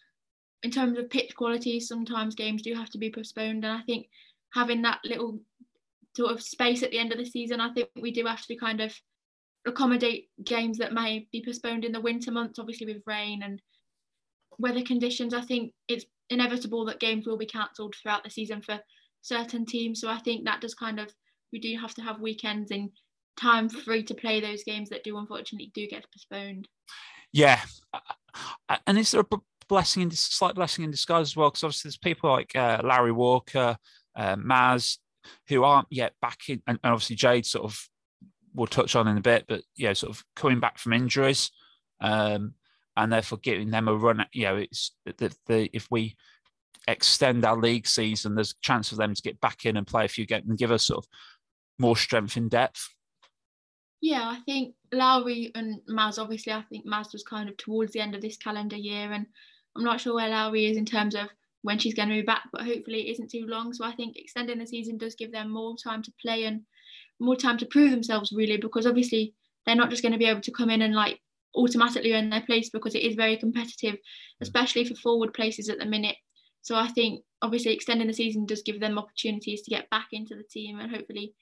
in 0.62 0.70
terms 0.70 0.98
of 0.98 1.10
pitch 1.10 1.34
quality, 1.36 1.80
sometimes 1.80 2.34
games 2.34 2.62
do 2.62 2.74
have 2.74 2.90
to 2.90 2.98
be 2.98 3.10
postponed. 3.10 3.64
And 3.64 3.72
I 3.72 3.82
think 3.82 4.08
having 4.52 4.82
that 4.82 5.00
little 5.04 5.40
sort 6.16 6.32
of 6.32 6.42
space 6.42 6.82
at 6.82 6.90
the 6.90 6.98
end 6.98 7.12
of 7.12 7.18
the 7.18 7.24
season, 7.24 7.60
I 7.60 7.72
think 7.72 7.90
we 8.00 8.10
do 8.10 8.24
have 8.26 8.44
to 8.46 8.56
kind 8.56 8.80
of 8.80 8.94
accommodate 9.66 10.30
games 10.44 10.78
that 10.78 10.92
may 10.92 11.28
be 11.30 11.42
postponed 11.44 11.84
in 11.84 11.92
the 11.92 12.00
winter 12.00 12.30
months, 12.30 12.58
obviously 12.58 12.86
with 12.86 13.02
rain 13.06 13.42
and 13.42 13.60
weather 14.58 14.82
conditions, 14.82 15.34
I 15.34 15.40
think 15.40 15.72
it's 15.86 16.06
inevitable 16.30 16.84
that 16.86 17.00
games 17.00 17.26
will 17.26 17.38
be 17.38 17.46
cancelled 17.46 17.94
throughout 17.94 18.24
the 18.24 18.30
season 18.30 18.60
for 18.60 18.80
certain 19.22 19.64
teams. 19.64 20.00
So 20.00 20.08
I 20.08 20.18
think 20.18 20.44
that 20.44 20.60
does 20.60 20.74
kind 20.74 20.98
of 20.98 21.12
we 21.52 21.58
do 21.58 21.76
have 21.78 21.94
to 21.94 22.02
have 22.02 22.20
weekends 22.20 22.70
in 22.70 22.90
time 23.40 23.68
free 23.68 24.02
to 24.02 24.14
play 24.14 24.40
those 24.40 24.64
games 24.64 24.90
that 24.90 25.04
do 25.04 25.16
unfortunately 25.16 25.70
do 25.74 25.86
get 25.86 26.06
postponed. 26.12 26.68
Yeah, 27.32 27.60
and 28.86 28.98
is 28.98 29.10
there 29.10 29.20
a 29.20 29.38
blessing 29.68 30.02
in 30.02 30.10
slight 30.10 30.54
blessing 30.54 30.84
in 30.84 30.90
disguise 30.90 31.28
as 31.28 31.36
well? 31.36 31.50
Because 31.50 31.64
obviously 31.64 31.88
there's 31.88 31.98
people 31.98 32.30
like 32.30 32.54
uh, 32.56 32.80
Larry 32.84 33.12
Walker, 33.12 33.76
uh, 34.16 34.36
Maz, 34.36 34.98
who 35.48 35.64
aren't 35.64 35.88
yet 35.90 36.14
back 36.20 36.38
in, 36.48 36.62
and, 36.66 36.78
and 36.82 36.92
obviously 36.92 37.16
Jade 37.16 37.46
sort 37.46 37.64
of 37.64 37.88
we'll 38.54 38.66
touch 38.66 38.96
on 38.96 39.08
in 39.08 39.16
a 39.18 39.22
bit, 39.22 39.44
but 39.46 39.62
yeah, 39.76 39.92
sort 39.92 40.10
of 40.10 40.24
coming 40.34 40.60
back 40.60 40.78
from 40.78 40.92
injuries, 40.92 41.50
um, 42.00 42.54
and 42.96 43.12
therefore 43.12 43.38
giving 43.38 43.70
them 43.70 43.88
a 43.88 43.94
run. 43.94 44.20
At, 44.20 44.28
You 44.32 44.44
know, 44.44 44.56
it's 44.56 44.96
the, 45.04 45.32
the 45.46 45.70
if 45.72 45.86
we 45.90 46.16
extend 46.86 47.44
our 47.44 47.56
league 47.56 47.86
season, 47.86 48.34
there's 48.34 48.52
a 48.52 48.66
chance 48.66 48.88
for 48.88 48.96
them 48.96 49.14
to 49.14 49.22
get 49.22 49.40
back 49.40 49.64
in 49.64 49.76
and 49.76 49.86
play 49.86 50.04
a 50.04 50.08
few 50.08 50.26
games 50.26 50.46
and 50.48 50.58
give 50.58 50.72
us 50.72 50.86
sort 50.86 51.04
of 51.04 51.08
more 51.78 51.96
strength 51.96 52.36
in 52.36 52.48
depth. 52.48 52.88
Yeah, 54.00 54.22
I 54.22 54.40
think 54.46 54.74
Lowry 54.92 55.50
and 55.54 55.80
Maz, 55.88 56.18
obviously, 56.18 56.52
I 56.52 56.62
think 56.62 56.86
Maz 56.86 57.12
was 57.12 57.24
kind 57.24 57.48
of 57.48 57.56
towards 57.56 57.92
the 57.92 58.00
end 58.00 58.14
of 58.14 58.22
this 58.22 58.36
calendar 58.36 58.76
year, 58.76 59.12
and 59.12 59.26
I'm 59.76 59.84
not 59.84 60.00
sure 60.00 60.14
where 60.14 60.28
Lowry 60.28 60.66
is 60.66 60.76
in 60.76 60.86
terms 60.86 61.14
of 61.14 61.28
when 61.62 61.78
she's 61.78 61.94
going 61.94 62.08
to 62.08 62.14
be 62.14 62.22
back, 62.22 62.44
but 62.52 62.62
hopefully 62.62 63.08
it 63.08 63.12
isn't 63.12 63.30
too 63.30 63.46
long. 63.46 63.72
So 63.72 63.84
I 63.84 63.92
think 63.92 64.16
extending 64.16 64.58
the 64.58 64.66
season 64.66 64.98
does 64.98 65.14
give 65.14 65.32
them 65.32 65.50
more 65.50 65.76
time 65.82 66.02
to 66.02 66.12
play 66.20 66.44
and 66.44 66.62
more 67.20 67.36
time 67.36 67.58
to 67.58 67.66
prove 67.66 67.90
themselves, 67.90 68.32
really, 68.32 68.56
because 68.56 68.86
obviously 68.86 69.34
they're 69.66 69.74
not 69.74 69.90
just 69.90 70.02
going 70.02 70.12
to 70.12 70.18
be 70.18 70.26
able 70.26 70.40
to 70.40 70.52
come 70.52 70.70
in 70.70 70.82
and 70.82 70.94
like 70.94 71.20
automatically 71.56 72.14
earn 72.14 72.30
their 72.30 72.42
place 72.42 72.70
because 72.70 72.94
it 72.94 73.02
is 73.02 73.16
very 73.16 73.36
competitive, 73.36 73.94
mm. 73.94 73.98
especially 74.40 74.84
for 74.84 74.94
forward 74.94 75.34
places 75.34 75.68
at 75.68 75.78
the 75.78 75.86
minute. 75.86 76.16
So 76.62 76.76
I 76.76 76.88
think 76.88 77.24
obviously 77.42 77.72
extending 77.72 78.06
the 78.06 78.12
season 78.12 78.46
does 78.46 78.62
give 78.62 78.80
them 78.80 78.98
opportunities 78.98 79.62
to 79.62 79.70
get 79.70 79.90
back 79.90 80.08
into 80.12 80.34
the 80.34 80.44
team 80.50 80.78
and 80.78 80.94
hopefully 80.94 81.34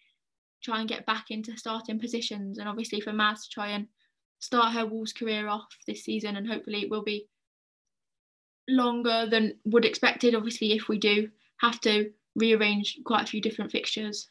try 0.63 0.81
and 0.81 0.89
get 0.89 1.07
back 1.07 1.27
into 1.31 1.57
starting 1.57 2.01
positions. 2.01 2.59
And 2.59 2.69
obviously 2.69 3.01
for 3.01 3.13
Maz 3.13 3.43
to 3.43 3.49
try 3.51 3.69
and 3.69 3.87
start 4.39 4.73
her 4.75 4.87
Wolves 4.87 5.13
career 5.13 5.49
off 5.49 5.67
this 5.87 6.05
season, 6.05 6.37
and 6.37 6.47
hopefully 6.47 6.83
it 6.83 6.91
will 6.91 7.03
be 7.03 7.29
longer 8.69 9.27
than 9.31 9.55
would 9.65 9.85
expected. 9.85 10.35
Obviously, 10.35 10.73
if 10.73 10.89
we 10.89 10.99
do 10.99 11.31
have 11.61 11.81
to 11.83 12.11
rearrange 12.35 12.99
quite 13.05 13.25
a 13.25 13.27
few 13.27 13.41
different 13.41 13.73
fixtures. 13.73 14.29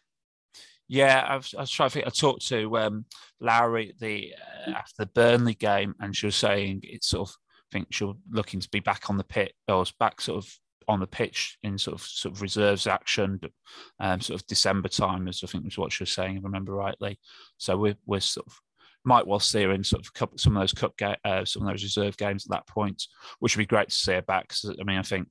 Yeah, 0.88 1.26
I 1.28 1.38
was, 1.38 1.56
I 1.58 1.62
was 1.62 1.71
trying 1.71 1.89
to 1.89 1.93
think. 1.93 2.08
I 2.08 2.12
talked 2.12 2.48
to 2.48 2.78
um, 2.78 3.06
Lowry 3.39 3.93
the 4.00 4.34
uh, 4.67 4.71
after 4.71 4.93
the 5.00 5.08
Burnley 5.08 5.56
game, 5.56 5.95
and 6.00 6.15
she 6.15 6.28
was 6.28 6.36
saying 6.36 6.82
it's 6.84 7.08
sort 7.08 7.30
of 7.30 7.36
I 7.71 7.80
think 7.80 7.88
she's 7.89 8.08
looking 8.30 8.60
to 8.60 8.69
be 8.69 8.80
back 8.80 9.10
on 9.10 9.17
the 9.17 9.24
pit 9.24 9.54
or 9.67 9.84
back 10.00 10.21
sort 10.21 10.43
of 10.43 10.60
on 10.88 11.00
the 11.00 11.08
pitch 11.08 11.58
in 11.63 11.80
sort 11.80 12.00
of 12.00 12.06
sort 12.06 12.36
of 12.36 12.41
reserves 12.43 12.86
action, 12.86 13.39
um, 14.00 14.21
sort 14.21 14.39
of 14.39 14.45
December 14.45 14.88
time, 14.88 15.28
as 15.28 15.41
I 15.43 15.48
think 15.48 15.63
was 15.63 15.78
what 15.78 15.91
she 15.91 16.04
was 16.04 16.12
saying, 16.12 16.38
if 16.38 16.43
I 16.43 16.45
remember 16.45 16.74
rightly. 16.74 17.19
So 17.58 17.78
we're 17.78 17.98
we're 18.06 18.19
sort 18.19 18.45
of 18.45 18.54
might 19.05 19.27
well 19.27 19.39
see 19.39 19.63
her 19.63 19.71
in 19.71 19.83
sort 19.83 20.05
of 20.05 20.13
couple, 20.13 20.37
some 20.37 20.55
of 20.55 20.61
those 20.61 20.73
cup 20.73 20.95
ga- 20.97 21.17
uh, 21.23 21.45
some 21.45 21.63
of 21.63 21.69
those 21.69 21.83
reserve 21.83 22.17
games 22.17 22.45
at 22.45 22.51
that 22.51 22.67
point, 22.67 23.03
which 23.39 23.55
would 23.55 23.61
be 23.61 23.67
great 23.67 23.89
to 23.89 23.95
see 23.95 24.13
her 24.13 24.21
back. 24.21 24.49
Cause, 24.49 24.75
I 24.79 24.83
mean, 24.83 24.97
I 24.97 25.03
think 25.03 25.29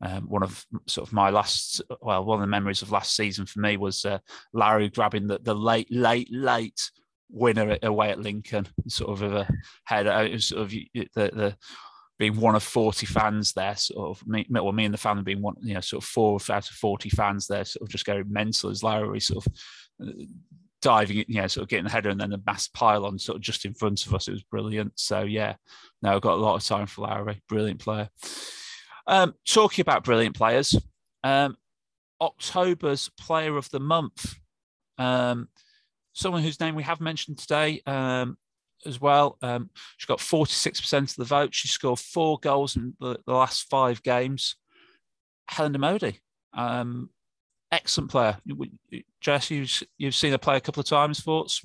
um, 0.00 0.28
one 0.28 0.42
of 0.42 0.64
sort 0.86 1.08
of 1.08 1.12
my 1.12 1.30
last, 1.30 1.82
well, 2.00 2.24
one 2.24 2.38
of 2.38 2.42
the 2.42 2.46
memories 2.46 2.82
of 2.82 2.92
last 2.92 3.16
season 3.16 3.46
for 3.46 3.60
me 3.60 3.76
was 3.76 4.04
uh, 4.04 4.18
Larry 4.52 4.88
grabbing 4.88 5.26
the, 5.26 5.38
the 5.42 5.54
late, 5.54 5.90
late, 5.90 6.28
late 6.30 6.90
winner 7.30 7.76
away 7.82 8.10
at 8.10 8.20
Lincoln, 8.20 8.66
sort 8.86 9.20
of 9.20 9.32
a 9.32 9.48
head. 9.84 10.06
Uh, 10.06 10.38
sort 10.38 10.62
of 10.62 10.70
the, 10.70 10.88
the 11.14 11.56
being 12.18 12.36
one 12.40 12.56
of 12.56 12.62
40 12.62 13.06
fans 13.06 13.52
there, 13.52 13.76
sort 13.76 14.10
of 14.18 14.26
me, 14.26 14.44
well, 14.50 14.72
me 14.72 14.84
and 14.84 14.94
the 14.94 14.98
family 14.98 15.22
being 15.22 15.40
one, 15.40 15.54
you 15.62 15.74
know, 15.74 15.80
sort 15.80 16.02
of 16.02 16.08
four 16.08 16.38
out 16.50 16.68
of 16.68 16.76
40 16.76 17.10
fans 17.10 17.46
there, 17.46 17.64
sort 17.64 17.82
of 17.82 17.88
just 17.88 18.04
going 18.04 18.24
mental 18.28 18.70
as 18.70 18.82
Larry 18.82 19.20
sort 19.20 19.46
of 19.46 19.52
uh, 20.02 20.12
diving, 20.80 21.24
know, 21.28 21.46
sort 21.46 21.62
of 21.62 21.68
getting 21.68 21.84
the 21.84 21.90
header 21.90 22.08
and 22.08 22.20
then 22.20 22.30
the 22.30 22.42
mass 22.46 22.68
pylon 22.68 23.18
sort 23.18 23.36
of 23.36 23.42
just 23.42 23.64
in 23.64 23.74
front 23.74 24.04
of 24.06 24.14
us. 24.14 24.28
It 24.28 24.32
was 24.32 24.42
brilliant. 24.44 24.92
So 24.96 25.22
yeah, 25.22 25.54
no, 26.02 26.14
I've 26.14 26.22
got 26.22 26.38
a 26.38 26.40
lot 26.40 26.56
of 26.56 26.64
time 26.64 26.86
for 26.86 27.02
Larry, 27.02 27.42
brilliant 27.48 27.80
player. 27.80 28.08
Um, 29.06 29.34
talking 29.46 29.82
about 29.82 30.04
brilliant 30.04 30.36
players, 30.36 30.76
um, 31.24 31.56
October's 32.20 33.10
player 33.18 33.56
of 33.56 33.70
the 33.70 33.80
month, 33.80 34.36
um, 34.98 35.48
someone 36.12 36.42
whose 36.42 36.60
name 36.60 36.74
we 36.74 36.82
have 36.82 37.00
mentioned 37.00 37.38
today, 37.38 37.80
um, 37.86 38.36
as 38.86 39.00
well. 39.00 39.38
Um, 39.42 39.70
she 39.96 40.06
got 40.06 40.18
46% 40.18 41.02
of 41.02 41.16
the 41.16 41.24
vote. 41.24 41.54
She 41.54 41.68
scored 41.68 41.98
four 41.98 42.38
goals 42.38 42.76
in 42.76 42.94
the, 43.00 43.18
the 43.26 43.32
last 43.32 43.68
five 43.68 44.02
games. 44.02 44.56
Helen 45.48 45.80
Modi, 45.80 46.20
um, 46.52 47.10
excellent 47.72 48.10
player. 48.10 48.36
Jess, 49.20 49.50
you've, 49.50 49.82
you've 49.96 50.14
seen 50.14 50.32
her 50.32 50.38
play 50.38 50.56
a 50.56 50.60
couple 50.60 50.80
of 50.80 50.86
times, 50.86 51.20
thoughts? 51.20 51.62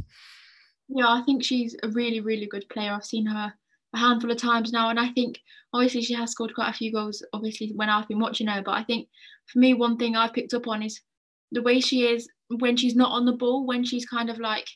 Yeah, 0.89 1.08
I 1.08 1.22
think 1.22 1.44
she's 1.44 1.76
a 1.84 1.89
really, 1.89 2.20
really 2.20 2.48
good 2.48 2.68
player. 2.70 2.92
I've 2.92 3.06
seen 3.06 3.26
her 3.26 3.54
a 3.94 3.98
handful 3.98 4.32
of 4.32 4.38
times 4.38 4.72
now, 4.72 4.89
and 4.89 5.00
I 5.00 5.10
think 5.10 5.39
obviously 5.74 6.02
she 6.02 6.13
has 6.13 6.32
scored 6.32 6.56
quite 6.56 6.70
a 6.70 6.78
few 6.78 6.92
goals, 6.92 7.24
obviously, 7.34 7.72
when 7.76 7.89
I've 7.89 8.08
been 8.08 8.20
watching 8.20 8.48
her. 8.48 8.62
But 8.62 8.76
I 8.76 8.84
think 8.84 9.08
for 9.48 9.60
me, 9.60 9.74
one 9.74 9.98
thing 9.98 10.16
I've 10.16 10.34
picked 10.34 10.54
up 10.54 10.68
on 10.68 10.84
is 10.84 11.00
the 11.52 11.62
way 11.62 11.80
she 11.80 12.08
is 12.08 12.28
when 12.50 12.76
she's 12.76 12.96
not 12.96 13.12
on 13.12 13.26
the 13.26 13.34
ball, 13.34 13.66
when 13.66 13.84
she's 13.84 14.06
kind 14.06 14.30
of 14.30 14.39
like 14.39 14.68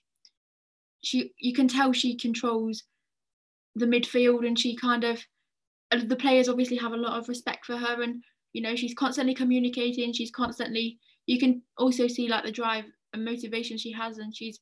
she 1.03 1.31
you 1.39 1.53
can 1.53 1.67
tell 1.67 1.93
she 1.93 2.17
controls 2.17 2.83
the 3.75 3.85
midfield 3.85 4.45
and 4.45 4.57
she 4.57 4.75
kind 4.75 5.03
of 5.03 5.23
the 6.05 6.15
players 6.15 6.49
obviously 6.49 6.75
have 6.77 6.91
a 6.91 6.97
lot 6.97 7.17
of 7.17 7.29
respect 7.29 7.65
for 7.65 7.77
her 7.77 8.01
and 8.01 8.23
you 8.53 8.61
know 8.61 8.75
she's 8.75 8.93
constantly 8.93 9.33
communicating 9.33 10.11
she's 10.11 10.31
constantly 10.31 10.97
you 11.27 11.39
can 11.39 11.61
also 11.77 12.07
see 12.07 12.27
like 12.27 12.43
the 12.43 12.51
drive 12.51 12.85
and 13.13 13.23
motivation 13.23 13.77
she 13.77 13.91
has 13.91 14.17
and 14.17 14.35
she's 14.35 14.59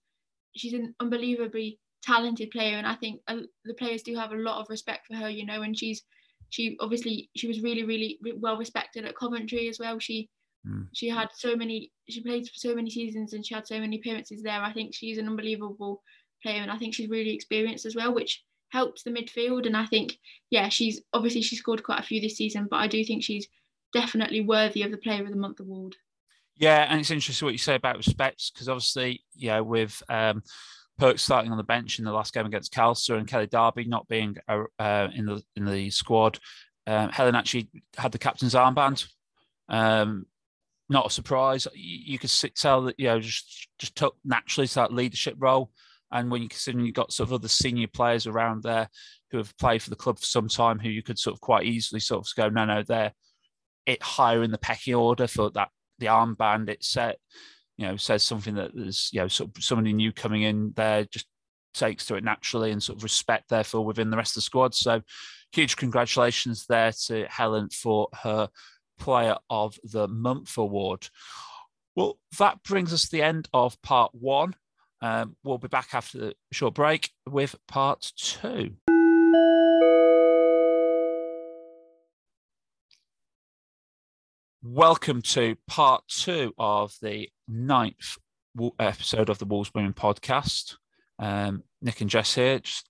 she's 0.56 0.74
an 0.74 0.94
unbelievably 1.00 1.80
talented 2.04 2.52
player 2.52 2.78
and 2.78 2.86
i 2.86 2.96
think 2.96 3.22
uh, 3.28 3.38
the 3.64 3.74
players 3.76 4.04
do 4.04 4.16
have 4.16 4.32
a 4.32 4.38
lot 4.38 4.60
of 4.60 4.70
respect 4.70 5.08
for 5.08 5.16
her 5.16 5.30
you 5.30 5.46
know 5.46 5.62
and 5.62 5.78
she's 5.78 6.04
she 6.50 6.76
obviously 6.80 7.30
she 7.36 7.48
was 7.48 7.62
really 7.62 7.84
really 7.84 8.20
well 8.38 8.58
respected 8.58 9.06
at 9.06 9.16
coventry 9.16 9.68
as 9.68 9.80
well 9.80 9.98
she 9.98 10.30
mm. 10.68 10.86
she 10.94 11.10
had 11.10 11.30
so 11.34 11.56
many 11.56 11.92
she 12.10 12.22
played 12.22 12.44
for 12.44 12.54
so 12.56 12.76
many 12.76 12.90
seasons 12.90 13.34
and 13.34 13.46
she 13.46 13.56
had 13.56 13.66
so 13.66 13.80
many 13.80 13.98
appearances 13.98 14.44
there 14.44 14.62
i 14.62 14.72
think 14.72 14.94
she's 14.94 15.18
an 15.18 15.28
unbelievable 15.28 16.04
player, 16.46 16.62
and 16.62 16.72
I 16.72 16.78
think 16.78 16.94
she's 16.94 17.10
really 17.10 17.34
experienced 17.34 17.86
as 17.86 17.96
well, 17.96 18.14
which 18.14 18.44
helps 18.70 19.04
the 19.04 19.12
midfield. 19.12 19.66
And 19.66 19.76
I 19.76 19.86
think, 19.86 20.18
yeah, 20.50 20.70
she's 20.70 21.02
obviously 21.14 21.42
she 21.42 21.56
scored 21.56 21.84
quite 21.84 22.00
a 22.00 22.04
few 22.04 22.22
this 22.22 22.38
season, 22.38 22.68
but 22.70 22.78
I 22.78 22.88
do 22.88 23.04
think 23.04 23.24
she's 23.24 23.48
definitely 23.94 24.42
worthy 24.42 24.84
of 24.84 24.92
the 24.92 24.98
Player 24.98 25.24
of 25.24 25.32
the 25.32 25.38
Month 25.38 25.60
award. 25.60 25.96
Yeah, 26.58 26.86
and 26.90 27.02
it's 27.02 27.12
interesting 27.12 27.46
what 27.46 27.54
you 27.54 27.58
say 27.58 27.76
about 27.76 27.98
respects 27.98 28.50
because 28.50 28.70
obviously, 28.70 29.24
yeah, 29.36 29.60
with 29.60 30.02
um, 30.08 30.42
Perks 30.98 31.24
starting 31.24 31.52
on 31.52 31.58
the 31.58 31.64
bench 31.64 32.00
in 32.00 32.06
the 32.06 32.14
last 32.14 32.34
game 32.34 32.46
against 32.46 32.74
Khalsa 32.74 33.18
and 33.18 33.28
Kelly 33.28 33.48
Darby 33.48 33.86
not 33.86 34.08
being 34.08 34.38
uh, 34.48 34.64
uh, 34.80 35.10
in 35.14 35.26
the 35.26 35.42
in 35.58 35.66
the 35.66 35.90
squad, 35.90 36.40
um, 36.88 37.10
Helen 37.10 37.36
actually 37.36 37.70
had 37.98 38.12
the 38.14 38.18
captain's 38.18 38.54
armband. 38.54 39.06
Um, 39.68 40.26
not 40.88 41.08
a 41.08 41.10
surprise. 41.10 41.68
You, 41.74 42.14
you 42.14 42.20
could 42.20 42.32
tell 42.56 42.84
that 42.84 42.96
you 42.98 43.08
know 43.08 43.20
just 43.20 43.68
just 43.78 43.96
took 43.96 44.16
naturally 44.24 44.68
to 44.68 44.76
that 44.76 44.94
leadership 44.94 45.36
role. 45.38 45.72
And 46.12 46.32
when 46.32 46.42
you 46.42 46.48
consider 46.48 46.80
you've 46.80 46.94
got 46.94 47.12
sort 47.12 47.28
of 47.28 47.34
other 47.34 47.48
senior 47.50 47.88
players 47.88 48.28
around 48.28 48.64
there 48.64 48.88
who 49.32 49.38
have 49.40 49.58
played 49.58 49.82
for 49.82 49.90
the 49.90 49.96
club 49.98 50.20
for 50.20 50.26
some 50.26 50.48
time, 50.48 50.80
who 50.80 50.88
you 50.88 51.04
could 51.04 51.20
sort 51.20 51.34
of 51.34 51.42
quite 51.42 51.66
easily 51.66 52.00
sort 52.00 52.26
of 52.26 52.34
go, 52.38 52.48
no, 52.48 52.64
no, 52.64 52.84
they're 52.84 53.12
it 53.86 54.02
higher 54.02 54.42
in 54.42 54.52
the 54.52 54.58
pecking 54.58 54.96
order 54.96 55.28
for 55.28 55.50
that 55.52 55.70
the 56.00 56.08
armband 56.08 56.70
it 56.70 56.84
set, 56.84 57.18
you 57.78 57.88
know, 57.88 57.98
says 57.98 58.24
something 58.24 58.56
that 58.56 58.72
there's, 58.74 59.10
you 59.12 59.20
know, 59.20 59.28
sort 59.28 59.56
of 59.56 59.64
somebody 59.64 59.94
new 59.94 60.12
coming 60.12 60.44
in 60.44 60.74
there 60.76 61.06
just 61.06 61.28
takes 61.74 62.06
to 62.06 62.16
it 62.16 62.24
naturally 62.24 62.72
and 62.72 62.82
sort 62.82 62.98
of 62.98 63.04
respect 63.04 63.50
therefore 63.50 63.86
within 63.86 64.10
the 64.10 64.18
rest 64.18 64.32
of 64.32 64.36
the 64.36 64.42
squad. 64.42 64.74
So 64.74 65.02
huge 65.52 65.76
congratulations 65.76 66.66
there 66.68 66.92
to 67.08 67.26
Helen 67.26 67.70
for 67.70 68.08
her 68.24 68.50
player 68.98 69.36
of 69.50 69.78
the 69.84 70.08
month 70.08 70.58
award. 70.58 71.10
Well, 71.96 72.18
that 72.40 72.64
brings 72.64 72.94
us 72.94 73.04
to 73.04 73.12
the 73.12 73.24
end 73.24 73.48
of 73.54 73.82
part 73.82 74.12
one. 74.14 74.56
Um, 75.02 75.36
we'll 75.44 75.58
be 75.58 75.68
back 75.68 75.90
after 75.94 76.18
the 76.18 76.34
short 76.52 76.74
break 76.74 77.12
with 77.28 77.56
part 77.68 78.12
two. 78.18 78.76
Welcome 84.68 85.22
to 85.22 85.56
part 85.68 86.08
two 86.08 86.52
of 86.58 86.96
the 87.00 87.30
ninth 87.48 88.18
episode 88.80 89.30
of 89.30 89.38
the 89.38 89.46
Wolves 89.46 89.70
Women 89.76 89.94
podcast. 89.94 90.78
Um, 91.20 91.62
Nick 91.84 92.02
and 92.02 92.10
Jess 92.10 92.34
here, 92.34 92.58
just 92.58 92.90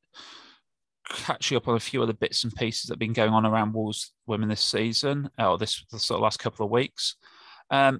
catching 1.09 1.57
up 1.57 1.67
on 1.67 1.75
a 1.75 1.81
few 1.81 2.01
other 2.01 2.13
bits 2.13 2.45
and 2.45 2.55
pieces 2.55 2.83
that 2.83 2.93
have 2.93 2.99
been 2.99 3.11
going 3.11 3.33
on 3.33 3.45
around 3.45 3.73
Wolves 3.73 4.13
Women 4.25 4.47
this 4.47 4.61
season, 4.61 5.29
or 5.37 5.57
this 5.57 5.83
sort 5.89 6.17
of 6.17 6.23
last 6.23 6.39
couple 6.39 6.65
of 6.65 6.71
weeks. 6.71 7.17
Um, 7.69 7.99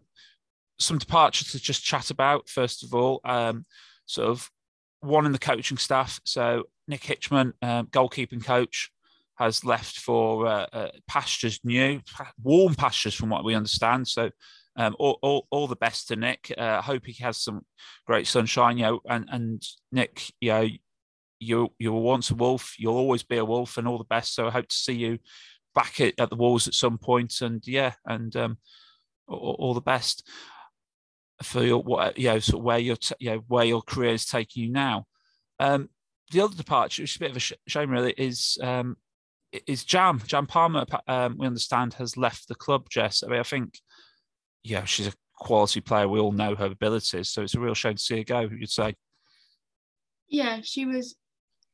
some 0.80 0.98
departures 0.98 1.52
to 1.52 1.60
just 1.60 1.84
chat 1.84 2.12
about. 2.12 2.48
First 2.48 2.82
of 2.82 2.94
all, 2.94 3.20
um, 3.26 3.66
sort 4.06 4.30
of 4.30 4.50
one 5.02 5.26
in 5.26 5.34
the 5.34 5.38
coaching 5.38 5.78
staff. 5.78 6.22
So 6.24 6.64
Nick 6.88 7.02
Hitchman, 7.02 7.52
um, 7.62 7.88
goalkeeping 7.88 8.42
coach, 8.42 8.90
has 9.38 9.65
left 9.65 10.00
for 10.00 10.48
uh, 10.48 10.65
uh, 10.71 10.91
pastures 11.08 11.60
new, 11.63 12.02
warm 12.41 12.76
pastures 12.76 13.13
from 13.13 13.30
what 13.30 13.43
we 13.43 13.56
understand. 13.56 14.08
So 14.08 14.30
um, 14.78 14.95
all, 15.00 15.19
all, 15.21 15.48
all 15.52 15.67
the 15.67 15.76
best 15.76 16.08
to 16.08 16.15
Nick. 16.15 16.54
I 16.58 16.62
uh, 16.62 16.82
hope 16.82 17.06
he 17.06 17.24
has 17.24 17.38
some 17.38 17.65
great 18.06 18.28
sunshine. 18.28 18.78
You 18.78 18.84
know, 18.84 19.00
and 19.10 19.28
and 19.32 19.63
Nick, 19.91 20.32
you 20.39 20.50
know, 20.50 20.67
you 21.39 21.69
you 21.80 21.93
were 21.93 22.02
once 22.02 22.32
a 22.32 22.36
wolf. 22.36 22.76
You'll 22.78 22.98
always 22.98 23.24
be 23.24 23.38
a 23.38 23.45
wolf, 23.45 23.78
and 23.78 23.88
all 23.88 23.98
the 23.98 24.04
best. 24.06 24.34
So 24.34 24.48
I 24.48 24.52
hope 24.52 24.67
to 24.67 24.76
see 24.76 24.93
you 24.93 25.19
back 25.74 26.00
at, 26.00 26.13
at 26.19 26.30
the 26.30 26.36
walls 26.36 26.67
at 26.67 26.74
some 26.74 26.98
point. 26.98 27.41
And 27.41 27.65
yeah, 27.67 27.93
and 28.06 28.36
um, 28.36 28.58
all, 29.28 29.56
all 29.60 29.74
the 29.74 29.82
best 29.82 30.28
for 31.43 31.63
your 31.63 31.82
what 31.82 32.17
you 32.17 32.28
know 32.30 32.39
sort 32.39 32.62
of 32.62 32.65
where 32.65 32.80
your 32.80 32.98
you 33.19 33.32
know, 33.32 33.43
where 33.48 33.65
your 33.65 33.82
career 33.82 34.13
is 34.13 34.26
taking 34.26 34.63
you 34.63 34.71
now. 34.71 35.06
Um, 35.60 35.89
the 36.32 36.41
other 36.41 36.56
departure, 36.56 37.04
which 37.04 37.12
is 37.12 37.15
a 37.17 37.19
bit 37.19 37.32
of 37.32 37.38
a 37.38 37.41
sh- 37.41 37.54
shame, 37.67 37.91
really, 37.91 38.13
is 38.17 38.58
um, 38.62 38.98
is 39.68 39.84
Jam. 39.84 40.22
Jam 40.26 40.48
Palmer, 40.48 40.86
um, 41.08 41.38
we 41.38 41.48
understand, 41.48 41.94
has 41.96 42.18
left 42.18 42.48
the 42.48 42.56
club. 42.56 42.89
Jess, 42.89 43.24
I 43.24 43.28
mean, 43.28 43.39
I 43.39 43.44
think, 43.44 43.80
yeah, 44.63 44.86
she's 44.86 45.08
a 45.08 45.13
quality 45.36 45.82
player. 45.82 46.08
We 46.08 46.20
all 46.20 46.32
know 46.32 46.56
her 46.56 46.65
abilities, 46.65 47.30
so 47.30 47.44
it's 47.44 47.56
a 47.56 47.60
real 47.60 47.74
shame 47.74 47.96
to 47.96 48.02
see 48.02 48.18
her 48.18 48.24
go. 48.24 48.41
You'd 48.41 48.70
say. 48.70 48.96
Yeah, 50.28 50.60
she 50.63 50.86
was. 50.86 51.15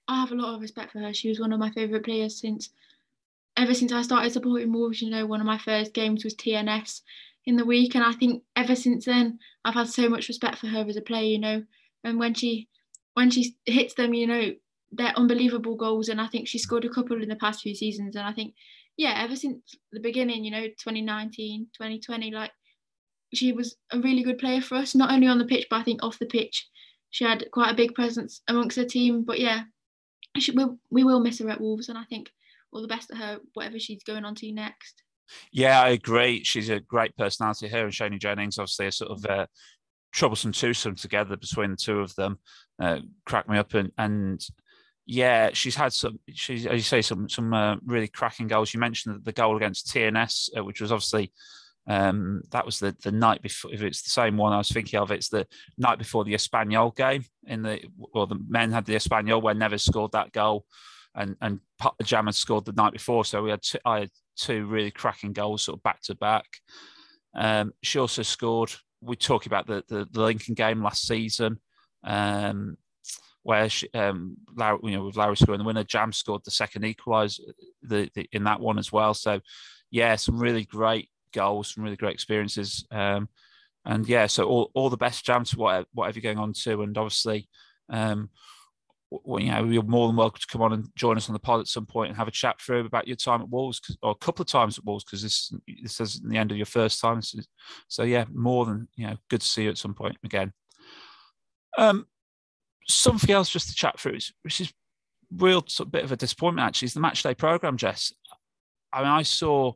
I 0.07 0.19
have 0.19 0.31
a 0.31 0.35
lot 0.35 0.55
of 0.55 0.61
respect 0.61 0.91
for 0.91 0.99
her. 0.99 1.13
She 1.13 1.29
was 1.29 1.39
one 1.39 1.53
of 1.53 1.59
my 1.59 1.71
favourite 1.71 2.03
players 2.03 2.39
since 2.39 2.69
ever 3.57 3.73
since 3.73 3.91
I 3.91 4.01
started 4.01 4.31
supporting 4.31 4.73
Wolves. 4.73 5.01
You 5.01 5.09
know, 5.09 5.25
one 5.25 5.39
of 5.39 5.47
my 5.47 5.57
first 5.57 5.93
games 5.93 6.23
was 6.23 6.35
TNS 6.35 7.01
in 7.45 7.55
the 7.55 7.65
week, 7.65 7.95
and 7.95 8.03
I 8.03 8.11
think 8.13 8.43
ever 8.55 8.75
since 8.75 9.05
then 9.05 9.39
I've 9.63 9.73
had 9.73 9.87
so 9.87 10.09
much 10.09 10.27
respect 10.27 10.57
for 10.57 10.67
her 10.67 10.85
as 10.87 10.97
a 10.97 11.01
player. 11.01 11.23
You 11.23 11.39
know, 11.39 11.63
and 12.03 12.19
when 12.19 12.33
she 12.33 12.67
when 13.13 13.29
she 13.29 13.55
hits 13.65 13.93
them, 13.93 14.13
you 14.13 14.27
know, 14.27 14.51
they're 14.91 15.17
unbelievable 15.17 15.75
goals. 15.75 16.09
And 16.09 16.19
I 16.19 16.27
think 16.27 16.47
she 16.47 16.57
scored 16.57 16.85
a 16.85 16.89
couple 16.89 17.21
in 17.21 17.29
the 17.29 17.35
past 17.35 17.61
few 17.61 17.75
seasons. 17.75 18.15
And 18.15 18.25
I 18.25 18.33
think, 18.33 18.53
yeah, 18.97 19.21
ever 19.23 19.35
since 19.35 19.75
the 19.91 19.99
beginning, 19.99 20.43
you 20.43 20.51
know, 20.51 20.67
2019, 20.67 21.67
2020, 21.73 22.31
like 22.31 22.51
she 23.33 23.53
was 23.53 23.75
a 23.91 23.99
really 23.99 24.23
good 24.23 24.37
player 24.37 24.61
for 24.61 24.75
us, 24.75 24.93
not 24.93 25.11
only 25.11 25.27
on 25.27 25.37
the 25.37 25.45
pitch, 25.45 25.67
but 25.69 25.77
I 25.77 25.83
think 25.83 26.03
off 26.03 26.19
the 26.19 26.25
pitch. 26.25 26.67
She 27.09 27.23
had 27.23 27.49
quite 27.51 27.71
a 27.71 27.75
big 27.75 27.93
presence 27.95 28.41
amongst 28.47 28.77
the 28.77 28.85
team. 28.85 29.23
But 29.23 29.39
yeah, 29.39 29.63
she, 30.37 30.51
we, 30.51 30.65
we 30.89 31.03
will 31.03 31.19
miss 31.19 31.39
her 31.39 31.49
at 31.49 31.61
Wolves. 31.61 31.89
And 31.89 31.97
I 31.97 32.03
think 32.05 32.29
all 32.71 32.81
the 32.81 32.87
best 32.87 33.09
to 33.09 33.15
her, 33.15 33.39
whatever 33.53 33.79
she's 33.79 34.03
going 34.03 34.25
on 34.25 34.35
to 34.35 34.51
next. 34.51 35.03
Yeah, 35.51 35.81
I 35.81 35.89
agree. 35.89 36.43
She's 36.43 36.69
a 36.69 36.79
great 36.79 37.15
personality. 37.15 37.67
Her 37.67 37.85
and 37.85 37.93
Shani 37.93 38.19
Jennings, 38.19 38.57
obviously, 38.57 38.87
a 38.87 38.91
sort 38.91 39.11
of 39.11 39.25
uh, 39.25 39.45
troublesome 40.11 40.51
twosome 40.51 40.95
together 40.95 41.37
between 41.37 41.71
the 41.71 41.77
two 41.77 41.99
of 41.99 42.13
them. 42.15 42.39
Uh, 42.81 42.99
crack 43.25 43.47
me 43.47 43.57
up 43.57 43.73
and 43.73 43.91
and 43.97 44.45
yeah, 45.05 45.49
she's 45.53 45.75
had 45.75 45.93
some. 45.93 46.19
She's 46.33 46.65
as 46.65 46.73
you 46.73 46.81
say 46.81 47.01
some 47.01 47.27
some 47.27 47.53
uh, 47.53 47.77
really 47.85 48.07
cracking 48.07 48.47
goals. 48.47 48.73
You 48.73 48.79
mentioned 48.79 49.23
the, 49.23 49.31
goal 49.31 49.57
against 49.57 49.87
TNS, 49.87 50.57
uh, 50.57 50.63
which 50.63 50.81
was 50.81 50.91
obviously 50.91 51.31
um, 51.87 52.43
that 52.51 52.65
was 52.65 52.79
the 52.79 52.95
the 53.03 53.11
night 53.11 53.41
before. 53.41 53.73
If 53.73 53.81
it's 53.81 54.03
the 54.03 54.11
same 54.11 54.37
one 54.37 54.53
I 54.53 54.57
was 54.57 54.71
thinking 54.71 54.99
of, 54.99 55.11
it's 55.11 55.29
the 55.29 55.47
night 55.77 55.97
before 55.97 56.23
the 56.23 56.35
Espanyol 56.35 56.95
game. 56.95 57.25
In 57.47 57.63
the 57.63 57.81
well, 57.97 58.27
the 58.27 58.39
men 58.47 58.71
had 58.71 58.85
the 58.85 58.95
Espanyol 58.95 59.41
where 59.41 59.55
Neves 59.55 59.81
scored 59.81 60.11
that 60.11 60.31
goal, 60.31 60.65
and 61.15 61.35
and 61.41 61.59
Jam 62.03 62.27
had 62.27 62.35
scored 62.35 62.65
the 62.65 62.73
night 62.73 62.93
before. 62.93 63.25
So 63.25 63.41
we 63.41 63.49
had 63.49 63.63
two, 63.63 63.79
I 63.83 64.01
had 64.01 64.09
two 64.37 64.65
really 64.65 64.91
cracking 64.91 65.33
goals 65.33 65.63
sort 65.63 65.79
of 65.79 65.83
back 65.83 66.01
to 66.03 66.15
back. 66.15 66.45
Um, 67.35 67.73
she 67.81 67.99
also 67.99 68.21
scored. 68.21 68.71
We 69.01 69.15
talked 69.15 69.47
about 69.47 69.65
the, 69.65 69.83
the, 69.87 70.07
the 70.11 70.21
Lincoln 70.21 70.53
game 70.53 70.83
last 70.83 71.07
season. 71.07 71.59
Um, 72.03 72.77
where 73.43 73.69
she, 73.69 73.89
um, 73.93 74.37
Larry, 74.55 74.79
you 74.83 74.91
know, 74.91 75.05
with 75.05 75.17
Larry 75.17 75.35
scoring 75.35 75.59
the 75.59 75.65
winner, 75.65 75.83
Jam 75.83 76.11
scored 76.11 76.43
the 76.45 76.51
second 76.51 76.83
equaliser 76.83 77.39
in 78.31 78.43
that 78.43 78.59
one 78.59 78.77
as 78.77 78.91
well. 78.91 79.13
So, 79.13 79.41
yeah, 79.89 80.15
some 80.15 80.39
really 80.39 80.65
great 80.65 81.09
goals, 81.33 81.73
some 81.73 81.83
really 81.83 81.95
great 81.95 82.13
experiences. 82.13 82.85
Um, 82.91 83.29
and 83.85 84.07
yeah, 84.07 84.27
so 84.27 84.45
all, 84.45 84.71
all 84.75 84.89
the 84.89 84.97
best, 84.97 85.25
Jam, 85.25 85.43
to 85.45 85.57
whatever, 85.57 85.87
whatever 85.93 86.19
you're 86.19 86.33
going 86.33 86.43
on 86.43 86.53
to. 86.53 86.83
And 86.83 86.97
obviously, 86.97 87.49
um, 87.89 88.29
well, 89.09 89.41
you 89.41 89.51
know, 89.51 89.65
you're 89.65 89.83
more 89.83 90.07
than 90.07 90.15
welcome 90.15 90.39
to 90.39 90.47
come 90.47 90.61
on 90.61 90.71
and 90.71 90.87
join 90.95 91.17
us 91.17 91.27
on 91.27 91.33
the 91.33 91.39
pod 91.39 91.59
at 91.59 91.67
some 91.67 91.85
point 91.85 92.09
and 92.09 92.17
have 92.17 92.29
a 92.29 92.31
chat 92.31 92.61
through 92.61 92.85
about 92.85 93.07
your 93.07 93.17
time 93.17 93.41
at 93.41 93.49
Wolves, 93.49 93.81
or 94.01 94.11
a 94.11 94.15
couple 94.15 94.41
of 94.43 94.47
times 94.47 94.77
at 94.77 94.85
Wolves, 94.85 95.03
because 95.03 95.21
this 95.21 95.53
this 95.81 95.99
is 95.99 96.21
the 96.21 96.37
end 96.37 96.51
of 96.51 96.57
your 96.57 96.65
first 96.65 97.01
time. 97.01 97.21
So, 97.21 97.39
so, 97.89 98.03
yeah, 98.03 98.23
more 98.31 98.65
than 98.65 98.87
you 98.95 99.07
know, 99.07 99.17
good 99.29 99.41
to 99.41 99.47
see 99.47 99.63
you 99.63 99.69
at 99.69 99.77
some 99.77 99.93
point 99.93 100.15
again. 100.23 100.53
Um, 101.77 102.05
something 102.87 103.31
else 103.31 103.49
just 103.49 103.69
to 103.69 103.75
chat 103.75 103.99
through, 103.99 104.19
which 104.43 104.61
is 104.61 104.73
real 105.35 105.63
sort 105.67 105.87
of 105.87 105.91
bit 105.91 106.03
of 106.03 106.11
a 106.11 106.17
disappointment 106.17 106.67
actually, 106.67 106.87
is 106.87 106.93
the 106.93 106.99
match 106.99 107.23
day 107.23 107.33
program, 107.33 107.77
Jess. 107.77 108.13
I 108.93 108.99
mean, 108.99 109.07
I 109.07 109.23
saw 109.23 109.73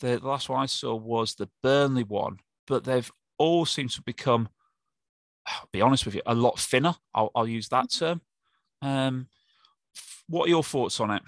the, 0.00 0.18
the 0.18 0.26
last 0.26 0.48
one 0.48 0.60
I 0.60 0.66
saw 0.66 0.94
was 0.94 1.34
the 1.34 1.48
Burnley 1.62 2.04
one, 2.04 2.38
but 2.66 2.84
they've 2.84 3.10
all 3.38 3.66
seemed 3.66 3.90
to 3.90 4.02
become, 4.02 4.48
I'll 5.46 5.68
be 5.72 5.82
honest 5.82 6.06
with 6.06 6.14
you, 6.14 6.22
a 6.26 6.34
lot 6.34 6.58
thinner. 6.58 6.94
I'll, 7.14 7.30
I'll 7.34 7.48
use 7.48 7.68
that 7.68 7.92
term. 7.92 8.20
Um, 8.82 9.28
what 10.28 10.46
are 10.46 10.50
your 10.50 10.64
thoughts 10.64 11.00
on 11.00 11.10
it? 11.10 11.22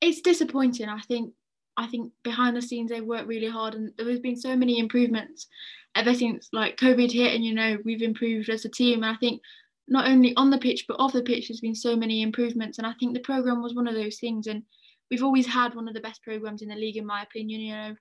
It's 0.00 0.20
disappointing. 0.20 0.88
I 0.88 1.00
think 1.00 1.32
I 1.76 1.86
think 1.86 2.12
behind 2.22 2.56
the 2.56 2.62
scenes 2.62 2.90
they 2.90 3.00
work 3.00 3.26
really 3.26 3.48
hard, 3.48 3.74
and 3.74 3.92
there 3.96 4.08
has 4.10 4.20
been 4.20 4.36
so 4.36 4.56
many 4.56 4.78
improvements 4.78 5.46
ever 5.94 6.14
since 6.14 6.48
like 6.52 6.76
COVID 6.76 7.10
hit, 7.12 7.34
and 7.34 7.44
you 7.44 7.54
know 7.54 7.78
we've 7.84 8.02
improved 8.02 8.48
as 8.48 8.64
a 8.64 8.68
team. 8.68 9.02
And 9.02 9.12
I 9.12 9.16
think 9.18 9.40
not 9.88 10.08
only 10.08 10.34
on 10.36 10.50
the 10.50 10.58
pitch 10.58 10.84
but 10.86 10.98
off 10.98 11.12
the 11.12 11.22
pitch 11.22 11.48
there's 11.48 11.60
been 11.60 11.74
so 11.74 11.96
many 11.96 12.22
improvements. 12.22 12.78
And 12.78 12.86
i 12.86 12.92
think 12.98 13.14
the 13.14 13.20
program 13.20 13.62
was 13.62 13.74
one 13.74 13.88
of 13.88 13.94
those 13.94 14.18
things. 14.18 14.46
And 14.46 14.62
we've 15.10 15.24
always 15.24 15.46
had 15.46 15.74
one 15.74 15.88
of 15.88 15.94
the 15.94 16.00
best 16.00 16.22
programs 16.22 16.62
in 16.62 16.68
the 16.68 16.74
league 16.74 16.96
in 16.96 17.06
my 17.06 17.22
opinion 17.22 17.60
you 17.60 17.74
know. 17.74 17.94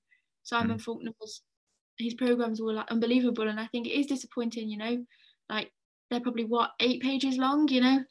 Simon 0.44 0.78
mm. 0.78 0.82
faulkner 0.82 1.12
was 1.20 1.41
his 1.98 2.13
programs 2.15 2.62
were 2.62 2.74
like 2.74 2.91
unbelievable. 2.91 3.48
And 3.48 3.60
i 3.60 3.67
think 3.67 3.88
it 3.88 4.00
is 4.00 4.08
disappointing 4.08 4.70
you 4.70 4.78
know. 4.78 5.06
Like 5.50 5.72
they're 6.10 6.22
probably 6.22 6.46
what 6.46 6.72
eight 6.80 7.02
pages 7.02 7.38
long 7.38 7.67
you 7.67 7.82
know? 7.82 8.04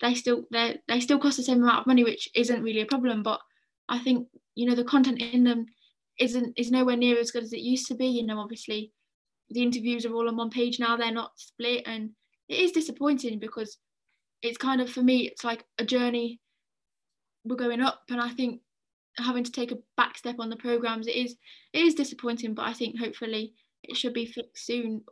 They 0.00 0.14
still 0.14 0.44
they 0.52 0.78
they 0.88 1.00
still 1.00 1.18
cost 1.18 1.36
the 1.36 1.42
same 1.42 1.62
amount 1.62 1.80
of 1.80 1.86
money 1.86 2.04
which 2.04 2.28
isn't 2.34 2.62
really 2.62 2.80
a 2.80 2.86
problem. 2.86 3.22
But 3.22 3.40
i 3.88 3.98
think 3.98 4.28
you 4.54 4.66
know 4.66 4.74
the 4.74 4.84
content 4.84 5.20
in 5.20 5.44
them 5.44 5.66
isn't 6.18 6.54
is 6.56 6.70
nowhere 6.70 6.96
near 6.96 7.18
as 7.18 7.30
good 7.30 7.44
as 7.44 7.52
it 7.52 7.60
used 7.60 7.86
to 7.88 7.94
be. 7.94 8.06
You 8.06 8.26
know 8.26 8.38
obviously 8.38 8.92
the 9.50 9.62
interviews 9.62 10.04
are 10.04 10.12
all 10.12 10.28
on 10.28 10.36
one 10.36 10.50
page 10.50 10.78
now. 10.80 10.96
They're 10.96 11.12
not 11.12 11.38
split. 11.38 11.82
And 11.86 12.10
it 12.48 12.58
is 12.58 12.72
disappointing 12.72 13.38
because 13.38 13.78
it's 14.42 14.58
kind 14.58 14.80
of 14.80 14.90
for 14.90 15.02
me 15.02 15.26
it's 15.26 15.44
like 15.44 15.64
a 15.78 15.84
journey 15.84 16.40
we're 17.44 17.56
going 17.56 17.80
up 17.80 18.02
and 18.10 18.20
i 18.20 18.28
think 18.28 18.60
having 19.18 19.44
to 19.44 19.52
take 19.52 19.72
a 19.72 19.78
back 19.96 20.18
step 20.18 20.36
on 20.38 20.50
the 20.50 20.56
programs 20.56 21.06
it 21.06 21.16
is 21.16 21.36
it 21.72 21.80
is 21.82 21.94
disappointing 21.94 22.54
but 22.54 22.66
i 22.66 22.72
think 22.72 22.98
hopefully 22.98 23.54
it 23.82 23.96
should 23.96 24.12
be 24.12 24.26
fixed 24.26 24.66
soon. 24.66 25.02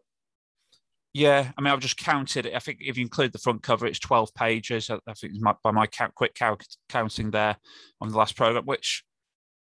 Yeah 1.13 1.53
i 1.57 1.61
mean 1.63 1.73
i've 1.73 1.81
just 1.81 1.97
counted 1.97 2.47
it. 2.47 2.55
I 2.55 2.59
think 2.59 2.79
if 2.81 2.97
you 2.97 3.03
include 3.03 3.33
the 3.33 3.39
front 3.39 3.63
cover 3.63 3.87
it's 3.87 4.01
12 4.01 4.35
pages. 4.35 4.91
I, 4.91 4.99
think 5.15 5.35
my, 5.37 5.55
by 5.63 5.71
my 5.71 5.87
count, 5.87 6.15
quick 6.15 6.35
count, 6.35 6.67
counting 6.89 7.31
there 7.31 7.57
on 8.01 8.09
the 8.09 8.19
last 8.19 8.37
program 8.37 8.65
which 8.65 9.05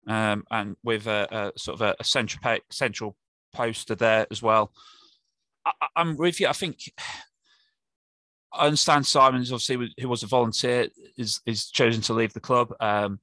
um, 0.07 0.43
and 0.51 0.75
with 0.83 1.07
a, 1.07 1.27
a, 1.31 1.59
sort 1.59 1.79
of 1.79 1.81
a, 1.81 1.95
a 1.99 2.03
central 2.03 2.59
central 2.69 3.15
poster 3.53 3.95
there 3.95 4.27
as 4.31 4.41
well. 4.41 4.73
I, 5.65 5.71
i'm 5.95 6.17
with 6.17 6.39
you. 6.39 6.47
I 6.47 6.53
think 6.53 6.79
I 8.53 8.65
understand 8.67 9.05
Simon's 9.05 9.51
obviously 9.51 9.93
who 9.99 10.09
was 10.09 10.23
a 10.23 10.27
volunteer 10.27 10.87
is 11.17 11.41
is 11.45 11.69
chosen 11.69 12.01
to 12.03 12.13
leave 12.13 12.33
the 12.33 12.39
club, 12.39 12.73
um, 12.79 13.19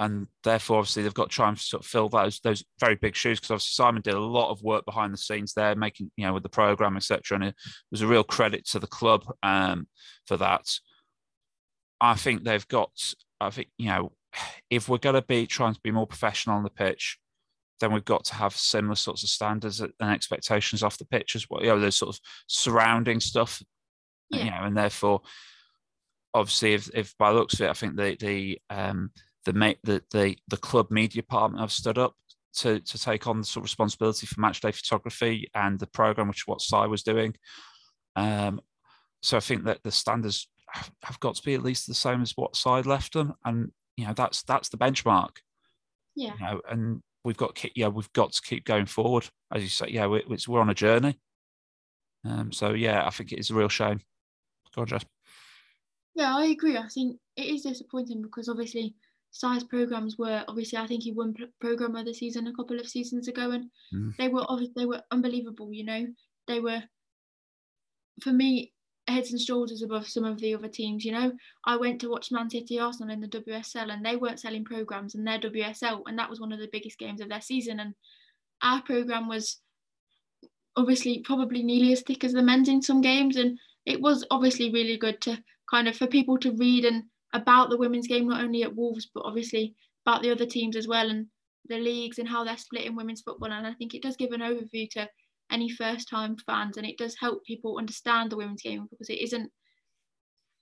and 0.00 0.26
therefore 0.42 0.78
obviously 0.78 1.02
they've 1.02 1.14
got 1.14 1.30
to 1.30 1.34
try 1.34 1.48
and 1.48 1.58
sort 1.58 1.82
of 1.82 1.86
fill 1.86 2.08
those 2.08 2.40
those 2.40 2.64
very 2.80 2.96
big 2.96 3.14
shoes 3.14 3.38
because 3.38 3.52
obviously 3.52 3.84
Simon 3.84 4.02
did 4.02 4.14
a 4.14 4.20
lot 4.20 4.50
of 4.50 4.62
work 4.62 4.84
behind 4.84 5.12
the 5.12 5.18
scenes 5.18 5.54
there, 5.54 5.74
making 5.74 6.10
you 6.16 6.26
know 6.26 6.34
with 6.34 6.42
the 6.42 6.48
program 6.48 6.96
etc. 6.96 7.36
And 7.36 7.44
it 7.44 7.54
was 7.90 8.02
a 8.02 8.06
real 8.06 8.24
credit 8.24 8.66
to 8.68 8.78
the 8.78 8.86
club 8.86 9.24
um, 9.42 9.86
for 10.26 10.36
that. 10.38 10.66
I 12.00 12.14
think 12.14 12.44
they've 12.44 12.68
got. 12.68 12.90
I 13.40 13.50
think 13.50 13.68
you 13.78 13.88
know 13.88 14.12
if 14.70 14.88
we're 14.88 14.98
going 14.98 15.14
to 15.14 15.22
be 15.22 15.46
trying 15.46 15.74
to 15.74 15.80
be 15.82 15.92
more 15.92 16.06
professional 16.06 16.56
on 16.56 16.64
the 16.64 16.70
pitch, 16.70 17.18
then 17.80 17.92
we've 17.92 18.04
got 18.04 18.24
to 18.24 18.34
have 18.34 18.56
similar 18.56 18.96
sorts 18.96 19.22
of 19.22 19.28
standards 19.28 19.80
and 19.80 19.92
expectations 20.00 20.82
off 20.82 20.98
the 20.98 21.04
pitch 21.04 21.36
as 21.36 21.48
well. 21.48 21.62
You 21.62 21.68
know, 21.68 21.80
those 21.80 21.96
sort 21.96 22.14
of 22.14 22.20
surrounding 22.48 23.20
stuff 23.20 23.62
yeah. 24.30 24.44
you 24.44 24.50
know, 24.50 24.62
and 24.62 24.76
therefore, 24.76 25.22
obviously, 26.32 26.74
if, 26.74 26.90
if 26.94 27.16
by 27.18 27.30
looks 27.30 27.54
of 27.54 27.62
it, 27.62 27.70
I 27.70 27.74
think 27.74 27.96
the 27.96 28.16
the 28.18 28.58
um, 28.70 29.10
the, 29.44 29.52
the 29.84 30.02
the 30.12 30.36
the 30.48 30.56
club 30.56 30.90
media 30.90 31.22
department 31.22 31.60
have 31.60 31.72
stood 31.72 31.98
up 31.98 32.14
to 32.54 32.80
to 32.80 32.98
take 32.98 33.26
on 33.26 33.38
the 33.38 33.44
sort 33.44 33.62
of 33.62 33.64
responsibility 33.64 34.26
for 34.26 34.40
match 34.40 34.60
day 34.60 34.72
photography 34.72 35.50
and 35.54 35.78
the 35.78 35.86
program, 35.86 36.28
which 36.28 36.42
is 36.42 36.46
what 36.46 36.60
Si 36.60 36.76
was 36.76 37.02
doing. 37.02 37.34
Um, 38.16 38.60
so 39.22 39.36
I 39.36 39.40
think 39.40 39.64
that 39.64 39.82
the 39.82 39.90
standards 39.90 40.48
have 41.02 41.20
got 41.20 41.36
to 41.36 41.42
be 41.42 41.54
at 41.54 41.62
least 41.62 41.86
the 41.86 41.94
same 41.94 42.22
as 42.22 42.32
what 42.36 42.56
side 42.56 42.86
left 42.86 43.14
them, 43.14 43.34
and 43.44 43.70
you 43.96 44.06
know 44.06 44.12
that's 44.14 44.42
that's 44.42 44.68
the 44.68 44.76
benchmark. 44.76 45.36
Yeah. 46.16 46.34
You 46.38 46.44
know, 46.44 46.60
and 46.70 47.02
we've 47.24 47.36
got 47.36 47.58
yeah 47.74 47.88
we've 47.88 48.12
got 48.12 48.32
to 48.32 48.42
keep 48.42 48.64
going 48.64 48.86
forward, 48.86 49.28
as 49.52 49.62
you 49.62 49.68
say. 49.68 49.86
Yeah, 49.88 50.06
we're, 50.06 50.22
we're 50.46 50.60
on 50.60 50.70
a 50.70 50.74
journey. 50.74 51.18
Um, 52.24 52.52
so 52.52 52.72
yeah, 52.72 53.06
I 53.06 53.10
think 53.10 53.32
it 53.32 53.38
is 53.38 53.50
a 53.50 53.54
real 53.54 53.68
shame. 53.68 54.00
Go 54.74 54.84
Jess. 54.84 55.04
Yeah, 56.14 56.36
I 56.36 56.46
agree. 56.46 56.76
I 56.76 56.88
think 56.88 57.18
it 57.36 57.46
is 57.46 57.62
disappointing 57.62 58.22
because 58.22 58.48
obviously 58.48 58.94
Si's 59.30 59.64
programs 59.64 60.16
were. 60.16 60.44
Obviously, 60.46 60.78
I 60.78 60.86
think 60.86 61.02
he 61.02 61.12
won 61.12 61.34
program 61.60 61.96
of 61.96 62.06
the 62.06 62.14
season 62.14 62.46
a 62.46 62.52
couple 62.54 62.78
of 62.78 62.88
seasons 62.88 63.28
ago, 63.28 63.50
and 63.50 63.70
Mm. 63.92 64.16
they 64.16 64.28
were 64.28 64.44
obviously 64.48 64.74
they 64.76 64.86
were 64.86 65.02
unbelievable. 65.10 65.72
You 65.72 65.84
know, 65.84 66.06
they 66.46 66.60
were 66.60 66.82
for 68.22 68.32
me 68.32 68.72
heads 69.08 69.32
and 69.32 69.40
shoulders 69.40 69.82
above 69.82 70.08
some 70.08 70.24
of 70.24 70.38
the 70.38 70.54
other 70.54 70.68
teams. 70.68 71.04
You 71.04 71.12
know, 71.12 71.32
I 71.64 71.76
went 71.76 72.00
to 72.00 72.08
watch 72.08 72.30
Man 72.30 72.48
City 72.48 72.78
Arsenal 72.78 73.12
in 73.12 73.20
the 73.20 73.28
WSL, 73.28 73.90
and 73.90 74.04
they 74.06 74.16
weren't 74.16 74.40
selling 74.40 74.64
programs 74.64 75.14
in 75.14 75.24
their 75.24 75.38
WSL, 75.40 76.02
and 76.06 76.18
that 76.18 76.30
was 76.30 76.40
one 76.40 76.52
of 76.52 76.60
the 76.60 76.68
biggest 76.72 76.98
games 76.98 77.20
of 77.20 77.28
their 77.28 77.40
season. 77.40 77.80
And 77.80 77.94
our 78.62 78.82
program 78.82 79.26
was 79.28 79.60
obviously 80.76 81.20
probably 81.20 81.62
nearly 81.62 81.92
as 81.92 82.02
thick 82.02 82.24
as 82.24 82.32
the 82.32 82.42
men's 82.42 82.68
in 82.68 82.82
some 82.82 83.00
games, 83.00 83.36
and 83.36 83.58
it 83.86 84.00
was 84.00 84.24
obviously 84.30 84.70
really 84.72 84.96
good 84.96 85.20
to 85.22 85.38
kind 85.70 85.88
of 85.88 85.96
for 85.96 86.06
people 86.06 86.38
to 86.38 86.52
read 86.52 86.84
and 86.84 87.04
about 87.32 87.70
the 87.70 87.78
women's 87.78 88.06
game, 88.06 88.28
not 88.28 88.42
only 88.42 88.62
at 88.62 88.74
Wolves 88.74 89.08
but 89.14 89.24
obviously 89.24 89.74
about 90.06 90.22
the 90.22 90.30
other 90.30 90.46
teams 90.46 90.76
as 90.76 90.86
well 90.86 91.10
and 91.10 91.26
the 91.68 91.78
leagues 91.78 92.18
and 92.18 92.28
how 92.28 92.44
they're 92.44 92.56
split 92.56 92.84
in 92.84 92.94
women's 92.94 93.22
football. 93.22 93.50
And 93.50 93.66
I 93.66 93.72
think 93.74 93.94
it 93.94 94.02
does 94.02 94.16
give 94.16 94.32
an 94.32 94.40
overview 94.40 94.88
to 94.90 95.08
any 95.50 95.68
first 95.68 96.08
time 96.08 96.36
fans 96.46 96.76
and 96.76 96.86
it 96.86 96.98
does 96.98 97.16
help 97.18 97.44
people 97.44 97.78
understand 97.78 98.30
the 98.30 98.36
women's 98.36 98.62
game 98.62 98.86
because 98.90 99.10
it 99.10 99.20
isn't 99.20 99.50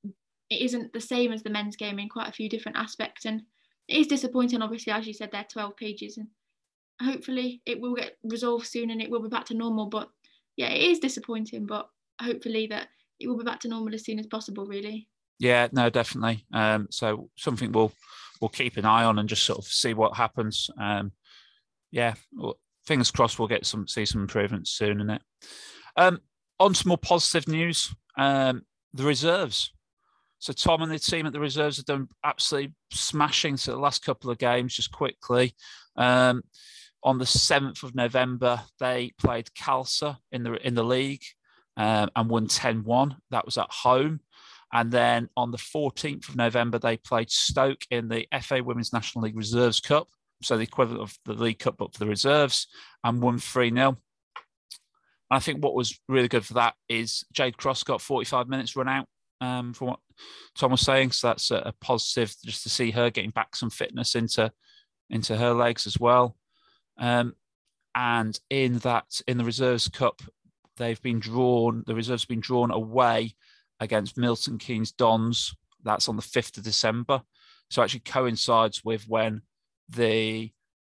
it 0.04 0.60
isn't 0.60 0.92
the 0.92 1.00
same 1.00 1.32
as 1.32 1.42
the 1.42 1.50
men's 1.50 1.76
game 1.76 1.98
in 1.98 2.08
quite 2.08 2.28
a 2.28 2.32
few 2.32 2.48
different 2.48 2.76
aspects 2.76 3.24
and 3.24 3.42
it 3.88 3.96
is 3.96 4.06
disappointing 4.06 4.60
obviously 4.60 4.92
as 4.92 5.06
you 5.06 5.14
said 5.14 5.30
they're 5.32 5.46
12 5.50 5.76
pages 5.76 6.18
and 6.18 6.26
hopefully 7.00 7.62
it 7.64 7.80
will 7.80 7.94
get 7.94 8.16
resolved 8.24 8.66
soon 8.66 8.90
and 8.90 9.00
it 9.00 9.10
will 9.10 9.22
be 9.22 9.28
back 9.28 9.46
to 9.46 9.54
normal 9.54 9.86
but 9.86 10.08
yeah 10.56 10.68
it 10.68 10.82
is 10.82 10.98
disappointing 10.98 11.64
but 11.64 11.88
hopefully 12.20 12.66
that 12.66 12.88
it 13.22 13.28
will 13.28 13.38
be 13.38 13.44
back 13.44 13.60
to 13.60 13.68
normal 13.68 13.94
as 13.94 14.04
soon 14.04 14.18
as 14.18 14.26
possible 14.26 14.66
really 14.66 15.08
Yeah, 15.38 15.68
no, 15.72 15.90
definitely. 15.90 16.44
Um, 16.52 16.88
so 16.90 17.30
something 17.36 17.72
we'll 17.72 17.92
we'll 18.40 18.48
keep 18.48 18.76
an 18.76 18.84
eye 18.84 19.04
on 19.04 19.18
and 19.18 19.28
just 19.28 19.44
sort 19.44 19.58
of 19.58 19.64
see 19.64 19.94
what 19.94 20.16
happens. 20.16 20.68
Um, 20.78 21.12
yeah, 21.90 22.14
well, 22.32 22.58
fingers 22.86 23.10
crossed 23.10 23.38
we'll 23.38 23.48
get 23.48 23.66
some 23.66 23.88
see 23.88 24.04
some 24.04 24.20
improvements 24.20 24.70
soon 24.70 25.00
in 25.00 25.10
it. 25.10 25.22
Um, 25.96 26.20
on 26.58 26.74
to 26.74 26.88
more 26.88 26.98
positive 26.98 27.48
news. 27.48 27.94
Um, 28.16 28.62
the 28.94 29.04
reserves. 29.04 29.72
So 30.38 30.52
Tom 30.52 30.82
and 30.82 30.90
the 30.90 30.98
team 30.98 31.26
at 31.26 31.32
the 31.32 31.40
reserves 31.40 31.76
have 31.76 31.86
done 31.86 32.08
absolutely 32.24 32.74
smashing 32.90 33.56
to 33.58 33.70
the 33.70 33.78
last 33.78 34.04
couple 34.04 34.30
of 34.30 34.38
games. 34.38 34.74
Just 34.74 34.90
quickly, 34.90 35.54
um, 35.96 36.42
on 37.04 37.18
the 37.18 37.26
seventh 37.26 37.82
of 37.84 37.94
November, 37.94 38.60
they 38.80 39.12
played 39.18 39.50
Khalsa 39.58 40.18
in 40.32 40.42
the 40.42 40.54
in 40.66 40.74
the 40.74 40.84
league 40.84 41.22
um, 41.76 42.10
and 42.14 42.28
won 42.28 42.46
10-1. 42.46 43.16
That 43.30 43.44
was 43.44 43.58
at 43.58 43.70
home. 43.70 44.20
And 44.72 44.90
then 44.90 45.28
on 45.36 45.50
the 45.50 45.58
14th 45.58 46.30
of 46.30 46.36
November, 46.36 46.78
they 46.78 46.96
played 46.96 47.30
Stoke 47.30 47.84
in 47.90 48.08
the 48.08 48.26
FA 48.40 48.62
Women's 48.62 48.92
National 48.92 49.24
League 49.24 49.36
Reserves 49.36 49.80
Cup. 49.80 50.08
So 50.42 50.56
the 50.56 50.62
equivalent 50.62 51.02
of 51.02 51.16
the 51.24 51.34
League 51.34 51.58
Cup, 51.58 51.76
but 51.76 51.92
for 51.92 51.98
the 51.98 52.06
reserves, 52.06 52.66
and 53.04 53.22
won 53.22 53.38
3 53.38 53.70
0. 53.70 53.96
I 55.30 55.38
think 55.38 55.62
what 55.62 55.74
was 55.74 55.98
really 56.08 56.28
good 56.28 56.44
for 56.44 56.54
that 56.54 56.74
is 56.88 57.24
Jade 57.32 57.56
Cross 57.56 57.84
got 57.84 58.00
45 58.00 58.48
minutes 58.48 58.76
run 58.76 58.88
out 58.88 59.06
um, 59.40 59.72
from 59.72 59.88
what 59.88 60.00
Tom 60.56 60.72
was 60.72 60.80
saying. 60.80 61.12
So 61.12 61.28
that's 61.28 61.50
a, 61.50 61.56
a 61.56 61.72
positive 61.80 62.34
just 62.44 62.62
to 62.64 62.68
see 62.68 62.90
her 62.90 63.10
getting 63.10 63.30
back 63.30 63.56
some 63.56 63.70
fitness 63.70 64.14
into 64.14 64.52
into 65.10 65.36
her 65.36 65.52
legs 65.52 65.86
as 65.86 65.98
well. 65.98 66.36
Um, 66.98 67.34
and 67.94 68.38
in 68.50 68.78
that, 68.78 69.20
in 69.26 69.36
the 69.36 69.44
Reserves 69.44 69.88
Cup, 69.88 70.22
they've 70.82 71.02
been 71.02 71.20
drawn, 71.20 71.84
the 71.86 71.94
reserves 71.94 72.22
have 72.24 72.28
been 72.28 72.40
drawn 72.40 72.70
away 72.70 73.34
against 73.80 74.18
Milton 74.18 74.58
Keynes 74.58 74.92
Dons. 74.92 75.54
That's 75.82 76.08
on 76.08 76.16
the 76.16 76.22
5th 76.22 76.58
of 76.58 76.64
December. 76.64 77.22
So 77.70 77.82
actually 77.82 78.00
coincides 78.00 78.84
with 78.84 79.08
when 79.08 79.42
the 79.88 80.52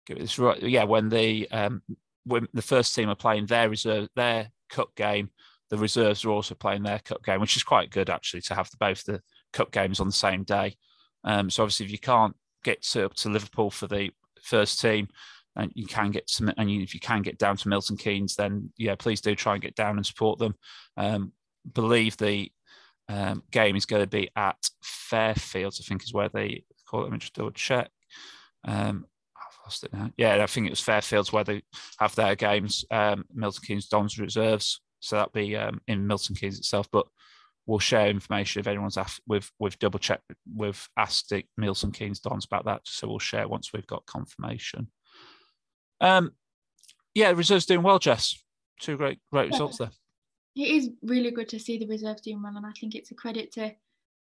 this 0.07 0.39
right, 0.39 0.61
yeah, 0.61 0.83
when 0.83 1.09
the 1.09 1.49
um, 1.51 1.81
when 2.23 2.47
the 2.53 2.61
first 2.61 2.95
team 2.95 3.09
are 3.09 3.15
playing 3.15 3.47
their 3.47 3.69
reserve 3.69 4.07
their 4.15 4.51
cup 4.69 4.95
game, 4.95 5.31
the 5.69 5.77
reserves 5.77 6.23
are 6.23 6.29
also 6.29 6.55
playing 6.55 6.83
their 6.83 6.99
cup 6.99 7.23
game, 7.23 7.41
which 7.41 7.57
is 7.57 7.63
quite 7.63 7.89
good 7.89 8.09
actually 8.09 8.41
to 8.41 8.55
have 8.55 8.69
the, 8.69 8.77
both 8.77 9.03
the 9.03 9.21
cup 9.53 9.71
games 9.71 9.99
on 9.99 10.07
the 10.07 10.13
same 10.13 10.43
day. 10.43 10.77
Um, 11.23 11.49
so 11.49 11.63
obviously, 11.63 11.87
if 11.87 11.91
you 11.91 11.99
can't 11.99 12.35
get 12.63 12.83
to 12.83 13.05
up 13.05 13.15
to 13.15 13.29
Liverpool 13.29 13.71
for 13.71 13.87
the 13.87 14.11
first 14.41 14.79
team, 14.79 15.09
and 15.57 15.71
you 15.75 15.85
can 15.85 16.11
get 16.11 16.27
to, 16.27 16.53
and 16.57 16.71
you, 16.71 16.81
if 16.81 16.93
you 16.93 16.99
can 16.99 17.21
get 17.21 17.37
down 17.37 17.57
to 17.57 17.67
Milton 17.67 17.97
Keynes, 17.97 18.35
then 18.35 18.71
yeah, 18.77 18.95
please 18.95 19.21
do 19.21 19.35
try 19.35 19.53
and 19.53 19.61
get 19.61 19.75
down 19.75 19.97
and 19.97 20.05
support 20.05 20.39
them. 20.39 20.55
Um, 20.95 21.33
believe 21.73 22.15
the 22.17 22.51
um, 23.09 23.43
game 23.51 23.75
is 23.75 23.85
going 23.85 24.03
to 24.03 24.09
be 24.09 24.29
at 24.35 24.69
Fairfields, 24.83 25.81
I 25.81 25.83
think 25.83 26.03
is 26.03 26.13
where 26.13 26.29
they 26.29 26.63
call 26.87 27.01
it. 27.01 27.03
Let 27.03 27.11
me 27.11 27.17
just 27.17 27.33
double 27.33 27.51
check. 27.51 27.89
Um, 28.65 29.05
I've 29.35 29.65
lost 29.65 29.83
it 29.83 29.93
now. 29.93 30.11
Yeah, 30.15 30.43
I 30.43 30.47
think 30.47 30.67
it 30.67 30.71
was 30.71 30.81
Fairfields 30.81 31.31
where 31.31 31.43
they 31.43 31.63
have 31.99 32.15
their 32.15 32.35
games. 32.35 32.85
Um, 32.91 33.25
Milton 33.33 33.63
Keynes 33.65 33.87
Dons 33.87 34.19
reserves, 34.19 34.81
so 34.99 35.15
that'll 35.15 35.31
be 35.31 35.55
um, 35.55 35.81
in 35.87 36.05
Milton 36.05 36.35
Keynes 36.35 36.59
itself. 36.59 36.87
But 36.91 37.07
we'll 37.65 37.79
share 37.79 38.07
information 38.09 38.59
if 38.59 38.67
anyone's 38.67 38.97
asked. 38.97 39.21
We've 39.27 39.49
we've 39.57 39.79
double 39.79 39.99
checked. 39.99 40.23
We've 40.53 40.87
asked 40.97 41.33
Milton 41.57 41.91
Keynes 41.91 42.19
Dons 42.19 42.45
about 42.45 42.65
that, 42.65 42.81
so 42.83 43.07
we'll 43.07 43.19
share 43.19 43.47
once 43.47 43.73
we've 43.73 43.87
got 43.87 44.05
confirmation. 44.05 44.89
Um, 46.01 46.31
yeah, 47.13 47.31
reserves 47.31 47.65
doing 47.65 47.83
well, 47.83 47.99
Jess. 47.99 48.43
Two 48.79 48.97
great 48.97 49.19
great 49.31 49.51
results 49.51 49.79
there. 49.79 49.89
it 50.55 50.69
is 50.69 50.89
really 51.01 51.31
good 51.31 51.49
to 51.49 51.59
see 51.59 51.77
the 51.77 51.87
reserves 51.87 52.21
doing 52.21 52.41
well, 52.41 52.55
and 52.55 52.65
I 52.65 52.71
think 52.79 52.93
it's 52.93 53.11
a 53.11 53.15
credit 53.15 53.51
to 53.53 53.73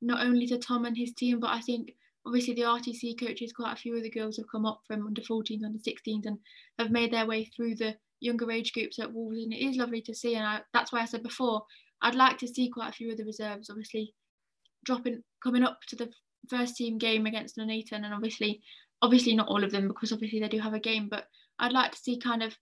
not 0.01 0.25
only 0.25 0.47
to 0.47 0.57
Tom 0.57 0.85
and 0.85 0.97
his 0.97 1.13
team, 1.13 1.39
but 1.39 1.49
I 1.49 1.61
think 1.61 1.93
obviously 2.25 2.53
the 2.53 2.61
RTC 2.61 3.19
coaches, 3.19 3.51
quite 3.53 3.73
a 3.73 3.75
few 3.75 3.95
of 3.97 4.03
the 4.03 4.09
girls 4.09 4.37
have 4.37 4.49
come 4.51 4.65
up 4.65 4.81
from 4.87 5.05
under 5.05 5.21
14s, 5.21 5.63
under 5.63 5.79
16s, 5.79 6.25
and 6.25 6.37
have 6.77 6.91
made 6.91 7.11
their 7.11 7.25
way 7.25 7.45
through 7.45 7.75
the 7.75 7.95
younger 8.21 8.49
age 8.51 8.73
groups 8.73 8.99
at 8.99 9.13
Wolves, 9.13 9.39
and 9.39 9.53
it 9.53 9.57
is 9.57 9.77
lovely 9.77 10.01
to 10.01 10.15
see. 10.15 10.35
And 10.35 10.45
I, 10.45 10.61
that's 10.73 10.91
why 10.91 11.01
I 11.01 11.05
said 11.05 11.23
before, 11.23 11.63
I'd 12.01 12.15
like 12.15 12.37
to 12.39 12.47
see 12.47 12.69
quite 12.69 12.89
a 12.89 12.93
few 12.93 13.11
of 13.11 13.17
the 13.17 13.25
reserves, 13.25 13.69
obviously 13.69 14.13
dropping, 14.85 15.23
coming 15.43 15.63
up 15.63 15.79
to 15.87 15.95
the 15.95 16.09
first 16.49 16.75
team 16.77 16.97
game 16.97 17.25
against 17.25 17.57
Nuneaton, 17.57 18.05
and 18.05 18.13
obviously, 18.13 18.61
obviously 19.01 19.35
not 19.35 19.47
all 19.47 19.63
of 19.63 19.71
them 19.71 19.87
because 19.87 20.11
obviously 20.11 20.39
they 20.39 20.47
do 20.47 20.59
have 20.59 20.73
a 20.73 20.79
game, 20.79 21.07
but 21.09 21.25
I'd 21.59 21.73
like 21.73 21.91
to 21.91 21.97
see 21.97 22.17
kind 22.19 22.43
of 22.43 22.55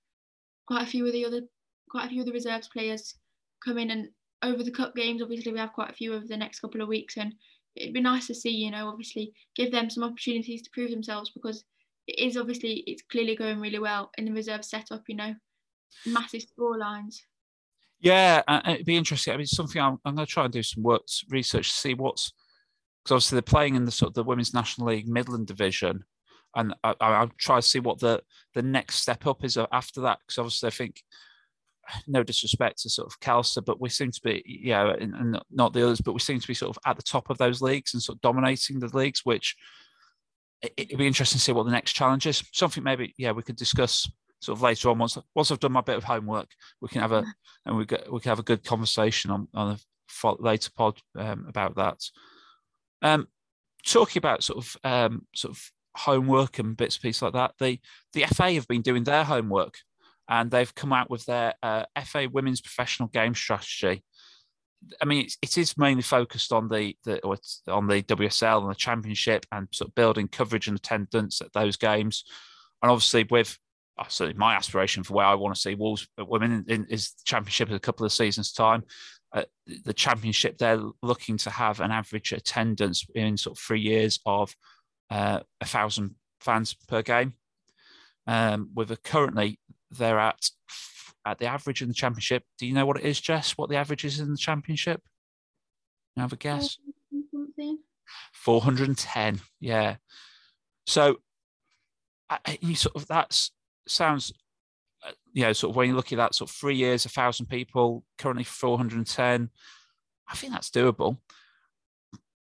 quite 0.67 0.83
a 0.83 0.89
few 0.89 1.05
of 1.05 1.13
the 1.13 1.25
other, 1.25 1.41
quite 1.89 2.05
a 2.05 2.09
few 2.09 2.21
of 2.21 2.25
the 2.25 2.33
reserves 2.33 2.67
players 2.67 3.15
come 3.63 3.77
in 3.77 3.91
and 3.91 4.09
over 4.43 4.63
the 4.63 4.71
cup 4.71 4.95
games. 4.95 5.21
Obviously 5.21 5.51
we 5.51 5.59
have 5.59 5.73
quite 5.73 5.89
a 5.89 5.95
few 5.95 6.13
over 6.13 6.25
the 6.27 6.37
next 6.37 6.59
couple 6.59 6.81
of 6.81 6.87
weeks 6.87 7.17
and 7.17 7.33
it'd 7.77 7.93
be 7.93 8.01
nice 8.01 8.27
to 8.27 8.35
see 8.35 8.49
you 8.49 8.71
know 8.71 8.87
obviously 8.87 9.31
give 9.55 9.71
them 9.71 9.89
some 9.89 10.03
opportunities 10.03 10.61
to 10.61 10.69
prove 10.73 10.89
themselves 10.89 11.31
because 11.33 11.63
it 12.07 12.19
is 12.19 12.37
obviously 12.37 12.83
it's 12.87 13.03
clearly 13.03 13.35
going 13.35 13.59
really 13.59 13.79
well 13.79 14.09
in 14.17 14.25
the 14.25 14.31
reserve 14.31 14.65
setup 14.65 15.03
you 15.07 15.15
know 15.15 15.33
massive 16.05 16.41
score 16.41 16.77
lines 16.77 17.21
Yeah, 17.99 18.43
it'd 18.67 18.85
be 18.85 18.95
interesting. 18.95 19.33
I 19.33 19.37
mean, 19.37 19.47
something 19.47 19.81
I'm, 19.81 19.97
I'm 20.05 20.15
going 20.15 20.25
to 20.25 20.31
try 20.31 20.43
and 20.43 20.53
do 20.53 20.61
some 20.61 20.83
work 20.83 21.01
research 21.29 21.69
to 21.69 21.75
see 21.75 21.93
what's 21.95 22.31
because 23.03 23.11
obviously 23.11 23.35
they're 23.37 23.41
playing 23.41 23.75
in 23.75 23.85
the 23.85 23.91
sort 23.91 24.09
of 24.09 24.13
the 24.13 24.23
women's 24.23 24.53
national 24.53 24.87
league 24.87 25.07
Midland 25.07 25.47
division, 25.47 26.03
and 26.55 26.73
I, 26.83 26.95
I, 26.99 27.07
I'll 27.13 27.31
try 27.37 27.57
to 27.57 27.67
see 27.67 27.79
what 27.79 27.99
the 27.99 28.21
the 28.53 28.61
next 28.61 28.95
step 28.95 29.25
up 29.27 29.43
is 29.43 29.57
after 29.71 30.01
that. 30.01 30.19
Because 30.19 30.37
obviously, 30.37 30.67
I 30.67 30.71
think 30.71 31.01
no 32.07 32.23
disrespect 32.23 32.81
to 32.81 32.89
sort 32.89 33.07
of 33.07 33.19
Khalsa, 33.19 33.63
but 33.63 33.79
we 33.79 33.89
seem 33.89 34.11
to 34.11 34.21
be, 34.23 34.43
yeah, 34.45 34.93
and, 34.99 35.13
and 35.15 35.39
not 35.51 35.73
the 35.73 35.83
others, 35.85 36.01
but 36.01 36.13
we 36.13 36.19
seem 36.19 36.39
to 36.39 36.47
be 36.47 36.53
sort 36.53 36.75
of 36.75 36.81
at 36.85 36.97
the 36.97 37.03
top 37.03 37.29
of 37.29 37.37
those 37.37 37.61
leagues 37.61 37.93
and 37.93 38.03
sort 38.03 38.17
of 38.17 38.21
dominating 38.21 38.79
the 38.79 38.95
leagues, 38.95 39.21
which 39.23 39.55
it, 40.61 40.73
it'd 40.77 40.97
be 40.97 41.07
interesting 41.07 41.37
to 41.37 41.43
see 41.43 41.51
what 41.51 41.65
the 41.65 41.71
next 41.71 41.93
challenge 41.93 42.25
is. 42.25 42.43
Something 42.53 42.83
maybe, 42.83 43.13
yeah, 43.17 43.31
we 43.31 43.43
could 43.43 43.55
discuss 43.55 44.09
sort 44.39 44.57
of 44.57 44.61
later 44.61 44.89
on 44.89 44.99
once 44.99 45.17
once 45.33 45.49
I've 45.49 45.59
done 45.59 45.71
my 45.71 45.81
bit 45.81 45.97
of 45.97 46.03
homework. 46.03 46.49
We 46.81 46.89
can 46.89 47.01
have 47.01 47.11
a 47.11 47.23
and 47.65 47.77
we 47.77 47.85
get 47.85 48.11
we 48.11 48.19
can 48.19 48.29
have 48.29 48.39
a 48.39 48.43
good 48.43 48.63
conversation 48.63 49.31
on 49.31 49.47
on 49.53 49.71
a 50.23 50.35
later 50.39 50.71
pod 50.75 50.99
um, 51.17 51.45
about 51.47 51.75
that. 51.75 51.99
Um, 53.01 53.27
talking 53.85 54.19
about 54.19 54.43
sort 54.43 54.59
of 54.59 54.77
um, 54.83 55.25
sort 55.33 55.55
of 55.55 55.71
homework 55.97 56.59
and 56.59 56.77
bits 56.77 56.95
and 56.95 57.03
pieces 57.03 57.21
like 57.21 57.33
that, 57.33 57.53
the 57.59 57.79
the 58.13 58.25
FA 58.35 58.53
have 58.53 58.67
been 58.67 58.81
doing 58.81 59.03
their 59.03 59.23
homework 59.23 59.79
and 60.29 60.51
they've 60.51 60.73
come 60.75 60.93
out 60.93 61.09
with 61.09 61.25
their 61.25 61.53
uh, 61.63 61.83
FA 62.03 62.27
Women's 62.31 62.61
Professional 62.61 63.09
Game 63.09 63.33
Strategy. 63.33 64.03
I 65.01 65.05
mean, 65.05 65.25
it's, 65.25 65.37
it 65.41 65.57
is 65.57 65.77
mainly 65.77 66.03
focused 66.03 66.51
on 66.51 66.67
the, 66.67 66.95
the 67.03 67.19
on 67.67 67.87
the 67.87 68.03
WSL 68.03 68.61
and 68.61 68.69
the 68.69 68.75
Championship 68.75 69.45
and 69.51 69.67
sort 69.71 69.89
of 69.89 69.95
building 69.95 70.27
coverage 70.27 70.67
and 70.67 70.77
attendance 70.77 71.41
at 71.41 71.53
those 71.53 71.77
games, 71.77 72.23
and 72.81 72.91
obviously 72.91 73.25
with 73.29 73.57
oh, 73.97 74.31
my 74.35 74.55
aspiration 74.55 75.03
for 75.03 75.15
where 75.15 75.25
I 75.25 75.35
want 75.35 75.55
to 75.55 75.61
see 75.61 75.75
Wolves 75.75 76.07
women 76.17 76.65
in, 76.67 76.85
is 76.89 77.11
the 77.11 77.23
Championship 77.25 77.69
in 77.69 77.75
a 77.75 77.79
couple 77.79 78.05
of 78.05 78.13
seasons' 78.13 78.51
time. 78.51 78.83
Uh, 79.33 79.43
the 79.83 79.93
Championship, 79.93 80.57
they're 80.57 80.81
looking 81.01 81.37
to 81.37 81.49
have 81.49 81.79
an 81.79 81.91
average 81.91 82.31
attendance 82.31 83.05
in 83.15 83.35
sort 83.35 83.57
of 83.57 83.61
three 83.61 83.81
years 83.81 84.19
of 84.25 84.49
uh, 84.51 84.53
a 85.09 85.43
thousand 85.65 86.15
fans 86.39 86.75
per 86.87 87.01
game. 87.01 87.33
Um, 88.25 88.71
with 88.75 88.91
a 88.91 88.97
currently 88.97 89.59
they're 89.89 90.19
at 90.19 90.49
at 91.25 91.39
the 91.39 91.45
average 91.45 91.81
in 91.81 91.87
the 91.87 91.93
championship. 91.93 92.43
Do 92.57 92.65
you 92.65 92.73
know 92.73 92.85
what 92.85 92.97
it 92.97 93.05
is, 93.05 93.19
Jess? 93.21 93.57
What 93.57 93.69
the 93.69 93.77
average 93.77 94.05
is 94.05 94.19
in 94.19 94.31
the 94.31 94.37
championship? 94.37 95.01
Have 96.17 96.33
a 96.33 96.35
guess? 96.35 96.77
something 97.57 97.79
410. 98.33 99.41
Yeah. 99.59 99.95
So, 100.85 101.17
you 102.61 102.75
sort 102.75 102.95
of 102.95 103.07
that 103.07 103.49
sounds, 103.87 104.33
uh, 105.05 105.11
you 105.33 105.43
know, 105.43 105.53
sort 105.53 105.71
of 105.71 105.75
when 105.75 105.89
you 105.89 105.95
look 105.95 106.11
at 106.11 106.17
that 106.17 106.35
sort 106.35 106.49
of 106.49 106.55
three 106.55 106.75
years, 106.75 107.05
a 107.05 107.09
thousand 107.09 107.47
people, 107.47 108.03
currently 108.17 108.43
410. 108.43 109.49
I 110.29 110.35
think 110.35 110.53
that's 110.53 110.69
doable. 110.69 111.17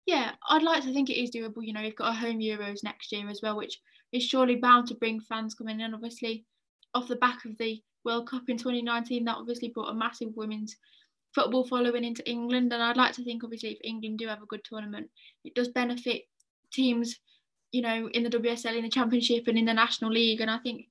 Yeah, 0.05 0.31
I'd 0.47 0.63
like 0.63 0.83
to 0.83 0.93
think 0.93 1.09
it 1.09 1.21
is 1.21 1.31
doable. 1.31 1.65
You 1.65 1.73
know, 1.73 1.81
you've 1.81 1.95
got 1.95 2.13
a 2.13 2.17
home 2.17 2.39
Euros 2.39 2.83
next 2.83 3.11
year 3.11 3.27
as 3.29 3.41
well, 3.41 3.57
which 3.57 3.79
is 4.11 4.23
surely 4.23 4.55
bound 4.55 4.87
to 4.87 4.95
bring 4.95 5.19
fans 5.19 5.55
coming 5.55 5.79
in. 5.79 5.93
Obviously, 5.93 6.45
off 6.93 7.07
the 7.07 7.15
back 7.15 7.45
of 7.45 7.57
the 7.57 7.81
World 8.03 8.29
Cup 8.29 8.43
in 8.47 8.57
2019, 8.57 9.25
that 9.25 9.37
obviously 9.37 9.69
brought 9.69 9.89
a 9.89 9.95
massive 9.95 10.29
women's 10.35 10.75
football 11.33 11.65
following 11.65 12.03
into 12.03 12.27
England. 12.29 12.71
And 12.71 12.83
I'd 12.83 12.97
like 12.97 13.13
to 13.13 13.23
think, 13.23 13.43
obviously, 13.43 13.71
if 13.71 13.79
England 13.83 14.19
do 14.19 14.27
have 14.27 14.43
a 14.43 14.47
good 14.47 14.63
tournament, 14.63 15.09
it 15.43 15.55
does 15.55 15.69
benefit 15.69 16.23
teams, 16.71 17.17
you 17.71 17.81
know, 17.81 18.07
in 18.13 18.21
the 18.21 18.29
WSL, 18.29 18.77
in 18.77 18.83
the 18.83 18.89
Championship, 18.89 19.47
and 19.47 19.57
in 19.57 19.65
the 19.65 19.73
National 19.73 20.11
League. 20.11 20.39
And 20.39 20.51
I 20.51 20.59
think 20.59 20.85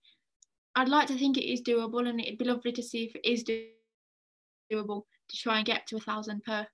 I'd 0.75 0.89
like 0.89 1.07
to 1.07 1.19
think 1.19 1.37
it 1.37 1.51
is 1.51 1.63
doable, 1.63 2.09
and 2.09 2.21
it'd 2.21 2.39
be 2.39 2.45
lovely 2.47 2.73
to 2.73 2.83
see 2.83 3.05
if 3.05 3.15
it 3.15 3.25
is 3.25 3.45
doable 3.45 5.03
to 5.29 5.37
try 5.37 5.59
and 5.59 5.67
get 5.67 5.87
to 5.87 5.97
a 5.99 6.01
thousand 6.01 6.43
per 6.43 6.67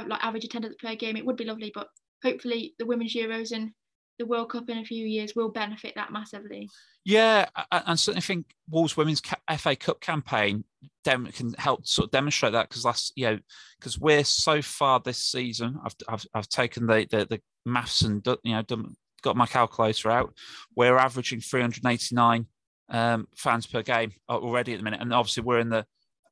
like 0.00 0.24
average 0.24 0.44
attendance 0.44 0.76
per 0.80 0.94
game. 0.94 1.16
It 1.16 1.26
would 1.26 1.36
be 1.36 1.44
lovely, 1.44 1.72
but 1.74 1.88
hopefully 2.22 2.74
the 2.78 2.86
women's 2.86 3.14
Euros 3.14 3.52
and 3.52 3.70
the 4.18 4.26
World 4.26 4.50
Cup 4.50 4.68
in 4.68 4.78
a 4.78 4.84
few 4.84 5.06
years 5.06 5.34
will 5.34 5.50
benefit 5.50 5.94
that 5.96 6.12
massively. 6.12 6.68
Yeah, 7.04 7.46
I, 7.70 7.94
certainly 7.94 8.20
think 8.20 8.46
Wolves 8.70 8.96
Women's 8.96 9.22
FA 9.58 9.74
Cup 9.74 10.00
campaign 10.00 10.64
can 11.04 11.54
help 11.58 11.86
sort 11.86 12.06
of 12.06 12.12
demonstrate 12.12 12.52
that 12.52 12.68
because 12.68 12.84
last, 12.84 13.12
you 13.16 13.26
know, 13.26 13.38
because 13.80 13.98
we're 13.98 14.24
so 14.24 14.62
far 14.62 15.00
this 15.00 15.18
season. 15.18 15.78
I've 15.84 15.94
I've, 16.08 16.26
I've 16.34 16.48
taken 16.48 16.86
the, 16.86 17.06
the 17.10 17.26
the 17.28 17.40
maths 17.66 18.02
and 18.02 18.24
you 18.44 18.54
know 18.54 18.62
done, 18.62 18.94
got 19.22 19.36
my 19.36 19.46
calculator 19.46 20.10
out. 20.10 20.32
We're 20.76 20.96
averaging 20.96 21.40
389 21.40 22.46
um, 22.90 23.26
fans 23.34 23.66
per 23.66 23.82
game 23.82 24.12
already 24.28 24.72
at 24.72 24.78
the 24.78 24.84
minute, 24.84 25.00
and 25.00 25.12
obviously 25.12 25.42
we're 25.42 25.58
in 25.58 25.70
the 25.70 25.84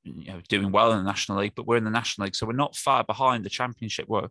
you 0.02 0.32
know 0.32 0.40
doing 0.48 0.72
well 0.72 0.92
in 0.92 0.98
the 0.98 1.10
National 1.10 1.38
League, 1.38 1.52
but 1.54 1.66
we're 1.66 1.76
in 1.76 1.84
the 1.84 1.90
National 1.90 2.24
League, 2.26 2.36
so 2.36 2.46
we're 2.46 2.52
not 2.52 2.76
far 2.76 3.04
behind 3.04 3.44
the 3.44 3.50
Championship. 3.50 4.06
We're 4.08 4.28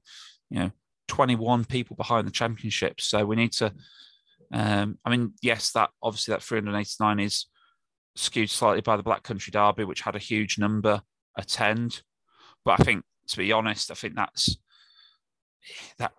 you 0.49 0.59
know 0.59 0.71
21 1.07 1.65
people 1.65 1.95
behind 1.95 2.27
the 2.27 2.31
Championship, 2.31 3.01
so 3.01 3.25
we 3.25 3.35
need 3.35 3.51
to. 3.53 3.73
Um, 4.51 4.97
I 5.05 5.09
mean, 5.11 5.33
yes, 5.41 5.71
that 5.73 5.91
obviously 6.01 6.33
that 6.33 6.41
389 6.41 7.19
is 7.19 7.45
skewed 8.15 8.49
slightly 8.49 8.81
by 8.81 8.97
the 8.97 9.03
Black 9.03 9.23
Country 9.23 9.51
Derby, 9.51 9.83
which 9.83 10.01
had 10.01 10.15
a 10.15 10.19
huge 10.19 10.57
number 10.57 11.01
attend. 11.37 12.01
But 12.65 12.79
I 12.79 12.83
think, 12.83 13.03
to 13.27 13.37
be 13.37 13.51
honest, 13.51 13.91
I 13.91 13.93
think 13.93 14.15
that's 14.15 14.57
that 15.97 16.13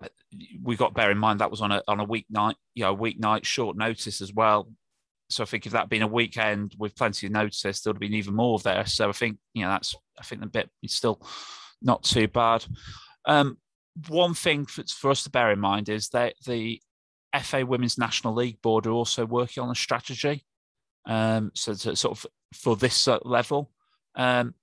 we 0.62 0.76
got 0.76 0.94
bear 0.94 1.11
in 1.11 1.18
mind 1.18 1.40
that 1.40 1.51
was 1.51 1.61
on 1.61 1.72
a 1.72 1.82
on 1.88 2.01
a 2.01 2.07
weeknight, 2.07 2.55
you 2.74 2.84
know, 2.84 2.96
weeknight 2.96 3.44
short 3.44 3.76
notice 3.76 4.20
as 4.20 4.32
well. 4.32 4.70
So 5.31 5.43
I 5.43 5.47
think 5.47 5.66
if 5.66 5.72
that 5.72 5.83
had 5.83 5.89
been 5.89 6.03
a 6.03 6.09
weekend 6.09 6.74
with 6.78 6.97
plenty 6.97 7.26
of 7.26 7.33
notice, 7.33 7.81
there'd 7.81 7.97
have 7.97 8.01
been 8.01 8.14
even 8.14 8.35
more 8.35 8.55
of 8.55 8.62
there. 8.62 8.85
So 8.87 9.09
I 9.09 9.12
think 9.12 9.39
you 9.55 9.62
know 9.62 9.70
that's 9.70 9.95
I 10.18 10.22
think 10.22 10.41
the 10.41 10.49
bit 10.49 10.70
is 10.83 10.93
still 10.93 11.20
not 11.81 12.03
too 12.03 12.28
bad. 12.28 12.64
Um, 13.26 13.59
one 14.09 14.35
thing 14.35 14.66
for, 14.66 14.85
for, 14.87 15.11
us 15.11 15.24
to 15.24 15.31
bear 15.31 15.51
in 15.51 15.59
mind 15.59 15.89
is 15.89 16.09
that 16.11 16.35
the 16.47 16.81
FA 17.43 17.66
Women's 17.66 17.99
National 17.99 18.35
League 18.35 18.61
Board 18.62 18.87
are 18.87 18.93
also 18.93 19.26
working 19.26 19.62
on 19.62 19.70
a 19.70 19.74
strategy. 19.74 20.45
Um, 21.07 21.51
so 21.55 21.74
to, 21.74 21.97
sort 21.97 22.18
of 22.18 22.26
for 22.55 22.76
this 22.76 23.09
level, 23.24 23.70
um, 24.16 24.55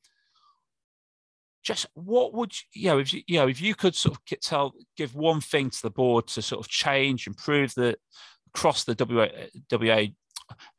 just 1.63 1.88
what 1.95 2.34
would 2.34 2.53
you 2.74 2.89
know 2.89 2.99
if 2.99 3.13
you, 3.13 3.22
you 3.28 3.39
know 3.39 3.47
if 3.47 3.61
you 3.61 3.76
could 3.76 3.95
sort 3.95 4.15
of 4.18 4.39
tell 4.39 4.74
give 4.95 5.15
one 5.15 5.41
thing 5.41 5.70
to 5.70 5.82
the 5.82 5.89
board 5.89 6.28
to 6.28 6.41
sort 6.41 6.65
of 6.65 6.70
change, 6.70 7.28
improve 7.28 7.74
the 7.76 7.97
across 8.55 8.86
the 8.86 8.95
WA 9.70 10.05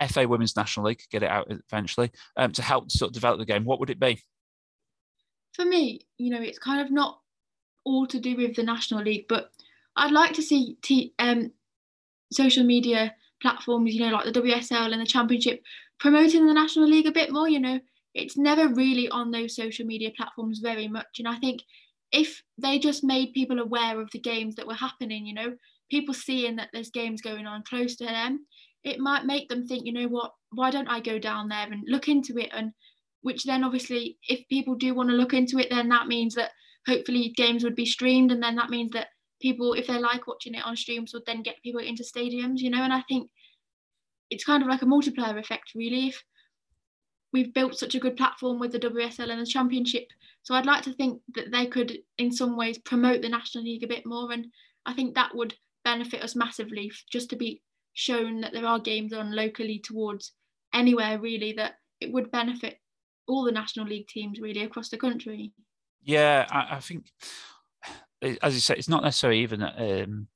FA 0.08 0.26
Women's 0.26 0.56
National 0.56 0.86
League, 0.86 1.02
get 1.10 1.22
it 1.22 1.30
out 1.30 1.50
eventually, 1.50 2.10
um, 2.36 2.52
to 2.52 2.62
help 2.62 2.90
sort 2.90 3.10
of 3.10 3.14
develop 3.14 3.38
the 3.38 3.46
game, 3.46 3.64
what 3.64 3.80
would 3.80 3.90
it 3.90 4.00
be? 4.00 4.22
For 5.54 5.64
me, 5.64 6.00
you 6.18 6.30
know, 6.30 6.40
it's 6.40 6.58
kind 6.58 6.80
of 6.80 6.90
not 6.90 7.20
all 7.84 8.06
to 8.06 8.20
do 8.20 8.36
with 8.36 8.54
the 8.54 8.62
National 8.62 9.02
League, 9.02 9.26
but 9.28 9.50
I'd 9.96 10.12
like 10.12 10.32
to 10.34 10.42
see 10.42 10.76
t- 10.82 11.14
um, 11.18 11.52
social 12.32 12.64
media 12.64 13.14
platforms, 13.42 13.94
you 13.94 14.00
know, 14.00 14.12
like 14.12 14.24
the 14.24 14.40
WSL 14.40 14.92
and 14.92 15.00
the 15.00 15.06
Championship, 15.06 15.62
promoting 15.98 16.46
the 16.46 16.54
National 16.54 16.88
League 16.88 17.06
a 17.06 17.12
bit 17.12 17.32
more. 17.32 17.48
You 17.48 17.60
know, 17.60 17.80
it's 18.14 18.36
never 18.36 18.68
really 18.68 19.08
on 19.08 19.30
those 19.30 19.56
social 19.56 19.86
media 19.86 20.10
platforms 20.16 20.60
very 20.60 20.88
much. 20.88 21.18
And 21.18 21.28
I 21.28 21.36
think 21.38 21.62
if 22.12 22.42
they 22.56 22.78
just 22.78 23.04
made 23.04 23.32
people 23.32 23.58
aware 23.58 24.00
of 24.00 24.10
the 24.12 24.20
games 24.20 24.54
that 24.56 24.66
were 24.66 24.74
happening, 24.74 25.26
you 25.26 25.34
know, 25.34 25.54
people 25.90 26.14
seeing 26.14 26.56
that 26.56 26.68
there's 26.72 26.90
games 26.90 27.22
going 27.22 27.46
on 27.46 27.62
close 27.62 27.96
to 27.96 28.04
them, 28.04 28.46
it 28.84 29.00
might 29.00 29.24
make 29.24 29.48
them 29.48 29.66
think, 29.66 29.86
you 29.86 29.92
know 29.92 30.08
what, 30.08 30.32
why 30.52 30.70
don't 30.70 30.88
I 30.88 31.00
go 31.00 31.18
down 31.18 31.48
there 31.48 31.70
and 31.70 31.84
look 31.86 32.08
into 32.08 32.38
it? 32.38 32.50
And 32.52 32.72
which 33.22 33.44
then 33.44 33.64
obviously, 33.64 34.18
if 34.28 34.46
people 34.48 34.74
do 34.74 34.94
want 34.94 35.10
to 35.10 35.16
look 35.16 35.34
into 35.34 35.58
it, 35.58 35.68
then 35.70 35.88
that 35.88 36.06
means 36.06 36.34
that 36.34 36.52
hopefully 36.86 37.34
games 37.36 37.64
would 37.64 37.74
be 37.74 37.86
streamed. 37.86 38.32
And 38.32 38.42
then 38.42 38.56
that 38.56 38.70
means 38.70 38.92
that 38.92 39.08
people, 39.40 39.74
if 39.74 39.86
they 39.86 39.98
like 39.98 40.26
watching 40.26 40.54
it 40.54 40.64
on 40.64 40.76
streams, 40.76 41.12
would 41.12 41.26
then 41.26 41.42
get 41.42 41.62
people 41.62 41.80
into 41.80 42.02
stadiums, 42.02 42.58
you 42.58 42.70
know? 42.70 42.82
And 42.82 42.92
I 42.92 43.02
think 43.08 43.30
it's 44.30 44.44
kind 44.44 44.62
of 44.62 44.68
like 44.68 44.82
a 44.82 44.86
multiplier 44.86 45.36
effect, 45.38 45.72
really. 45.74 46.08
If 46.08 46.22
we've 47.32 47.52
built 47.52 47.78
such 47.78 47.94
a 47.94 48.00
good 48.00 48.16
platform 48.16 48.58
with 48.58 48.72
the 48.72 48.78
WSL 48.78 49.30
and 49.30 49.40
the 49.40 49.46
Championship. 49.46 50.08
So 50.42 50.54
I'd 50.54 50.66
like 50.66 50.82
to 50.84 50.92
think 50.92 51.20
that 51.34 51.50
they 51.50 51.66
could, 51.66 51.98
in 52.16 52.32
some 52.32 52.56
ways, 52.56 52.78
promote 52.78 53.22
the 53.22 53.28
National 53.28 53.64
League 53.64 53.84
a 53.84 53.88
bit 53.88 54.06
more. 54.06 54.32
And 54.32 54.46
I 54.86 54.94
think 54.94 55.14
that 55.14 55.34
would 55.34 55.54
benefit 55.84 56.22
us 56.22 56.34
massively 56.34 56.90
just 57.10 57.30
to 57.30 57.36
be 57.36 57.62
shown 57.98 58.40
that 58.40 58.52
there 58.52 58.64
are 58.64 58.78
games 58.78 59.12
on 59.12 59.34
locally 59.34 59.80
towards 59.80 60.32
anywhere 60.72 61.18
really 61.18 61.52
that 61.52 61.74
it 62.00 62.12
would 62.12 62.30
benefit 62.30 62.78
all 63.26 63.42
the 63.42 63.50
national 63.50 63.86
league 63.86 64.06
teams 64.06 64.40
really 64.40 64.62
across 64.62 64.88
the 64.88 64.96
country. 64.96 65.52
Yeah 66.02 66.46
i, 66.50 66.76
I 66.76 66.80
think 66.80 67.06
as 68.40 68.54
you 68.54 68.60
say 68.60 68.74
it's 68.74 68.88
not 68.88 69.02
necessarily 69.02 69.40
even 69.40 69.62
um, 69.62 70.28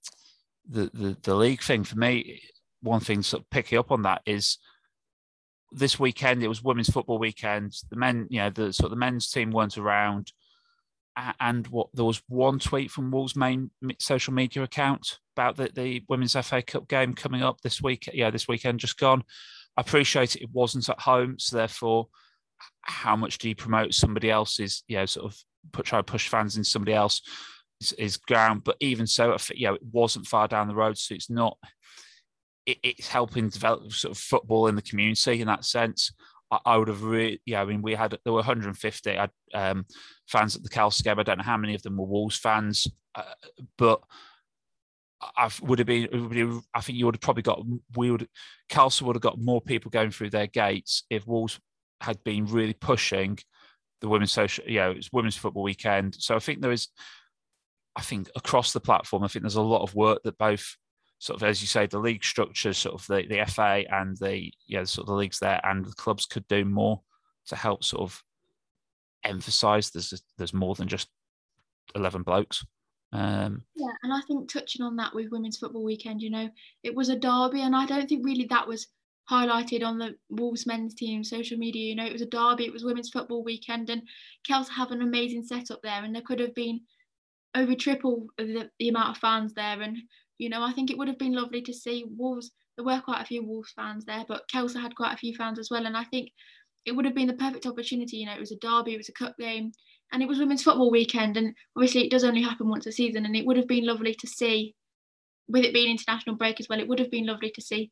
the, 0.69 0.91
the 0.93 1.17
the 1.23 1.35
league 1.35 1.63
thing. 1.63 1.85
For 1.85 1.97
me 1.97 2.43
one 2.81 3.01
thing 3.01 3.23
sort 3.23 3.43
of 3.43 3.51
picking 3.51 3.79
up 3.79 3.91
on 3.93 4.03
that 4.03 4.23
is 4.27 4.59
this 5.71 5.99
weekend 5.99 6.43
it 6.43 6.49
was 6.49 6.63
women's 6.63 6.91
football 6.91 7.19
weekend. 7.19 7.75
The 7.91 7.97
men 7.97 8.27
you 8.29 8.41
know 8.41 8.51
the 8.51 8.73
sort 8.73 8.87
of 8.87 8.91
the 8.91 8.97
men's 8.97 9.31
team 9.31 9.51
weren't 9.51 9.79
around 9.79 10.33
and 11.41 11.67
what 11.67 11.89
there 11.93 12.05
was 12.05 12.23
one 12.29 12.59
tweet 12.59 12.91
from 12.91 13.11
Wolves' 13.11 13.37
main 13.37 13.71
social 13.99 14.33
media 14.33 14.63
account 14.63 15.19
about 15.37 15.57
the, 15.57 15.71
the 15.75 16.03
Women's 16.09 16.37
FA 16.47 16.63
Cup 16.63 16.89
game 16.89 17.15
coming 17.15 17.43
up 17.43 17.61
this 17.61 17.83
week. 17.83 18.09
Yeah, 18.13 18.31
this 18.31 18.49
weekend 18.49 18.81
just 18.81 18.99
gone. 18.99 19.23
I 19.77 19.81
appreciate 19.81 20.37
it, 20.37 20.43
it 20.43 20.51
wasn't 20.53 20.89
at 20.89 21.01
home, 21.01 21.39
so 21.39 21.57
therefore, 21.57 22.09
how 22.83 23.17
much 23.17 23.39
do 23.39 23.49
you 23.49 23.55
promote 23.55 23.95
somebody 23.95 24.31
else's? 24.31 24.85
You 24.89 24.99
know, 24.99 25.07
sort 25.07 25.27
of 25.27 25.39
put 25.73 25.87
try 25.87 25.99
to 25.99 26.05
push 26.05 26.29
fans 26.29 26.57
in 26.57 26.65
somebody 26.65 26.95
else 26.95 27.23
is, 27.99 28.17
ground. 28.17 28.65
But 28.65 28.77
even 28.81 29.07
so, 29.07 29.37
you 29.55 29.69
know, 29.69 29.75
it 29.75 29.83
wasn't 29.91 30.27
far 30.27 30.49
down 30.49 30.69
the 30.69 30.75
road, 30.75 30.99
so 30.99 31.15
it's 31.15 31.31
not. 31.31 31.59
It, 32.67 32.79
it's 32.83 33.09
helping 33.09 33.49
develop 33.49 33.93
sort 33.93 34.13
of 34.13 34.19
football 34.19 34.69
in 34.69 34.77
the 34.77 34.83
community 34.83 35.41
in 35.41 35.47
that 35.49 35.65
sense. 35.65 36.13
I, 36.65 36.77
would 36.77 36.89
have 36.89 37.03
really, 37.03 37.41
yeah. 37.47 37.63
I 37.63 37.65
mean, 37.65 37.83
we 37.83 37.95
had 37.95 38.19
there 38.25 38.33
were 38.33 38.41
150 38.41 39.19
um, 39.55 39.87
fans 40.29 40.57
at 40.57 40.63
the 40.63 40.69
game. 41.03 41.19
I 41.19 41.23
don't 41.23 41.39
know 41.39 41.45
how 41.45 41.57
many 41.57 41.75
of 41.75 41.83
them 41.83 41.97
were 41.97 42.07
Wolves 42.07 42.37
fans, 42.37 42.87
uh, 43.15 43.23
but 43.79 44.01
I 45.37 45.51
would 45.63 45.79
have 45.79 45.87
been. 45.87 46.63
I 46.75 46.81
think 46.81 46.99
you 46.99 47.07
would 47.07 47.17
have 47.17 47.21
probably 47.21 47.43
got. 47.43 47.63
We 47.97 48.11
would. 48.11 48.29
Khalsa 48.71 49.03
would 49.03 49.17
have 49.17 49.23
got 49.23 49.41
more 49.41 49.61
people 49.61 49.91
going 49.91 50.11
through 50.11 50.31
their 50.31 50.47
gates 50.47 51.05
if 51.11 51.27
Wolves 51.27 51.59
had 52.01 52.23
been 52.25 52.47
really 52.47 52.75
pushing 52.75 53.39
the 54.01 54.09
women's 54.09 54.33
social. 54.33 54.65
You 54.67 54.81
know, 54.81 54.91
it's 54.91 55.13
women's 55.13 55.37
football 55.37 55.63
weekend. 55.63 56.17
So 56.19 56.35
I 56.35 56.39
think 56.39 56.61
there 56.61 56.73
is. 56.73 56.89
I 57.95 58.03
think 58.03 58.31
across 58.35 58.73
the 58.73 58.81
platform, 58.81 59.23
I 59.23 59.29
think 59.29 59.43
there's 59.43 59.55
a 59.55 59.63
lot 59.63 59.83
of 59.83 59.95
work 59.95 60.23
that 60.25 60.39
both 60.39 60.77
sort 61.23 61.41
of 61.41 61.49
as 61.49 61.61
you 61.61 61.69
say, 61.69 61.87
the 61.87 62.01
league 62.01 62.25
structure, 62.25 62.73
sort 62.73 62.97
of 62.97 63.07
the, 63.07 63.25
the 63.29 63.45
FA 63.47 63.85
and 63.89 64.17
the 64.17 64.53
yeah, 64.67 64.83
sort 64.83 65.05
of 65.05 65.11
the 65.13 65.15
leagues 65.15 65.39
there 65.39 65.61
and 65.63 65.85
the 65.85 65.93
clubs 65.93 66.27
could 66.27 66.47
do 66.49 66.65
more 66.65 67.01
to 67.47 67.55
help 67.55 67.85
sort 67.85 68.03
of 68.03 68.25
emphasize 69.23 69.91
there's 69.91 70.21
there's 70.37 70.53
more 70.53 70.75
than 70.75 70.89
just 70.89 71.09
eleven 71.95 72.25
blokes. 72.25 72.67
Um, 73.13 73.63
yeah, 73.77 73.93
and 74.03 74.13
I 74.13 74.21
think 74.27 74.53
touching 74.53 74.85
on 74.85 74.97
that 74.97 75.15
with 75.15 75.31
women's 75.31 75.59
football 75.59 75.85
weekend, 75.85 76.23
you 76.23 76.31
know, 76.31 76.49
it 76.83 76.93
was 76.93 77.09
a 77.09 77.17
derby, 77.17 77.63
and 77.63 77.77
I 77.77 77.87
don't 77.87 78.09
think 78.09 78.27
really 78.27 78.49
that 78.51 78.67
was 78.67 78.89
highlighted 79.31 79.85
on 79.85 79.99
the 79.99 80.17
Wolves 80.29 80.67
men's 80.67 80.93
team 80.93 81.23
social 81.23 81.57
media. 81.57 81.87
You 81.87 81.95
know, 81.95 82.07
it 82.07 82.13
was 82.13 82.23
a 82.23 82.27
derby, 82.27 82.67
it 82.67 82.73
was 82.73 82.83
women's 82.83 83.11
football 83.11 83.45
weekend, 83.45 83.91
and 83.91 84.03
Kels 84.51 84.69
have 84.71 84.91
an 84.91 85.03
amazing 85.03 85.45
setup 85.45 85.83
there, 85.83 86.03
and 86.03 86.13
there 86.13 86.23
could 86.23 86.41
have 86.41 86.57
been 86.57 86.81
over 87.55 87.77
triple 87.77 88.27
the, 88.39 88.69
the 88.81 88.89
amount 88.89 89.11
of 89.11 89.21
fans 89.21 89.55
there, 89.55 89.81
and 89.81 89.99
you 90.43 90.49
know, 90.49 90.63
I 90.63 90.73
think 90.73 90.91
it 90.91 90.99
would 90.99 91.09
have 91.09 91.19
been 91.19 91.35
lovely 91.35 91.63
to 91.63 91.73
see 91.73 92.05
Wolves. 92.17 92.51
There 92.77 92.85
were 92.85 93.01
quite 93.01 93.23
a 93.23 93.27
few 93.27 93.45
Wolves 93.45 93.73
fans 93.77 94.05
there, 94.05 94.25
but 94.27 94.43
Khalsa 94.53 94.81
had 94.81 94.97
quite 94.97 95.15
a 95.15 95.19
few 95.19 95.35
fans 95.35 95.59
as 95.59 95.69
well. 95.71 95.87
And 95.87 95.97
I 95.97 96.05
think 96.05 96.31
it 96.85 96.93
would 96.93 97.05
have 97.05 97.15
been 97.15 97.29
the 97.29 97.35
perfect 97.35 97.67
opportunity. 97.67 98.19
You 98.19 98.27
know, 98.27 98.35
it 98.35 98.41
was 98.41 98.53
a 98.53 98.59
derby, 98.59 98.95
it 98.95 98.99
was 98.99 99.09
a 99.09 99.13
cup 99.13 99.35
game, 99.39 99.73
and 100.13 100.23
it 100.23 100.29
was 100.29 100.39
women's 100.39 100.63
football 100.63 100.91
weekend. 100.91 101.37
And 101.37 101.55
obviously, 101.77 102.05
it 102.05 102.11
does 102.11 102.25
only 102.25 102.43
happen 102.43 102.69
once 102.69 102.87
a 102.87 102.93
season. 102.93 103.25
And 103.25 103.37
it 103.37 103.47
would 103.47 103.57
have 103.57 103.69
been 103.69 103.87
lovely 103.87 104.15
to 104.15 104.27
see 104.27 104.75
with 105.49 105.65
it 105.65 105.75
being 105.75 105.91
international 105.91 106.37
break 106.37 106.59
as 106.61 106.69
well, 106.69 106.81
it 106.81 106.89
would 106.89 106.99
have 106.99 107.11
been 107.11 107.27
lovely 107.27 107.51
to 107.55 107.61
see 107.61 107.91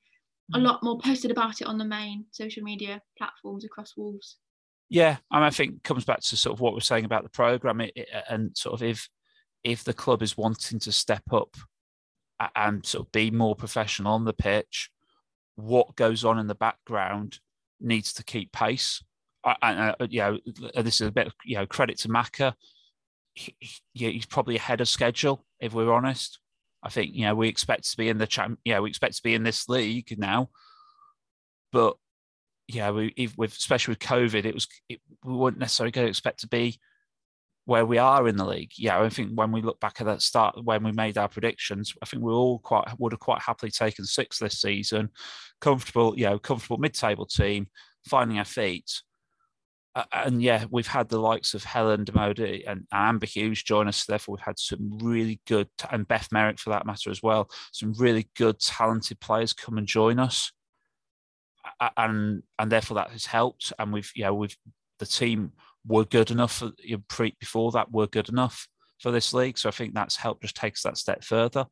a 0.54 0.58
mm. 0.58 0.62
lot 0.62 0.82
more 0.82 0.98
posted 0.98 1.30
about 1.30 1.60
it 1.60 1.66
on 1.66 1.78
the 1.78 1.84
main 1.84 2.24
social 2.32 2.62
media 2.62 3.00
platforms 3.18 3.64
across 3.64 3.92
Wolves. 3.96 4.38
Yeah, 4.88 5.18
I, 5.30 5.36
mean, 5.36 5.44
I 5.44 5.50
think 5.50 5.74
it 5.76 5.84
comes 5.84 6.04
back 6.04 6.20
to 6.20 6.36
sort 6.36 6.54
of 6.54 6.60
what 6.60 6.74
we're 6.74 6.80
saying 6.80 7.04
about 7.04 7.22
the 7.22 7.28
program, 7.28 7.80
it, 7.80 7.92
it, 7.94 8.08
and 8.28 8.56
sort 8.56 8.74
of 8.74 8.82
if 8.82 9.08
if 9.62 9.84
the 9.84 9.92
club 9.92 10.22
is 10.22 10.38
wanting 10.38 10.78
to 10.80 10.90
step 10.90 11.22
up 11.32 11.54
and 12.56 12.84
sort 12.84 13.06
of 13.06 13.12
be 13.12 13.30
more 13.30 13.54
professional 13.54 14.12
on 14.12 14.24
the 14.24 14.32
pitch, 14.32 14.90
what 15.56 15.96
goes 15.96 16.24
on 16.24 16.38
in 16.38 16.46
the 16.46 16.54
background 16.54 17.38
needs 17.80 18.12
to 18.14 18.24
keep 18.24 18.52
pace. 18.52 19.02
And 19.62 19.94
uh, 20.00 20.06
you 20.08 20.20
know, 20.20 20.38
this 20.82 21.00
is 21.00 21.08
a 21.08 21.12
bit 21.12 21.28
of 21.28 21.34
you 21.44 21.56
know 21.56 21.66
credit 21.66 21.98
to 21.98 22.10
Maka. 22.10 22.54
He, 23.34 23.54
he's 23.92 24.26
probably 24.26 24.56
ahead 24.56 24.80
of 24.80 24.88
schedule, 24.88 25.44
if 25.60 25.72
we're 25.72 25.92
honest. 25.92 26.38
I 26.82 26.88
think 26.88 27.14
you 27.14 27.22
know 27.22 27.34
we 27.34 27.48
expect 27.48 27.90
to 27.90 27.96
be 27.96 28.08
in 28.08 28.18
the 28.18 28.26
champ. 28.26 28.58
Yeah, 28.64 28.80
we 28.80 28.90
expect 28.90 29.16
to 29.16 29.22
be 29.22 29.34
in 29.34 29.42
this 29.42 29.68
league 29.68 30.14
now, 30.18 30.50
but 31.72 31.96
yeah, 32.68 32.90
we 32.90 33.14
with 33.36 33.52
especially 33.52 33.92
with 33.92 34.00
COVID, 34.00 34.44
it 34.44 34.54
was 34.54 34.68
it, 34.88 35.00
we 35.24 35.34
weren't 35.34 35.58
necessarily 35.58 35.90
going 35.90 36.06
to 36.06 36.10
expect 36.10 36.40
to 36.40 36.48
be 36.48 36.78
where 37.66 37.86
we 37.86 37.98
are 37.98 38.26
in 38.26 38.36
the 38.36 38.44
league. 38.44 38.72
Yeah, 38.76 39.00
I 39.00 39.08
think 39.10 39.32
when 39.34 39.52
we 39.52 39.62
look 39.62 39.78
back 39.80 40.00
at 40.00 40.06
that 40.06 40.22
start 40.22 40.64
when 40.64 40.82
we 40.82 40.92
made 40.92 41.18
our 41.18 41.28
predictions, 41.28 41.94
I 42.02 42.06
think 42.06 42.22
we 42.22 42.32
all 42.32 42.58
quite 42.58 42.88
would 42.98 43.12
have 43.12 43.20
quite 43.20 43.42
happily 43.42 43.70
taken 43.70 44.04
six 44.04 44.38
this 44.38 44.60
season, 44.60 45.10
comfortable, 45.60 46.14
you 46.18 46.24
know, 46.24 46.38
comfortable 46.38 46.78
mid-table 46.78 47.26
team, 47.26 47.68
finding 48.08 48.38
our 48.38 48.44
feet. 48.44 49.02
And 50.12 50.40
yeah, 50.40 50.64
we've 50.70 50.86
had 50.86 51.08
the 51.08 51.18
likes 51.18 51.52
of 51.52 51.64
Helen 51.64 52.04
Dermody 52.04 52.62
and 52.66 52.86
Amber 52.92 53.26
Hughes 53.26 53.62
join 53.62 53.88
us. 53.88 54.04
Therefore, 54.04 54.36
we've 54.36 54.44
had 54.44 54.58
some 54.58 54.98
really 54.98 55.40
good, 55.46 55.68
and 55.90 56.06
Beth 56.06 56.28
Merrick 56.30 56.60
for 56.60 56.70
that 56.70 56.86
matter 56.86 57.10
as 57.10 57.22
well, 57.22 57.50
some 57.72 57.92
really 57.94 58.30
good, 58.36 58.60
talented 58.60 59.18
players 59.18 59.52
come 59.52 59.78
and 59.78 59.86
join 59.88 60.20
us. 60.20 60.52
And 61.96 62.42
and 62.58 62.72
therefore 62.72 62.94
that 62.96 63.10
has 63.10 63.26
helped. 63.26 63.72
And 63.78 63.92
we've, 63.92 64.10
yeah, 64.14 64.30
we've 64.30 64.56
the 65.00 65.06
team 65.06 65.52
were 65.86 66.04
good 66.04 66.30
enough 66.30 66.58
for, 66.58 66.72
you 66.78 66.96
know, 66.96 67.02
pre, 67.08 67.34
before 67.40 67.72
that 67.72 67.90
were 67.90 68.06
good 68.06 68.28
enough 68.28 68.68
for 69.00 69.10
this 69.10 69.32
league. 69.32 69.58
So 69.58 69.68
I 69.68 69.72
think 69.72 69.94
that's 69.94 70.16
helped 70.16 70.42
just 70.42 70.56
takes 70.56 70.82
that 70.82 70.98
step 70.98 71.24
further. 71.24 71.66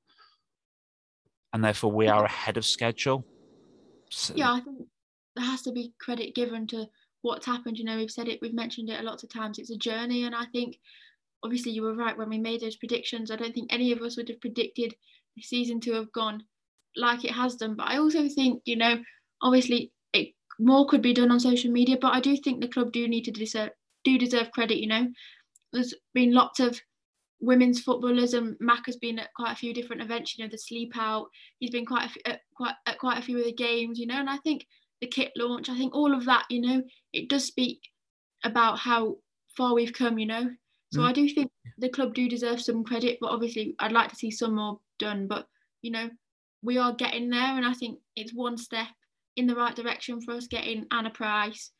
And 1.52 1.62
therefore 1.64 1.92
we 1.92 2.08
are 2.08 2.24
ahead 2.24 2.56
of 2.56 2.64
schedule. 2.64 3.26
So, 4.10 4.34
yeah, 4.36 4.52
I 4.52 4.60
think 4.60 4.78
there 5.36 5.44
has 5.44 5.62
to 5.62 5.72
be 5.72 5.92
credit 6.00 6.34
given 6.34 6.66
to 6.68 6.86
what's 7.22 7.46
happened. 7.46 7.78
You 7.78 7.84
know, 7.84 7.96
we've 7.96 8.10
said 8.10 8.28
it, 8.28 8.40
we've 8.40 8.54
mentioned 8.54 8.90
it 8.90 9.00
a 9.00 9.04
lot 9.04 9.22
of 9.22 9.28
times. 9.28 9.58
It's 9.58 9.70
a 9.70 9.76
journey, 9.76 10.24
and 10.24 10.34
I 10.34 10.46
think 10.46 10.78
obviously 11.42 11.72
you 11.72 11.82
were 11.82 11.94
right 11.94 12.16
when 12.16 12.28
we 12.28 12.38
made 12.38 12.60
those 12.60 12.76
predictions. 12.76 13.30
I 13.30 13.36
don't 13.36 13.54
think 13.54 13.72
any 13.72 13.92
of 13.92 14.00
us 14.00 14.16
would 14.16 14.28
have 14.28 14.40
predicted 14.40 14.94
the 15.36 15.42
season 15.42 15.80
to 15.80 15.92
have 15.94 16.12
gone 16.12 16.42
like 16.96 17.24
it 17.24 17.32
has 17.32 17.56
done. 17.56 17.76
But 17.76 17.88
I 17.88 17.98
also 17.98 18.28
think, 18.28 18.62
you 18.64 18.76
know, 18.76 18.96
obviously 19.42 19.92
it 20.12 20.34
more 20.58 20.86
could 20.88 21.02
be 21.02 21.14
done 21.14 21.30
on 21.30 21.40
social 21.40 21.70
media, 21.70 21.96
but 22.00 22.14
I 22.14 22.20
do 22.20 22.36
think 22.36 22.60
the 22.60 22.68
club 22.68 22.92
do 22.92 23.06
need 23.06 23.24
to 23.24 23.30
deserve 23.30 23.70
do 24.12 24.18
deserve 24.18 24.50
credit. 24.50 24.78
You 24.78 24.88
know, 24.88 25.08
there's 25.72 25.94
been 26.14 26.32
lots 26.32 26.60
of 26.60 26.80
women's 27.40 27.80
footballers, 27.80 28.34
and 28.34 28.56
Mac 28.60 28.86
has 28.86 28.96
been 28.96 29.18
at 29.18 29.32
quite 29.34 29.52
a 29.52 29.56
few 29.56 29.74
different 29.74 30.02
events. 30.02 30.36
You 30.36 30.44
know, 30.44 30.50
the 30.50 30.58
sleep 30.58 30.92
out. 30.96 31.28
He's 31.58 31.70
been 31.70 31.86
quite 31.86 32.10
a, 32.10 32.28
at 32.28 32.40
quite 32.56 32.74
at 32.86 32.98
quite 32.98 33.18
a 33.18 33.22
few 33.22 33.38
of 33.38 33.44
the 33.44 33.52
games. 33.52 33.98
You 33.98 34.06
know, 34.06 34.18
and 34.18 34.30
I 34.30 34.38
think 34.38 34.66
the 35.00 35.06
kit 35.06 35.32
launch. 35.36 35.68
I 35.68 35.76
think 35.76 35.94
all 35.94 36.14
of 36.14 36.24
that. 36.26 36.44
You 36.50 36.60
know, 36.60 36.82
it 37.12 37.28
does 37.28 37.44
speak 37.44 37.80
about 38.44 38.78
how 38.78 39.16
far 39.56 39.74
we've 39.74 39.92
come. 39.92 40.18
You 40.18 40.26
know, 40.26 40.50
so 40.92 41.00
mm. 41.00 41.08
I 41.08 41.12
do 41.12 41.28
think 41.28 41.50
the 41.78 41.88
club 41.88 42.14
do 42.14 42.28
deserve 42.28 42.60
some 42.60 42.84
credit, 42.84 43.18
but 43.20 43.30
obviously 43.30 43.74
I'd 43.78 43.92
like 43.92 44.10
to 44.10 44.16
see 44.16 44.30
some 44.30 44.54
more 44.56 44.80
done. 44.98 45.26
But 45.26 45.46
you 45.82 45.90
know, 45.90 46.10
we 46.62 46.78
are 46.78 46.94
getting 46.94 47.30
there, 47.30 47.56
and 47.56 47.66
I 47.66 47.74
think 47.74 47.98
it's 48.16 48.34
one 48.34 48.56
step 48.56 48.88
in 49.36 49.46
the 49.46 49.54
right 49.54 49.76
direction 49.76 50.20
for 50.20 50.34
us 50.34 50.48
getting 50.48 50.86
Anna 50.90 51.10
Price, 51.10 51.70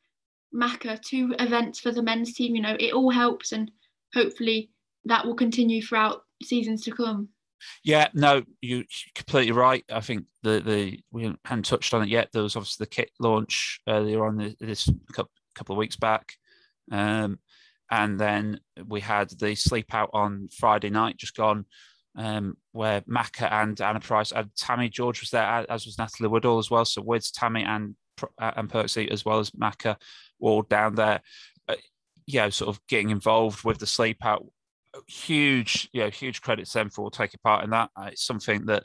Maka, 0.53 0.99
two 0.99 1.35
events 1.39 1.81
for 1.81 1.93
the 1.93 2.03
men's 2.03 2.35
team. 2.35 2.55
You 2.55 2.63
know, 2.63 2.77
it 2.79 2.93
all 2.93 3.11
helps, 3.11 3.53
and 3.53 3.71
hopefully 4.15 4.71
that 5.05 5.25
will 5.25 5.35
continue 5.35 5.83
throughout 5.83 6.23
seasons 6.43 6.83
to 6.85 6.93
come. 6.93 7.29
Yeah, 7.83 8.09
no, 8.15 8.43
you're 8.61 8.85
completely 9.15 9.53
right. 9.53 9.85
I 9.91 10.01
think 10.01 10.27
the 10.43 10.61
the 10.61 11.01
we 11.11 11.35
hadn't 11.45 11.65
touched 11.65 11.95
on 11.95 12.03
it 12.03 12.09
yet. 12.09 12.29
There 12.33 12.43
was 12.43 12.57
obviously 12.57 12.85
the 12.85 12.91
kit 12.91 13.11
launch 13.19 13.81
earlier 13.89 14.25
on 14.25 14.55
this 14.61 14.89
couple 15.55 15.75
of 15.75 15.79
weeks 15.79 15.97
back, 15.97 16.35
um, 16.93 17.39
and 17.91 18.19
then 18.19 18.61
we 18.87 19.01
had 19.01 19.31
the 19.31 19.55
sleep 19.55 19.95
out 19.95 20.11
on 20.13 20.49
Friday 20.57 20.91
night, 20.91 21.17
just 21.17 21.37
gone, 21.37 21.65
um, 22.17 22.57
where 22.73 23.03
Maka 23.07 23.53
and 23.53 23.81
Anna 23.81 24.01
Price 24.01 24.33
and 24.33 24.55
Tammy 24.57 24.89
George 24.89 25.21
was 25.21 25.31
there, 25.31 25.67
as 25.69 25.85
was 25.85 25.99
Natalie 25.99 26.29
Woodall 26.29 26.59
as 26.59 26.71
well. 26.71 26.85
So 26.85 27.03
with 27.03 27.33
Tammy 27.33 27.65
and 27.65 27.97
and 28.39 28.71
Percy 28.71 29.11
as 29.11 29.25
well 29.25 29.39
as 29.39 29.57
Maka 29.57 29.97
all 30.41 30.63
down 30.63 30.95
there. 30.95 31.21
Uh, 31.69 31.77
yeah, 32.27 32.49
sort 32.51 32.69
of 32.69 32.81
getting 32.87 33.11
involved 33.11 33.65
with 33.65 33.79
the 33.79 33.87
sleep 33.87 34.25
out. 34.25 34.45
Huge, 35.07 35.89
you 35.93 36.03
know, 36.03 36.11
huge 36.11 36.41
credit 36.41 36.67
to 36.67 36.73
them 36.73 36.91
for 36.91 37.11
taking 37.11 37.41
part 37.43 37.65
in 37.65 37.71
that. 37.71 37.91
Uh, 37.97 38.09
it's 38.13 38.25
something 38.25 38.67
that 38.67 38.85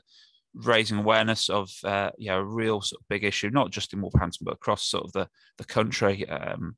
raising 0.55 0.99
awareness 0.99 1.49
of 1.49 1.71
uh, 1.83 2.11
you 2.17 2.29
know 2.29 2.39
a 2.39 2.45
real 2.45 2.81
sort 2.81 3.01
of 3.01 3.07
big 3.07 3.23
issue, 3.23 3.49
not 3.49 3.71
just 3.71 3.93
in 3.93 4.01
Wolverhampton 4.01 4.45
but 4.45 4.53
across 4.53 4.87
sort 4.87 5.05
of 5.05 5.11
the 5.13 5.27
the 5.57 5.65
country. 5.65 6.27
Um, 6.27 6.75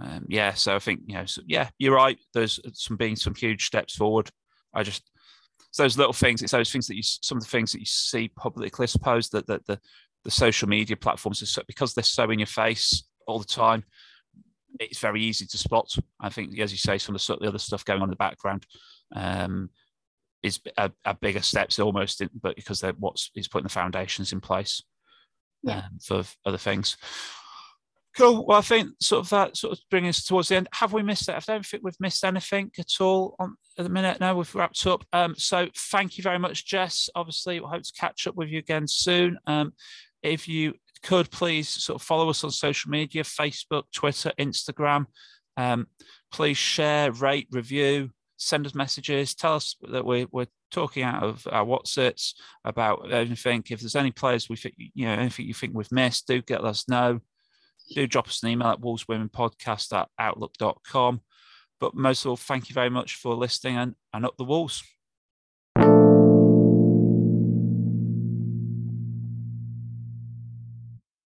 um, 0.00 0.26
yeah, 0.28 0.54
so 0.54 0.76
I 0.76 0.78
think 0.78 1.00
you 1.06 1.14
know, 1.14 1.24
so, 1.24 1.42
yeah, 1.46 1.70
you're 1.78 1.94
right. 1.94 2.18
There's 2.32 2.60
some 2.74 2.96
being 2.96 3.16
some 3.16 3.34
huge 3.34 3.66
steps 3.66 3.96
forward. 3.96 4.30
I 4.72 4.82
just 4.82 5.10
it's 5.68 5.78
those 5.78 5.98
little 5.98 6.12
things. 6.12 6.42
It's 6.42 6.52
those 6.52 6.70
things 6.70 6.86
that 6.86 6.96
you 6.96 7.02
some 7.02 7.38
of 7.38 7.44
the 7.44 7.50
things 7.50 7.72
that 7.72 7.80
you 7.80 7.86
see 7.86 8.28
publicly. 8.28 8.84
I 8.84 8.86
suppose 8.86 9.28
that 9.30 9.46
that 9.48 9.66
the 9.66 9.80
the 10.24 10.30
social 10.30 10.68
media 10.68 10.96
platforms 10.96 11.48
so, 11.48 11.62
because 11.66 11.94
they're 11.94 12.04
so 12.04 12.30
in 12.30 12.38
your 12.38 12.46
face 12.46 13.04
all 13.26 13.38
the 13.38 13.44
time. 13.44 13.84
It's 14.78 14.98
very 14.98 15.22
easy 15.22 15.46
to 15.46 15.58
spot. 15.58 15.90
I 16.20 16.28
think, 16.28 16.58
as 16.58 16.70
you 16.70 16.78
say, 16.78 16.98
some 16.98 17.14
of 17.14 17.26
the, 17.26 17.36
the 17.40 17.48
other 17.48 17.58
stuff 17.58 17.84
going 17.84 18.00
on 18.00 18.08
in 18.08 18.10
the 18.10 18.16
background 18.16 18.66
um, 19.14 19.70
is 20.42 20.60
a, 20.76 20.90
a, 21.04 21.14
bigger 21.14 21.42
steps 21.42 21.78
almost, 21.78 22.20
in, 22.20 22.30
but 22.40 22.56
because 22.56 22.80
they're 22.80 22.92
what's 22.92 23.30
is 23.34 23.48
putting 23.48 23.64
the 23.64 23.68
foundations 23.68 24.32
in 24.32 24.40
place 24.40 24.82
yeah. 25.62 25.78
um, 25.78 25.98
for 26.00 26.22
other 26.46 26.58
things. 26.58 26.96
Cool. 28.16 28.44
Well, 28.44 28.58
I 28.58 28.62
think 28.62 28.90
sort 29.00 29.24
of 29.24 29.30
that 29.30 29.56
sort 29.56 29.72
of 29.72 29.78
brings 29.88 30.18
us 30.18 30.24
towards 30.24 30.48
the 30.48 30.56
end. 30.56 30.68
Have 30.72 30.92
we 30.92 31.02
missed 31.02 31.28
it? 31.28 31.36
I 31.36 31.40
don't 31.40 31.64
think 31.64 31.84
we've 31.84 32.00
missed 32.00 32.24
anything 32.24 32.70
at 32.78 33.00
all 33.00 33.36
on 33.38 33.54
at 33.78 33.84
the 33.84 33.88
minute. 33.88 34.18
Now 34.18 34.34
we've 34.34 34.54
wrapped 34.54 34.84
up. 34.86 35.04
Um, 35.12 35.34
so 35.36 35.68
thank 35.76 36.18
you 36.18 36.22
very 36.22 36.38
much, 36.38 36.66
Jess. 36.66 37.08
Obviously, 37.14 37.54
we 37.54 37.60
we'll 37.60 37.70
hope 37.70 37.82
to 37.84 37.92
catch 37.98 38.26
up 38.26 38.34
with 38.34 38.48
you 38.48 38.58
again 38.58 38.88
soon. 38.88 39.38
Um, 39.46 39.72
if 40.22 40.48
you 40.48 40.74
could 41.02 41.30
please 41.30 41.68
sort 41.68 42.00
of 42.00 42.06
follow 42.06 42.28
us 42.28 42.44
on 42.44 42.50
social 42.50 42.90
media 42.90 43.22
Facebook, 43.22 43.84
Twitter, 43.92 44.32
Instagram. 44.38 45.06
Um, 45.56 45.86
please 46.30 46.56
share, 46.56 47.12
rate, 47.12 47.48
review, 47.50 48.10
send 48.36 48.66
us 48.66 48.74
messages, 48.74 49.34
tell 49.34 49.54
us 49.54 49.76
that 49.82 50.04
we're, 50.04 50.26
we're 50.30 50.46
talking 50.70 51.02
out 51.02 51.22
of 51.22 51.46
our 51.50 51.64
what's 51.64 51.98
it's 51.98 52.34
about 52.64 53.12
anything. 53.12 53.62
If 53.68 53.80
there's 53.80 53.96
any 53.96 54.10
players 54.10 54.48
we 54.48 54.56
think, 54.56 54.74
you 54.76 55.06
know, 55.06 55.12
anything 55.12 55.46
you 55.46 55.54
think 55.54 55.74
we've 55.74 55.92
missed, 55.92 56.26
do 56.26 56.40
get 56.42 56.64
us 56.64 56.88
know. 56.88 57.20
Do 57.94 58.06
drop 58.06 58.28
us 58.28 58.42
an 58.42 58.50
email 58.50 58.68
at 58.68 58.80
wolveswomenpodcast 58.80 59.92
at 59.96 60.08
outlook.com. 60.18 61.20
But 61.80 61.94
most 61.94 62.24
of 62.24 62.30
all, 62.30 62.36
thank 62.36 62.68
you 62.68 62.74
very 62.74 62.90
much 62.90 63.16
for 63.16 63.34
listening 63.34 63.76
and, 63.76 63.94
and 64.12 64.24
up 64.24 64.36
the 64.36 64.44
walls. 64.44 64.82